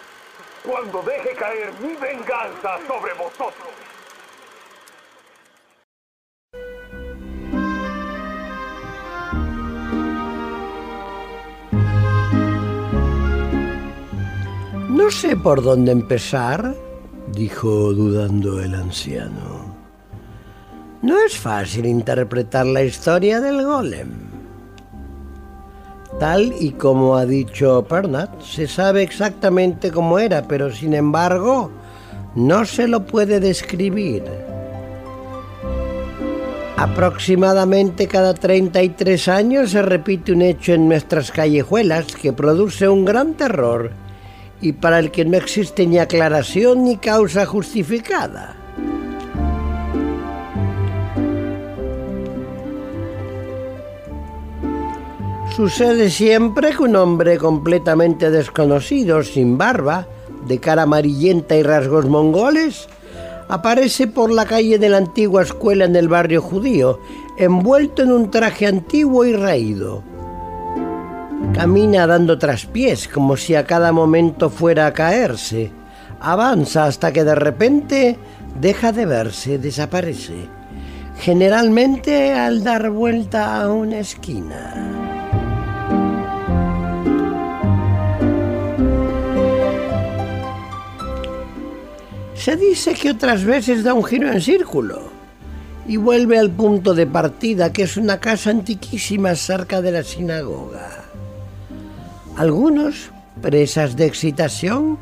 cuando 0.66 1.02
deje 1.02 1.36
mi 1.80 1.94
venganza 1.94 2.78
sobre 2.86 3.12
vosotros. 3.14 3.68
No 14.88 15.11
sé 15.11 15.36
por 15.36 15.62
dónde 15.62 15.92
empezar, 15.92 16.74
dijo 17.28 17.92
dudando 17.92 18.61
el 18.61 18.74
anciano. 18.74 19.76
No 21.03 21.18
es 21.20 21.38
fácil 21.38 21.86
interpretar 21.86 22.66
la 22.66 22.82
historia 22.82 23.40
del 23.40 23.64
golem. 23.64 24.36
Tal 26.18 26.54
y 26.58 26.72
como 26.72 27.16
ha 27.16 27.26
dicho 27.26 27.84
Pernat, 27.86 28.40
se 28.40 28.66
sabe 28.66 29.02
exactamente 29.02 29.90
cómo 29.90 30.18
era, 30.18 30.48
pero 30.48 30.72
sin 30.72 30.94
embargo 30.94 31.70
no 32.34 32.64
se 32.64 32.88
lo 32.88 33.04
puede 33.04 33.38
describir. 33.38 34.24
Aproximadamente 36.78 38.06
cada 38.06 38.32
33 38.32 39.28
años 39.28 39.70
se 39.70 39.82
repite 39.82 40.32
un 40.32 40.42
hecho 40.42 40.72
en 40.72 40.88
nuestras 40.88 41.30
callejuelas 41.30 42.06
que 42.14 42.32
produce 42.32 42.88
un 42.88 43.04
gran 43.04 43.34
terror 43.34 43.92
y 44.60 44.72
para 44.72 44.98
el 44.98 45.10
que 45.10 45.24
no 45.26 45.36
existe 45.36 45.86
ni 45.86 45.98
aclaración 45.98 46.84
ni 46.84 46.96
causa 46.96 47.44
justificada. 47.44 48.56
Sucede 55.57 56.11
siempre 56.11 56.72
que 56.72 56.82
un 56.82 56.96
hombre 56.96 57.38
completamente 57.38 58.30
desconocido, 58.30 59.22
sin 59.22 59.57
barba, 59.57 60.07
de 60.46 60.59
cara 60.59 60.82
amarillenta 60.82 61.57
y 61.57 61.62
rasgos 61.62 62.04
mongoles, 62.04 62.90
aparece 63.48 64.07
por 64.07 64.30
la 64.30 64.44
calle 64.44 64.78
de 64.78 64.90
la 64.90 64.98
antigua 64.98 65.40
escuela 65.40 65.86
en 65.86 65.96
el 65.96 66.09
barrio 66.09 66.42
judío, 66.42 67.00
envuelto 67.38 68.02
en 68.02 68.12
un 68.12 68.30
traje 68.30 68.66
antiguo 68.66 69.24
y 69.24 69.32
raído. 69.34 70.02
Camina 71.54 72.07
dando 72.07 72.36
traspiés 72.36 73.09
como 73.09 73.38
si 73.38 73.54
a 73.54 73.64
cada 73.64 73.92
momento 73.92 74.50
fuera 74.50 74.86
a 74.86 74.92
caerse. 74.92 75.72
Avanza 76.20 76.84
hasta 76.84 77.14
que 77.14 77.24
de 77.24 77.34
repente 77.34 78.18
deja 78.61 78.92
de 78.92 79.07
verse, 79.07 79.57
desaparece. 79.57 80.50
Generalmente 81.18 82.34
al 82.34 82.62
dar 82.62 82.90
vuelta 82.90 83.62
a 83.62 83.72
una 83.72 84.00
esquina. 84.00 85.05
Se 92.37 92.57
dice 92.57 92.95
que 92.95 93.11
otras 93.11 93.45
veces 93.45 93.82
da 93.82 93.95
un 93.95 94.05
giro 94.05 94.30
en 94.30 94.41
círculo 94.41 95.03
y 95.89 95.97
vuelve 95.97 96.39
al 96.39 96.51
punto 96.51 96.95
de 96.95 97.07
partida, 97.07 97.72
que 97.72 97.82
es 97.82 97.97
una 97.97 98.20
casa 98.20 98.51
antiquísima 98.51 99.34
cerca 99.34 99.80
de 99.80 99.93
la 99.93 100.03
sinagoga. 100.03 101.05
Algunos, 102.37 103.11
presas 103.41 103.97
de 103.97 104.07
excitación, 104.07 104.99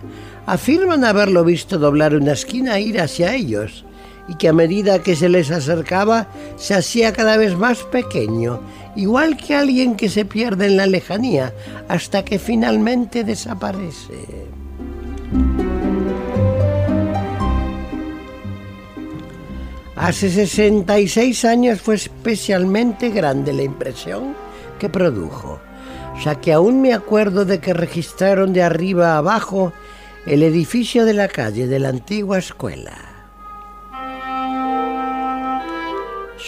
afirman 0.47 1.05
haberlo 1.05 1.45
visto 1.45 1.79
doblar 1.79 2.15
una 2.15 2.33
esquina 2.33 2.77
e 2.77 2.83
ir 2.83 3.01
hacia 3.01 3.35
ellos, 3.35 3.85
y 4.29 4.37
que 4.37 4.49
a 4.49 4.53
medida 4.53 5.03
que 5.03 5.17
se 5.17 5.29
les 5.29 5.51
acercaba 5.51 6.29
se 6.57 6.75
hacía 6.75 7.13
cada 7.13 7.37
vez 7.37 7.57
más 7.57 7.83
pequeño, 7.85 8.61
igual 8.95 9.37
que 9.37 9.55
alguien 9.55 9.97
que 9.97 10.09
se 10.09 10.25
pierde 10.25 10.67
en 10.67 10.77
la 10.77 10.87
lejanía, 10.87 11.53
hasta 11.89 12.25
que 12.25 12.39
finalmente 12.39 13.25
desaparece. 13.25 14.54
Hace 19.97 20.29
66 20.29 21.45
años 21.45 21.81
fue 21.81 21.95
especialmente 21.95 23.11
grande 23.11 23.53
la 23.53 23.63
impresión 23.63 24.35
que 24.79 24.89
produjo, 24.89 25.61
ya 26.25 26.35
que 26.41 26.53
aún 26.53 26.83
me 26.83 26.93
acuerdo 26.93 27.45
de 27.45 27.61
que 27.61 27.73
registraron 27.73 28.53
de 28.53 28.65
arriba 28.65 29.13
a 29.13 29.19
abajo 29.19 29.73
el 30.27 30.43
edificio 30.43 31.05
de 31.05 31.15
la 31.15 31.29
calle 31.29 31.69
de 31.69 31.79
la 31.79 31.91
antigua 31.91 32.39
escuela. 32.39 33.15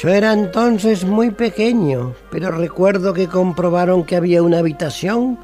Yo 0.03 0.09
era 0.11 0.32
entonces 0.32 1.05
muy 1.05 1.30
pequeño, 1.30 2.14
pero 2.30 2.51
recuerdo 2.51 3.14
que 3.14 3.28
comprobaron 3.28 4.05
que 4.05 4.16
había 4.16 4.42
una 4.42 4.59
habitación 4.59 5.38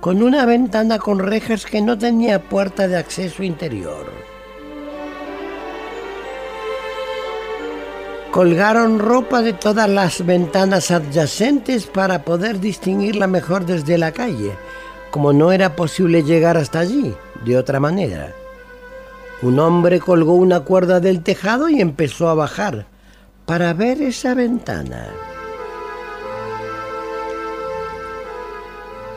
con 0.00 0.22
una 0.22 0.46
ventana 0.46 0.98
con 0.98 1.18
rejas 1.18 1.66
que 1.66 1.82
no 1.82 1.98
tenía 1.98 2.40
puerta 2.40 2.86
de 2.86 2.96
acceso 2.96 3.42
interior. 3.42 4.06
Colgaron 8.30 8.98
ropa 8.98 9.40
de 9.40 9.54
todas 9.54 9.88
las 9.88 10.24
ventanas 10.24 10.90
adyacentes 10.90 11.86
para 11.86 12.24
poder 12.24 12.60
distinguirla 12.60 13.26
mejor 13.26 13.64
desde 13.64 13.96
la 13.96 14.12
calle, 14.12 14.52
como 15.10 15.32
no 15.32 15.50
era 15.50 15.74
posible 15.74 16.22
llegar 16.22 16.58
hasta 16.58 16.80
allí 16.80 17.14
de 17.44 17.56
otra 17.56 17.80
manera. 17.80 18.34
Un 19.40 19.58
hombre 19.58 19.98
colgó 19.98 20.34
una 20.34 20.60
cuerda 20.60 21.00
del 21.00 21.22
tejado 21.22 21.70
y 21.70 21.80
empezó 21.80 22.28
a 22.28 22.34
bajar 22.34 22.86
para 23.46 23.72
ver 23.72 24.02
esa 24.02 24.34
ventana. 24.34 25.06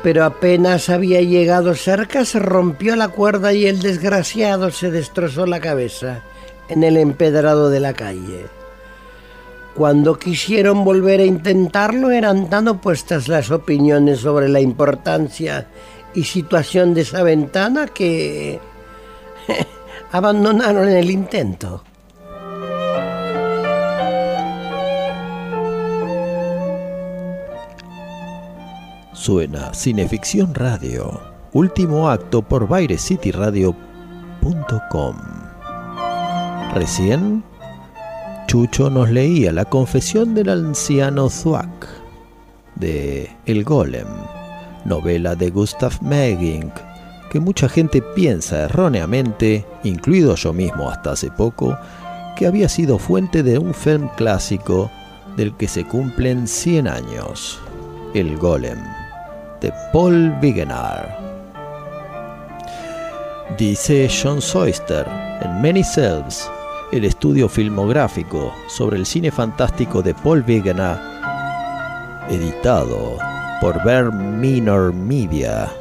Pero 0.03 0.23
apenas 0.23 0.89
había 0.89 1.21
llegado 1.21 1.75
cerca 1.75 2.23
se 2.23 2.39
rompió 2.39 2.95
la 2.95 3.09
cuerda 3.09 3.51
y 3.51 3.67
el 3.67 3.81
desgraciado 3.81 4.71
se 4.71 4.89
destrozó 4.89 5.45
la 5.45 5.59
cabeza 5.59 6.21
en 6.69 6.83
el 6.83 6.95
empedrado 6.97 7.69
de 7.69 7.81
la 7.81 7.93
calle. 7.93 8.60
Cuando 9.75 10.19
quisieron 10.19 10.83
volver 10.83 11.21
a 11.21 11.25
intentarlo 11.25 12.11
eran 12.11 12.49
tan 12.49 12.67
opuestas 12.67 13.27
las 13.27 13.51
opiniones 13.51 14.19
sobre 14.19 14.49
la 14.49 14.59
importancia 14.59 15.67
y 16.13 16.23
situación 16.23 16.93
de 16.93 17.01
esa 17.01 17.23
ventana 17.23 17.87
que 17.87 18.59
abandonaron 20.11 20.89
el 20.89 21.09
intento. 21.09 21.83
Suena 29.13 29.73
Cineficción 29.73 30.53
Radio, 30.53 31.21
último 31.53 32.09
acto 32.09 32.41
por 32.41 32.67
BaireCityRadio.com. 32.67 35.15
Recién 36.73 37.43
Chucho 38.51 38.89
nos 38.89 39.09
leía 39.09 39.53
la 39.53 39.63
confesión 39.63 40.33
del 40.33 40.49
anciano 40.49 41.29
Zuak 41.29 41.87
de 42.75 43.29
El 43.45 43.63
Golem, 43.63 44.09
novela 44.83 45.35
de 45.35 45.49
Gustav 45.49 45.93
Megging, 46.01 46.69
que 47.31 47.39
mucha 47.39 47.69
gente 47.69 48.01
piensa 48.13 48.63
erróneamente, 48.63 49.65
incluido 49.85 50.35
yo 50.35 50.51
mismo 50.51 50.89
hasta 50.89 51.13
hace 51.13 51.31
poco, 51.31 51.77
que 52.35 52.45
había 52.45 52.67
sido 52.67 52.99
fuente 52.99 53.41
de 53.41 53.57
un 53.57 53.73
film 53.73 54.09
clásico 54.17 54.91
del 55.37 55.55
que 55.55 55.69
se 55.69 55.85
cumplen 55.85 56.45
100 56.45 56.89
años, 56.89 57.57
El 58.13 58.35
Golem, 58.35 58.79
de 59.61 59.71
Paul 59.93 60.35
Wegener. 60.41 61.07
Dice 63.57 64.09
John 64.09 64.41
Soyster 64.41 65.07
en 65.41 65.61
Many 65.61 65.85
Selves 65.85 66.49
el 66.91 67.05
estudio 67.05 67.47
filmográfico 67.47 68.53
sobre 68.67 68.97
el 68.97 69.05
cine 69.05 69.31
fantástico 69.31 70.01
de 70.01 70.13
Paul 70.13 70.43
Wegener, 70.45 70.97
editado 72.29 73.17
por 73.61 73.81
Ver 73.85 74.11
Minor 74.11 74.93
Media. 74.93 75.71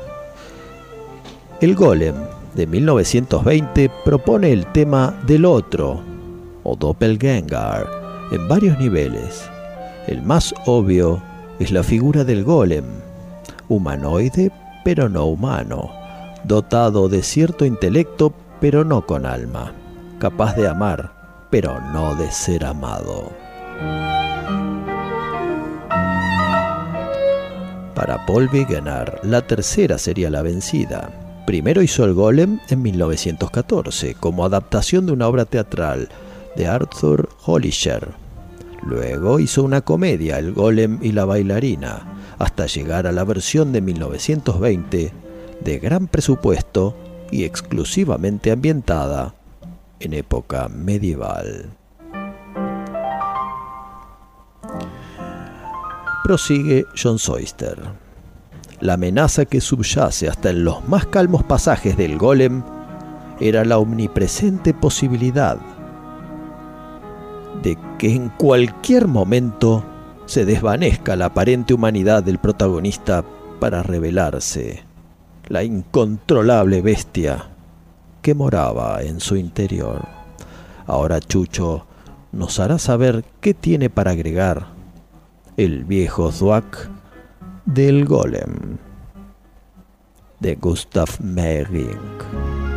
El 1.60 1.74
Golem 1.74 2.14
de 2.54 2.66
1920 2.66 3.90
propone 4.04 4.52
el 4.52 4.66
tema 4.66 5.12
del 5.26 5.44
otro, 5.46 6.00
o 6.62 6.76
Doppelganger, 6.76 7.86
en 8.30 8.46
varios 8.46 8.78
niveles. 8.78 9.50
El 10.06 10.22
más 10.22 10.54
obvio 10.66 11.20
es 11.58 11.72
la 11.72 11.82
figura 11.82 12.22
del 12.22 12.44
golem, 12.44 12.84
humanoide 13.68 14.52
pero 14.84 15.08
no 15.08 15.26
humano, 15.26 15.90
dotado 16.44 17.08
de 17.08 17.22
cierto 17.24 17.64
intelecto 17.64 18.32
pero 18.60 18.84
no 18.84 19.04
con 19.06 19.26
alma 19.26 19.72
capaz 20.20 20.54
de 20.54 20.68
amar, 20.68 21.48
pero 21.50 21.80
no 21.92 22.14
de 22.14 22.30
ser 22.30 22.64
amado. 22.64 23.32
Para 27.94 28.24
Paul 28.26 28.48
Wegener, 28.52 29.18
la 29.24 29.40
tercera 29.46 29.98
sería 29.98 30.30
la 30.30 30.42
vencida. 30.42 31.10
Primero 31.46 31.82
hizo 31.82 32.04
El 32.04 32.14
Golem 32.14 32.60
en 32.68 32.82
1914, 32.82 34.14
como 34.14 34.44
adaptación 34.44 35.06
de 35.06 35.12
una 35.12 35.26
obra 35.26 35.46
teatral 35.46 36.08
de 36.54 36.68
Arthur 36.68 37.28
Hollisher. 37.44 38.08
Luego 38.82 39.40
hizo 39.40 39.64
una 39.64 39.80
comedia, 39.80 40.38
El 40.38 40.52
Golem 40.52 40.98
y 41.02 41.12
la 41.12 41.24
bailarina, 41.24 42.34
hasta 42.38 42.66
llegar 42.66 43.06
a 43.06 43.12
la 43.12 43.24
versión 43.24 43.72
de 43.72 43.80
1920, 43.80 45.12
de 45.64 45.78
gran 45.78 46.08
presupuesto 46.08 46.94
y 47.30 47.44
exclusivamente 47.44 48.50
ambientada 48.50 49.34
en 50.00 50.14
época 50.14 50.68
medieval. 50.68 51.70
Prosigue 56.24 56.86
John 57.00 57.18
Soyster. 57.18 57.76
La 58.80 58.94
amenaza 58.94 59.44
que 59.44 59.60
subyace 59.60 60.28
hasta 60.28 60.50
en 60.50 60.64
los 60.64 60.86
más 60.88 61.06
calmos 61.06 61.44
pasajes 61.44 61.96
del 61.96 62.16
golem 62.18 62.62
era 63.38 63.64
la 63.64 63.78
omnipresente 63.78 64.74
posibilidad 64.74 65.58
de 67.62 67.76
que 67.98 68.14
en 68.14 68.30
cualquier 68.30 69.06
momento 69.06 69.84
se 70.24 70.44
desvanezca 70.44 71.16
la 71.16 71.26
aparente 71.26 71.74
humanidad 71.74 72.22
del 72.22 72.38
protagonista 72.38 73.24
para 73.58 73.82
revelarse 73.82 74.84
la 75.48 75.62
incontrolable 75.62 76.80
bestia 76.80 77.50
que 78.22 78.34
moraba 78.34 79.02
en 79.02 79.20
su 79.20 79.36
interior. 79.36 80.06
Ahora 80.86 81.20
Chucho 81.20 81.86
nos 82.32 82.58
hará 82.60 82.78
saber 82.78 83.24
qué 83.40 83.54
tiene 83.54 83.90
para 83.90 84.12
agregar 84.12 84.66
el 85.56 85.84
viejo 85.84 86.30
Zwack 86.32 86.90
del 87.64 88.04
Golem 88.04 88.78
de 90.40 90.54
Gustav 90.54 91.08
Meyrink. 91.20 92.69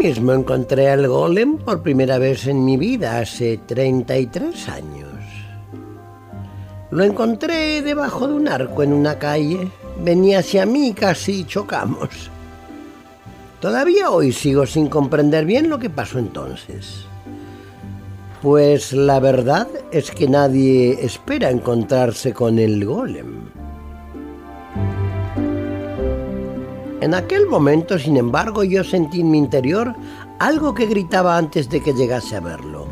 Mismo 0.00 0.32
encontré 0.32 0.88
al 0.88 1.06
golem 1.06 1.58
por 1.58 1.82
primera 1.82 2.16
vez 2.16 2.46
en 2.46 2.64
mi 2.64 2.78
vida 2.78 3.18
hace 3.18 3.58
33 3.58 4.68
años. 4.70 5.10
Lo 6.90 7.04
encontré 7.04 7.82
debajo 7.82 8.26
de 8.26 8.32
un 8.32 8.48
arco 8.48 8.82
en 8.82 8.94
una 8.94 9.18
calle. 9.18 9.70
Venía 10.02 10.38
hacia 10.38 10.64
mí 10.64 10.94
casi 10.94 11.44
chocamos. 11.44 12.30
Todavía 13.60 14.10
hoy 14.10 14.32
sigo 14.32 14.64
sin 14.64 14.88
comprender 14.88 15.44
bien 15.44 15.68
lo 15.68 15.78
que 15.78 15.90
pasó 15.90 16.18
entonces. 16.18 17.04
Pues 18.40 18.94
la 18.94 19.20
verdad 19.20 19.68
es 19.92 20.10
que 20.12 20.26
nadie 20.26 21.04
espera 21.04 21.50
encontrarse 21.50 22.32
con 22.32 22.58
el 22.58 22.86
golem. 22.86 23.59
En 27.00 27.14
aquel 27.14 27.46
momento, 27.46 27.98
sin 27.98 28.18
embargo, 28.18 28.62
yo 28.62 28.84
sentí 28.84 29.20
en 29.20 29.30
mi 29.30 29.38
interior 29.38 29.94
algo 30.38 30.74
que 30.74 30.86
gritaba 30.86 31.38
antes 31.38 31.70
de 31.70 31.80
que 31.82 31.94
llegase 31.94 32.36
a 32.36 32.40
verlo. 32.40 32.86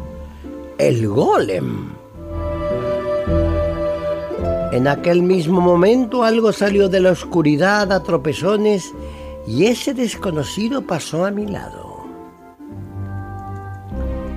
El 0.79 1.07
golem. 1.09 1.91
En 4.73 4.87
aquel 4.87 5.23
mismo 5.23 5.61
momento 5.61 6.25
algo 6.25 6.53
salió 6.53 6.89
de 6.89 7.01
la 7.01 7.11
oscuridad 7.11 7.93
a 7.93 8.03
tropezones 8.03 8.95
y 9.47 9.67
ese 9.67 9.93
desconocido 9.93 10.83
pasó 10.83 11.25
a 11.25 11.31
mi 11.31 11.47
lado. 11.47 11.89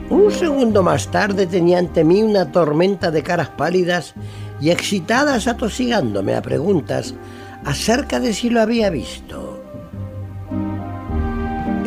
Un 0.09 0.31
segundo 0.31 0.83
más 0.83 1.09
tarde 1.09 1.47
tenía 1.47 1.79
ante 1.79 2.03
mí 2.03 2.23
una 2.23 2.51
tormenta 2.51 3.11
de 3.11 3.23
caras 3.23 3.49
pálidas 3.49 4.13
y 4.59 4.69
excitadas 4.69 5.47
atosigándome 5.47 6.35
a 6.35 6.41
preguntas 6.41 7.13
acerca 7.63 8.19
de 8.19 8.33
si 8.33 8.49
lo 8.49 8.61
había 8.61 8.89
visto. 8.89 9.50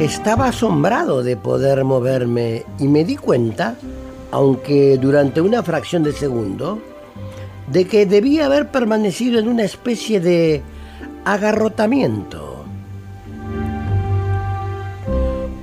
Estaba 0.05 0.49
asombrado 0.49 1.23
de 1.23 1.39
poder 1.39 1.83
moverme 1.83 2.67
y 2.79 2.89
me 2.89 3.07
di 3.07 3.17
cuenta, 3.17 3.75
aunque 4.33 4.99
durante 4.99 5.41
una 5.41 5.63
fracción 5.63 6.03
de 6.03 6.13
segundo, 6.13 6.79
de 7.73 7.87
que 7.87 8.05
debía 8.05 8.45
haber 8.45 8.71
permanecido 8.71 9.39
en 9.39 9.49
una 9.49 9.63
especie 9.63 10.21
de 10.21 10.61
agarrotamiento. 11.25 12.67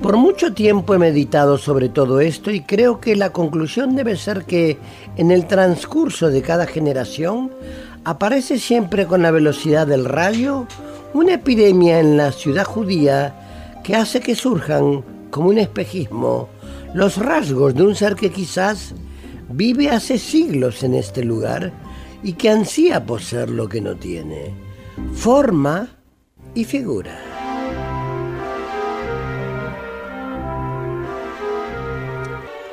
Por 0.02 0.16
mucho 0.16 0.52
tiempo 0.52 0.92
he 0.92 0.98
meditado 0.98 1.56
sobre 1.56 1.88
todo 1.88 2.18
esto 2.18 2.50
y 2.50 2.62
creo 2.62 2.98
que 3.00 3.14
la 3.14 3.30
conclusión 3.30 3.94
debe 3.94 4.16
ser 4.16 4.44
que 4.44 4.76
en 5.16 5.30
el 5.30 5.46
transcurso 5.46 6.30
de 6.30 6.42
cada 6.42 6.66
generación 6.66 7.52
aparece 8.04 8.58
siempre 8.58 9.06
con 9.06 9.22
la 9.22 9.30
velocidad 9.30 9.86
del 9.86 10.04
rayo 10.04 10.66
una 11.14 11.34
epidemia 11.34 12.00
en 12.00 12.16
la 12.16 12.32
ciudad 12.32 12.64
judía 12.64 13.36
que 13.82 13.96
hace 13.96 14.20
que 14.20 14.34
surjan, 14.34 15.04
como 15.30 15.48
un 15.48 15.58
espejismo, 15.58 16.48
los 16.94 17.16
rasgos 17.16 17.74
de 17.74 17.82
un 17.82 17.94
ser 17.94 18.14
que 18.14 18.30
quizás 18.30 18.94
vive 19.48 19.90
hace 19.90 20.18
siglos 20.18 20.82
en 20.82 20.94
este 20.94 21.24
lugar 21.24 21.72
y 22.22 22.34
que 22.34 22.50
ansía 22.50 23.04
poseer 23.04 23.50
lo 23.50 23.68
que 23.68 23.80
no 23.80 23.96
tiene, 23.96 24.54
forma 25.14 25.88
y 26.54 26.64
figura. 26.64 27.18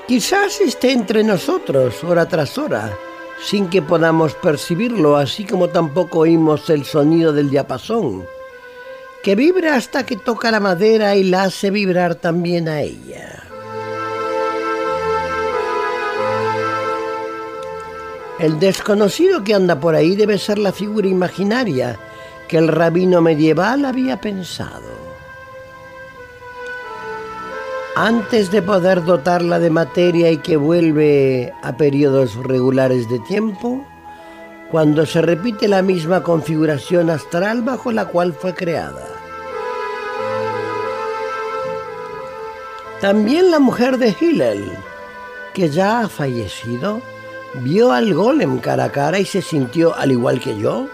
Quizás 0.08 0.60
esté 0.62 0.92
entre 0.92 1.24
nosotros 1.24 2.04
hora 2.04 2.28
tras 2.28 2.58
hora, 2.58 2.98
sin 3.44 3.70
que 3.70 3.82
podamos 3.82 4.34
percibirlo, 4.34 5.18
así 5.18 5.46
como 5.46 5.70
tampoco 5.70 6.20
oímos 6.20 6.70
el 6.70 6.84
sonido 6.84 7.32
del 7.32 7.50
diapasón, 7.50 8.26
que 9.30 9.36
vibra 9.36 9.76
hasta 9.76 10.08
que 10.08 10.16
toca 10.16 10.50
la 10.50 10.60
madera 10.60 11.16
y 11.16 11.24
la 11.24 11.44
hace 11.44 11.70
vibrar 11.70 12.16
también 12.16 12.68
a 12.68 12.82
ella. 12.82 13.44
El 18.40 18.60
desconocido 18.60 19.44
que 19.44 19.54
anda 19.54 19.80
por 19.80 19.94
ahí 19.94 20.16
debe 20.16 20.40
ser 20.40 20.58
la 20.58 20.72
figura 20.72 21.08
imaginaria 21.08 22.00
que 22.48 22.58
el 22.58 22.70
rabino 22.70 23.22
medieval 23.22 23.86
había 23.86 24.20
pensado. 24.20 24.98
Antes 27.96 28.50
de 28.50 28.64
poder 28.64 29.06
dotarla 29.06 29.60
de 29.60 29.70
materia 29.70 30.32
y 30.32 30.38
que 30.38 30.58
vuelve 30.58 31.54
a 31.62 31.78
periodos 31.78 32.34
regulares 32.34 33.08
de 33.10 33.20
tiempo, 33.20 33.86
cuando 34.72 35.06
se 35.06 35.22
repite 35.22 35.68
la 35.68 35.82
misma 35.82 36.22
configuración 36.22 37.10
astral 37.10 37.62
bajo 37.62 37.92
la 37.92 38.06
cual 38.06 38.34
fue 38.34 38.54
creada. 38.54 39.08
También 43.02 43.50
la 43.50 43.60
mujer 43.60 43.98
de 43.98 44.16
Hillel, 44.20 44.72
que 45.54 45.70
ya 45.70 46.02
ha 46.02 46.10
fallecido, 46.10 47.02
vio 47.64 47.92
al 47.92 48.14
golem 48.14 48.60
cara 48.60 48.86
a 48.86 48.92
cara 48.92 49.20
y 49.20 49.26
se 49.26 49.42
sintió, 49.42 49.96
al 49.96 50.12
igual 50.12 50.40
que 50.40 50.60
yo, 50.60 50.88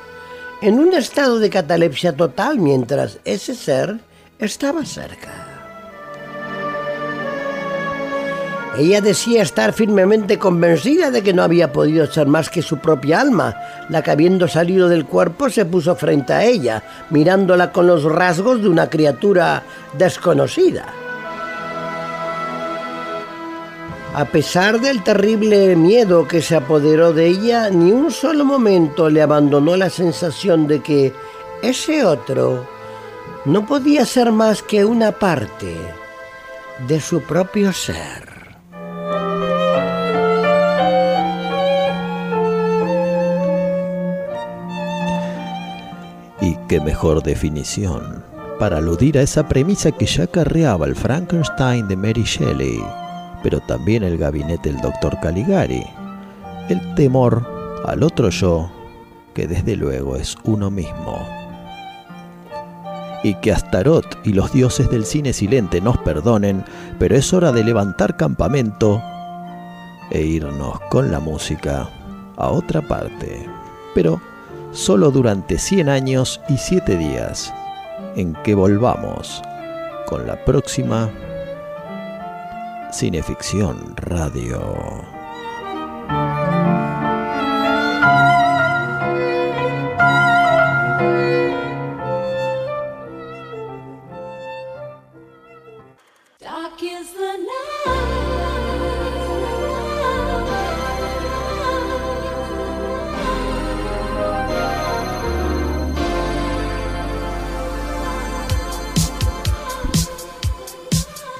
en 0.61 0.79
un 0.79 0.93
estado 0.93 1.39
de 1.39 1.49
catalepsia 1.49 2.15
total 2.15 2.59
mientras 2.59 3.19
ese 3.25 3.55
ser 3.55 3.99
estaba 4.39 4.85
cerca. 4.85 5.44
Ella 8.77 8.99
decía 8.99 9.41
estar 9.41 9.71
firmemente 9.71 10.37
convencida 10.37 11.09
de 11.09 11.23
que 11.23 11.33
no 11.33 11.43
había 11.43 11.71
podido 11.71 12.05
ser 12.07 12.27
más 12.27 12.49
que 12.49 12.61
su 12.61 12.79
propia 12.79 13.21
alma, 13.21 13.55
la 13.87 14.01
que 14.01 14.11
habiendo 14.11 14.49
salido 14.49 14.89
del 14.89 15.05
cuerpo 15.05 15.49
se 15.49 15.63
puso 15.63 15.95
frente 15.95 16.33
a 16.33 16.43
ella, 16.43 16.83
mirándola 17.09 17.71
con 17.71 17.87
los 17.87 18.03
rasgos 18.03 18.61
de 18.61 18.67
una 18.67 18.89
criatura 18.89 19.63
desconocida. 19.97 20.85
A 24.13 24.25
pesar 24.25 24.81
del 24.81 25.03
terrible 25.03 25.75
miedo 25.77 26.27
que 26.27 26.41
se 26.41 26.55
apoderó 26.55 27.13
de 27.13 27.27
ella, 27.27 27.69
ni 27.69 27.93
un 27.93 28.11
solo 28.11 28.43
momento 28.43 29.09
le 29.09 29.21
abandonó 29.21 29.77
la 29.77 29.89
sensación 29.89 30.67
de 30.67 30.81
que 30.81 31.13
ese 31.61 32.03
otro 32.03 32.65
no 33.45 33.65
podía 33.65 34.05
ser 34.05 34.31
más 34.31 34.61
que 34.61 34.83
una 34.83 35.13
parte 35.13 35.75
de 36.87 36.99
su 36.99 37.21
propio 37.21 37.71
ser. 37.71 38.34
Qué 46.67 46.79
mejor 46.79 47.21
definición 47.23 48.23
para 48.59 48.77
aludir 48.77 49.17
a 49.17 49.21
esa 49.21 49.47
premisa 49.47 49.91
que 49.91 50.05
ya 50.05 50.23
acarreaba 50.23 50.85
el 50.85 50.95
Frankenstein 50.95 51.87
de 51.87 51.95
Mary 51.95 52.23
Shelley, 52.23 52.81
pero 53.43 53.59
también 53.61 54.03
el 54.03 54.17
gabinete 54.17 54.71
del 54.71 54.81
Dr. 54.81 55.19
Caligari. 55.19 55.83
El 56.69 56.95
temor 56.95 57.45
al 57.85 58.01
otro 58.01 58.29
yo, 58.29 58.71
que 59.33 59.47
desde 59.47 59.75
luego 59.75 60.15
es 60.15 60.37
uno 60.43 60.71
mismo. 60.71 61.27
Y 63.23 63.35
que 63.35 63.51
Astaroth 63.51 64.17
y 64.23 64.33
los 64.33 64.53
dioses 64.53 64.89
del 64.89 65.05
cine 65.05 65.33
silente 65.33 65.81
nos 65.81 65.97
perdonen, 65.97 66.63
pero 66.97 67.15
es 67.15 67.33
hora 67.33 67.51
de 67.51 67.63
levantar 67.63 68.17
campamento 68.17 69.01
e 70.11 70.21
irnos 70.21 70.79
con 70.89 71.11
la 71.11 71.19
música 71.19 71.89
a 72.37 72.49
otra 72.49 72.81
parte. 72.81 73.47
Pero 73.93 74.21
solo 74.75 75.09
durante 75.09 75.57
100 75.57 75.89
años 75.89 76.41
y 76.49 76.57
7 76.57 76.97
días, 76.97 77.53
en 78.15 78.33
que 78.43 78.53
volvamos 78.53 79.41
con 80.05 80.27
la 80.27 80.43
próxima 80.43 81.09
Cineficción 82.91 83.95
Radio. 83.95 85.14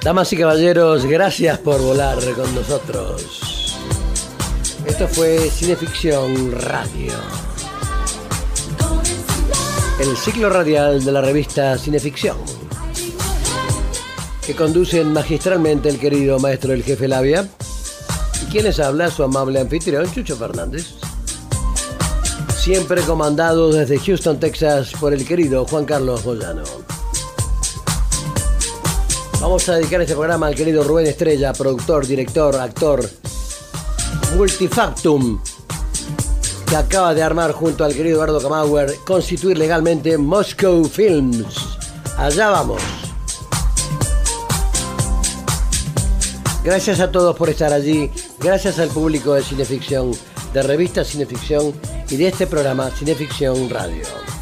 Damas 0.06 0.32
y 0.32 0.36
caballeros, 0.36 1.04
gracias 1.04 1.58
por 1.58 1.82
volar 1.82 2.16
con 2.36 2.54
nosotros. 2.54 3.74
Esto 4.86 5.08
fue 5.08 5.50
Cineficción 5.50 6.52
Radio. 6.52 7.12
El 9.98 10.16
ciclo 10.16 10.48
radial 10.48 11.04
de 11.04 11.10
la 11.10 11.22
revista 11.22 11.76
Cineficción. 11.76 12.36
Que 14.46 14.54
conducen 14.54 15.12
magistralmente 15.12 15.88
el 15.88 15.98
querido 15.98 16.38
maestro 16.38 16.70
del 16.70 16.84
jefe 16.84 17.08
Labia. 17.08 17.48
Y 18.44 18.46
quien 18.46 18.62
les 18.62 18.78
habla, 18.78 19.10
su 19.10 19.24
amable 19.24 19.58
anfitrión, 19.58 20.08
Chucho 20.12 20.36
Fernández. 20.36 20.86
Siempre 22.56 23.02
comandado 23.02 23.72
desde 23.72 23.98
Houston, 23.98 24.38
Texas, 24.38 24.92
por 25.00 25.12
el 25.12 25.26
querido 25.26 25.64
Juan 25.64 25.84
Carlos 25.84 26.22
Boyano. 26.22 26.85
Vamos 29.40 29.68
a 29.68 29.74
dedicar 29.74 30.00
este 30.00 30.14
programa 30.14 30.46
al 30.46 30.54
querido 30.54 30.82
Rubén 30.82 31.06
Estrella, 31.06 31.52
productor, 31.52 32.06
director, 32.06 32.56
actor, 32.56 33.08
multifactum, 34.34 35.40
que 36.68 36.76
acaba 36.76 37.14
de 37.14 37.22
armar 37.22 37.52
junto 37.52 37.84
al 37.84 37.94
querido 37.94 38.16
Eduardo 38.16 38.40
Kamauer, 38.40 38.94
constituir 39.06 39.58
legalmente 39.58 40.16
Moscow 40.16 40.84
Films. 40.84 41.78
Allá 42.16 42.48
vamos. 42.48 42.82
Gracias 46.64 46.98
a 46.98 47.12
todos 47.12 47.36
por 47.36 47.50
estar 47.50 47.72
allí, 47.72 48.10
gracias 48.40 48.78
al 48.78 48.88
público 48.88 49.34
de 49.34 49.42
Cineficción, 49.42 50.12
de 50.52 50.62
revista 50.62 51.04
Cineficción 51.04 51.72
y 52.10 52.16
de 52.16 52.28
este 52.28 52.46
programa 52.46 52.90
Cineficción 52.90 53.70
Radio. 53.70 54.35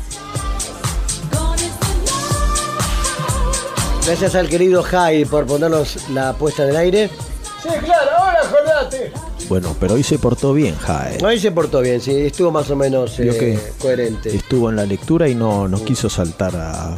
Gracias 4.06 4.34
al 4.34 4.48
querido 4.48 4.82
Jai 4.82 5.24
por 5.24 5.46
ponernos 5.46 6.08
la 6.10 6.34
puesta 6.34 6.64
del 6.66 6.76
aire. 6.76 7.08
Sí, 7.62 7.70
claro, 7.82 8.10
ahora 8.18 8.38
acordate. 8.44 9.12
Bueno, 9.48 9.74
pero 9.80 9.94
hoy 9.94 10.02
se 10.02 10.18
portó 10.18 10.52
bien, 10.52 10.76
Jae. 10.76 11.18
Hoy 11.24 11.38
se 11.38 11.50
portó 11.52 11.80
bien, 11.80 12.00
sí, 12.00 12.12
estuvo 12.12 12.50
más 12.50 12.70
o 12.70 12.76
menos 12.76 13.18
eh, 13.18 13.28
que 13.28 13.58
coherente. 13.80 14.36
Estuvo 14.36 14.68
en 14.68 14.76
la 14.76 14.84
lectura 14.84 15.28
y 15.28 15.34
no, 15.34 15.68
no 15.68 15.82
quiso 15.82 16.10
saltar 16.10 16.54
a, 16.54 16.96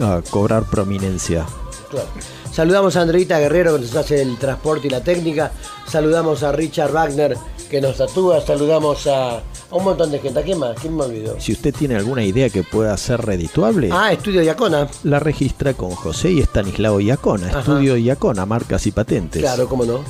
a 0.00 0.22
cobrar 0.30 0.64
prominencia. 0.64 1.46
Claro. 1.90 2.08
Saludamos 2.52 2.96
a 2.96 3.02
Andreita 3.02 3.38
Guerrero 3.38 3.76
que 3.76 3.82
nos 3.82 3.94
hace 3.94 4.20
el 4.20 4.36
transporte 4.36 4.88
y 4.88 4.90
la 4.90 5.02
técnica. 5.02 5.52
Saludamos 5.86 6.42
a 6.42 6.50
Richard 6.50 6.90
Wagner 6.90 7.36
que 7.70 7.80
nos 7.80 7.98
tatúa. 7.98 8.40
Saludamos 8.40 9.06
a, 9.06 9.40
a 9.70 9.76
un 9.76 9.84
montón 9.84 10.10
de 10.10 10.18
gente. 10.18 10.38
¿A 10.40 10.42
quién 10.42 10.58
más? 10.58 10.76
¿Quién 10.80 10.96
me 10.96 11.04
olvidó? 11.04 11.38
Si 11.40 11.52
usted 11.52 11.74
tiene 11.74 11.96
alguna 11.96 12.24
idea 12.24 12.48
que 12.50 12.62
pueda 12.62 12.96
ser 12.96 13.20
redituable, 13.22 13.90
Ah, 13.92 14.12
Estudio 14.12 14.42
Yacona. 14.42 14.88
la 15.04 15.20
registra 15.20 15.74
con 15.74 15.90
José 15.90 16.30
y 16.32 16.40
Estanislao 16.40 17.00
Iacona, 17.00 17.48
Ajá. 17.48 17.60
Estudio 17.60 17.96
Iacona, 17.96 18.46
marcas 18.46 18.86
y 18.86 18.92
patentes. 18.92 19.42
Claro, 19.42 19.68
cómo 19.68 19.84
no. 19.84 20.00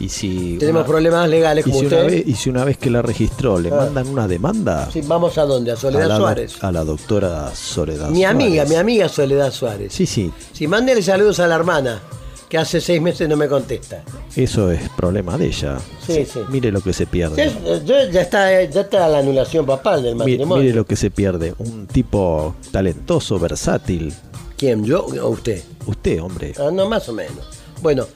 Y 0.00 0.08
si 0.08 0.56
Tenemos 0.58 0.80
una- 0.80 0.88
problemas 0.88 1.28
legales 1.28 1.64
y 1.66 1.70
como 1.70 1.80
si, 1.80 1.86
usted. 1.86 1.98
una 2.00 2.06
vez, 2.10 2.26
y 2.26 2.34
si 2.34 2.50
una 2.50 2.64
vez 2.64 2.76
que 2.78 2.90
la 2.90 3.02
registró 3.02 3.60
le 3.60 3.70
Ah. 3.70 3.76
mandan 3.76 4.08
una 4.08 4.26
demanda 4.26 4.88
Sí, 4.90 5.00
vamos 5.06 5.38
a 5.38 5.42
dónde? 5.44 5.70
A 5.70 5.76
Soledad 5.76 6.04
a, 6.04 6.08
la, 6.08 6.16
Suárez. 6.16 6.64
a 6.64 6.72
la 6.72 6.84
doctora 6.84 7.54
Soledad 7.54 8.08
Mi 8.08 8.24
amiga, 8.24 8.54
Suárez. 8.64 8.70
mi 8.70 8.76
amiga 8.76 9.08
Soledad 9.08 9.52
Suárez. 9.52 9.92
Sí, 9.92 10.06
sí, 10.06 10.32
Si 10.52 10.66
mándele 10.66 11.02
saludos 11.02 11.38
a 11.38 11.46
la 11.46 11.54
hermana, 11.54 12.00
que 12.52 12.58
hace 12.58 12.82
seis 12.82 13.00
meses 13.00 13.26
no 13.30 13.34
me 13.38 13.48
contesta. 13.48 14.02
eso 14.36 14.70
es 14.70 14.86
problema 14.90 15.38
de 15.38 15.46
ella. 15.46 15.78
Sí, 16.06 16.26
sí. 16.30 16.40
Mire 16.50 16.70
lo 16.70 16.82
que 16.82 16.92
se 16.92 17.06
pierde. 17.06 17.48
Sí, 17.48 17.56
yo- 17.86 18.10
ya 18.10 18.20
está, 18.20 18.62
ya 18.64 18.82
está 18.82 19.08
la 19.08 19.20
anulación 19.20 19.64
papal 19.64 20.02
del 20.02 20.16
matrimonio. 20.16 20.62
mire 20.62 20.74
lo 20.74 20.84
que 20.84 20.94
se 20.94 21.10
pierde. 21.10 21.54
Un 21.56 21.86
tipo 21.86 22.54
talentoso, 22.70 23.38
versátil. 23.38 24.12
¿Quién? 24.58 24.84
¿Yo 24.84 25.00
o 25.06 25.28
usted? 25.30 25.62
Usted, 25.86 26.20
hombre. 26.22 26.52
Ah, 26.58 26.68
no, 26.70 26.90
más 26.90 27.08
o 27.08 27.14
menos. 27.14 27.38
Bueno, 27.80 28.06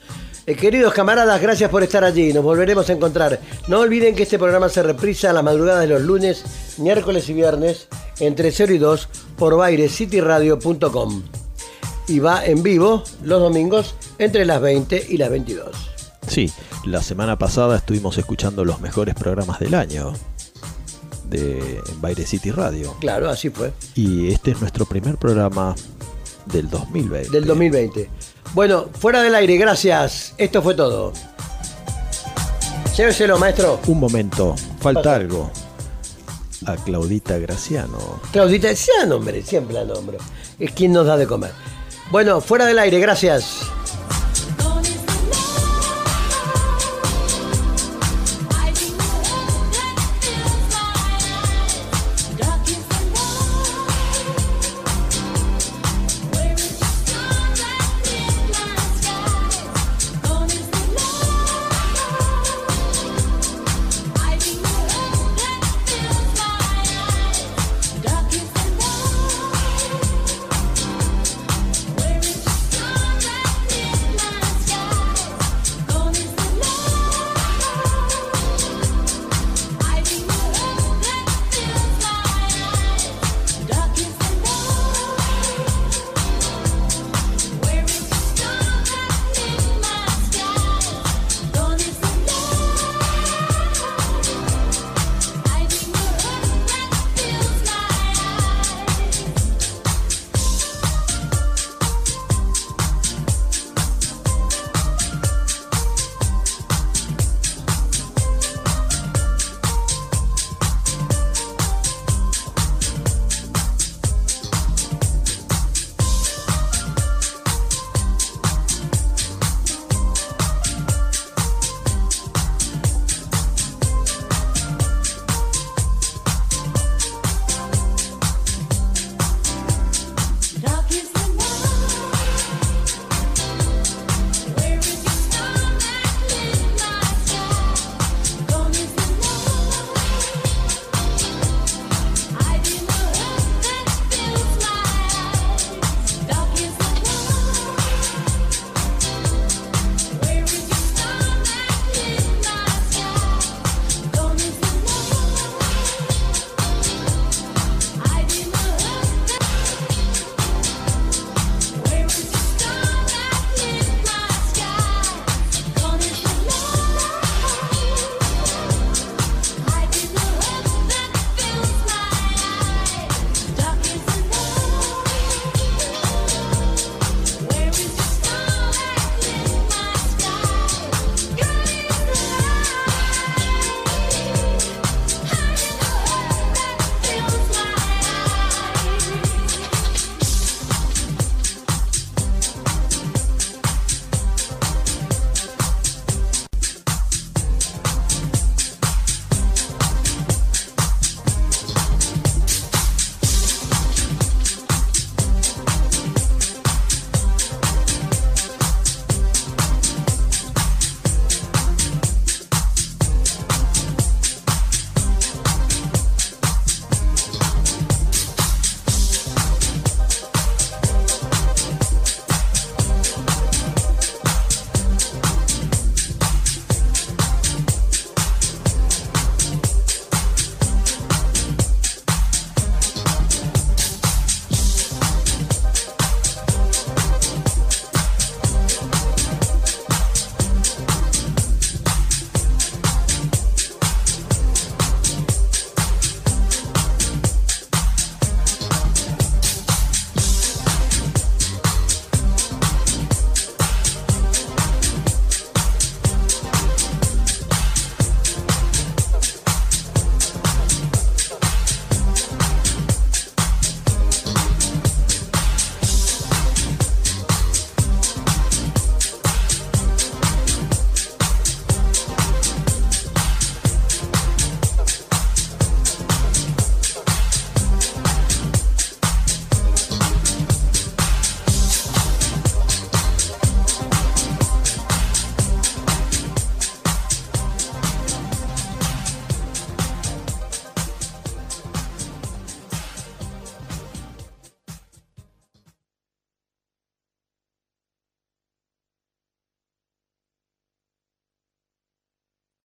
Eh, 0.48 0.54
queridos 0.54 0.92
camaradas, 0.92 1.40
gracias 1.40 1.68
por 1.70 1.82
estar 1.82 2.04
allí. 2.04 2.32
Nos 2.34 2.44
volveremos 2.44 2.88
a 2.88 2.92
encontrar. 2.92 3.40
No 3.68 3.80
olviden 3.80 4.14
que 4.14 4.22
este 4.24 4.38
programa 4.38 4.68
se 4.68 4.80
reprisa 4.82 5.30
a 5.30 5.32
la 5.32 5.42
madrugada 5.42 5.80
de 5.80 5.86
los 5.88 6.02
lunes, 6.02 6.44
miércoles 6.78 7.28
y 7.30 7.32
viernes 7.32 7.88
entre 8.20 8.52
0 8.52 8.72
y 8.74 8.78
2 8.78 9.08
por 9.38 9.56
bairescityradio.com. 9.56 11.22
Y 12.08 12.18
va 12.20 12.44
en 12.44 12.62
vivo 12.62 13.02
los 13.22 13.40
domingos 13.40 13.94
entre 14.18 14.44
las 14.44 14.60
20 14.60 15.06
y 15.08 15.16
las 15.16 15.30
22. 15.30 15.74
Sí, 16.28 16.50
la 16.84 17.02
semana 17.02 17.38
pasada 17.38 17.76
estuvimos 17.76 18.18
escuchando 18.18 18.64
los 18.64 18.80
mejores 18.80 19.14
programas 19.14 19.58
del 19.58 19.74
año 19.74 20.12
de 21.28 21.80
Baile 22.00 22.26
City 22.26 22.50
Radio. 22.50 22.94
Claro, 23.00 23.28
así 23.28 23.50
fue. 23.50 23.72
Y 23.94 24.32
este 24.32 24.52
es 24.52 24.60
nuestro 24.60 24.86
primer 24.86 25.16
programa 25.16 25.74
del 26.46 26.68
2020. 26.70 27.30
Del 27.30 27.44
2020. 27.44 28.08
Bueno, 28.54 28.88
fuera 28.98 29.22
del 29.22 29.34
aire, 29.34 29.56
gracias. 29.56 30.34
Esto 30.38 30.62
fue 30.62 30.74
todo. 30.74 31.12
Lléveselo, 32.96 33.38
maestro. 33.38 33.80
Un 33.86 34.00
momento, 34.00 34.54
falta 34.80 35.14
algo. 35.14 35.50
A 36.64 36.76
Claudita 36.76 37.38
Graciano. 37.38 38.20
Claudita, 38.32 38.74
sea 38.74 39.04
nombre, 39.06 39.42
siempre 39.42 39.74
la 39.74 39.84
nombro. 39.84 40.18
Es 40.58 40.72
quien 40.72 40.92
nos 40.92 41.06
da 41.06 41.16
de 41.16 41.26
comer. 41.26 41.52
Bueno, 42.10 42.40
fuera 42.40 42.66
del 42.66 42.78
aire, 42.78 43.00
gracias. 43.00 43.70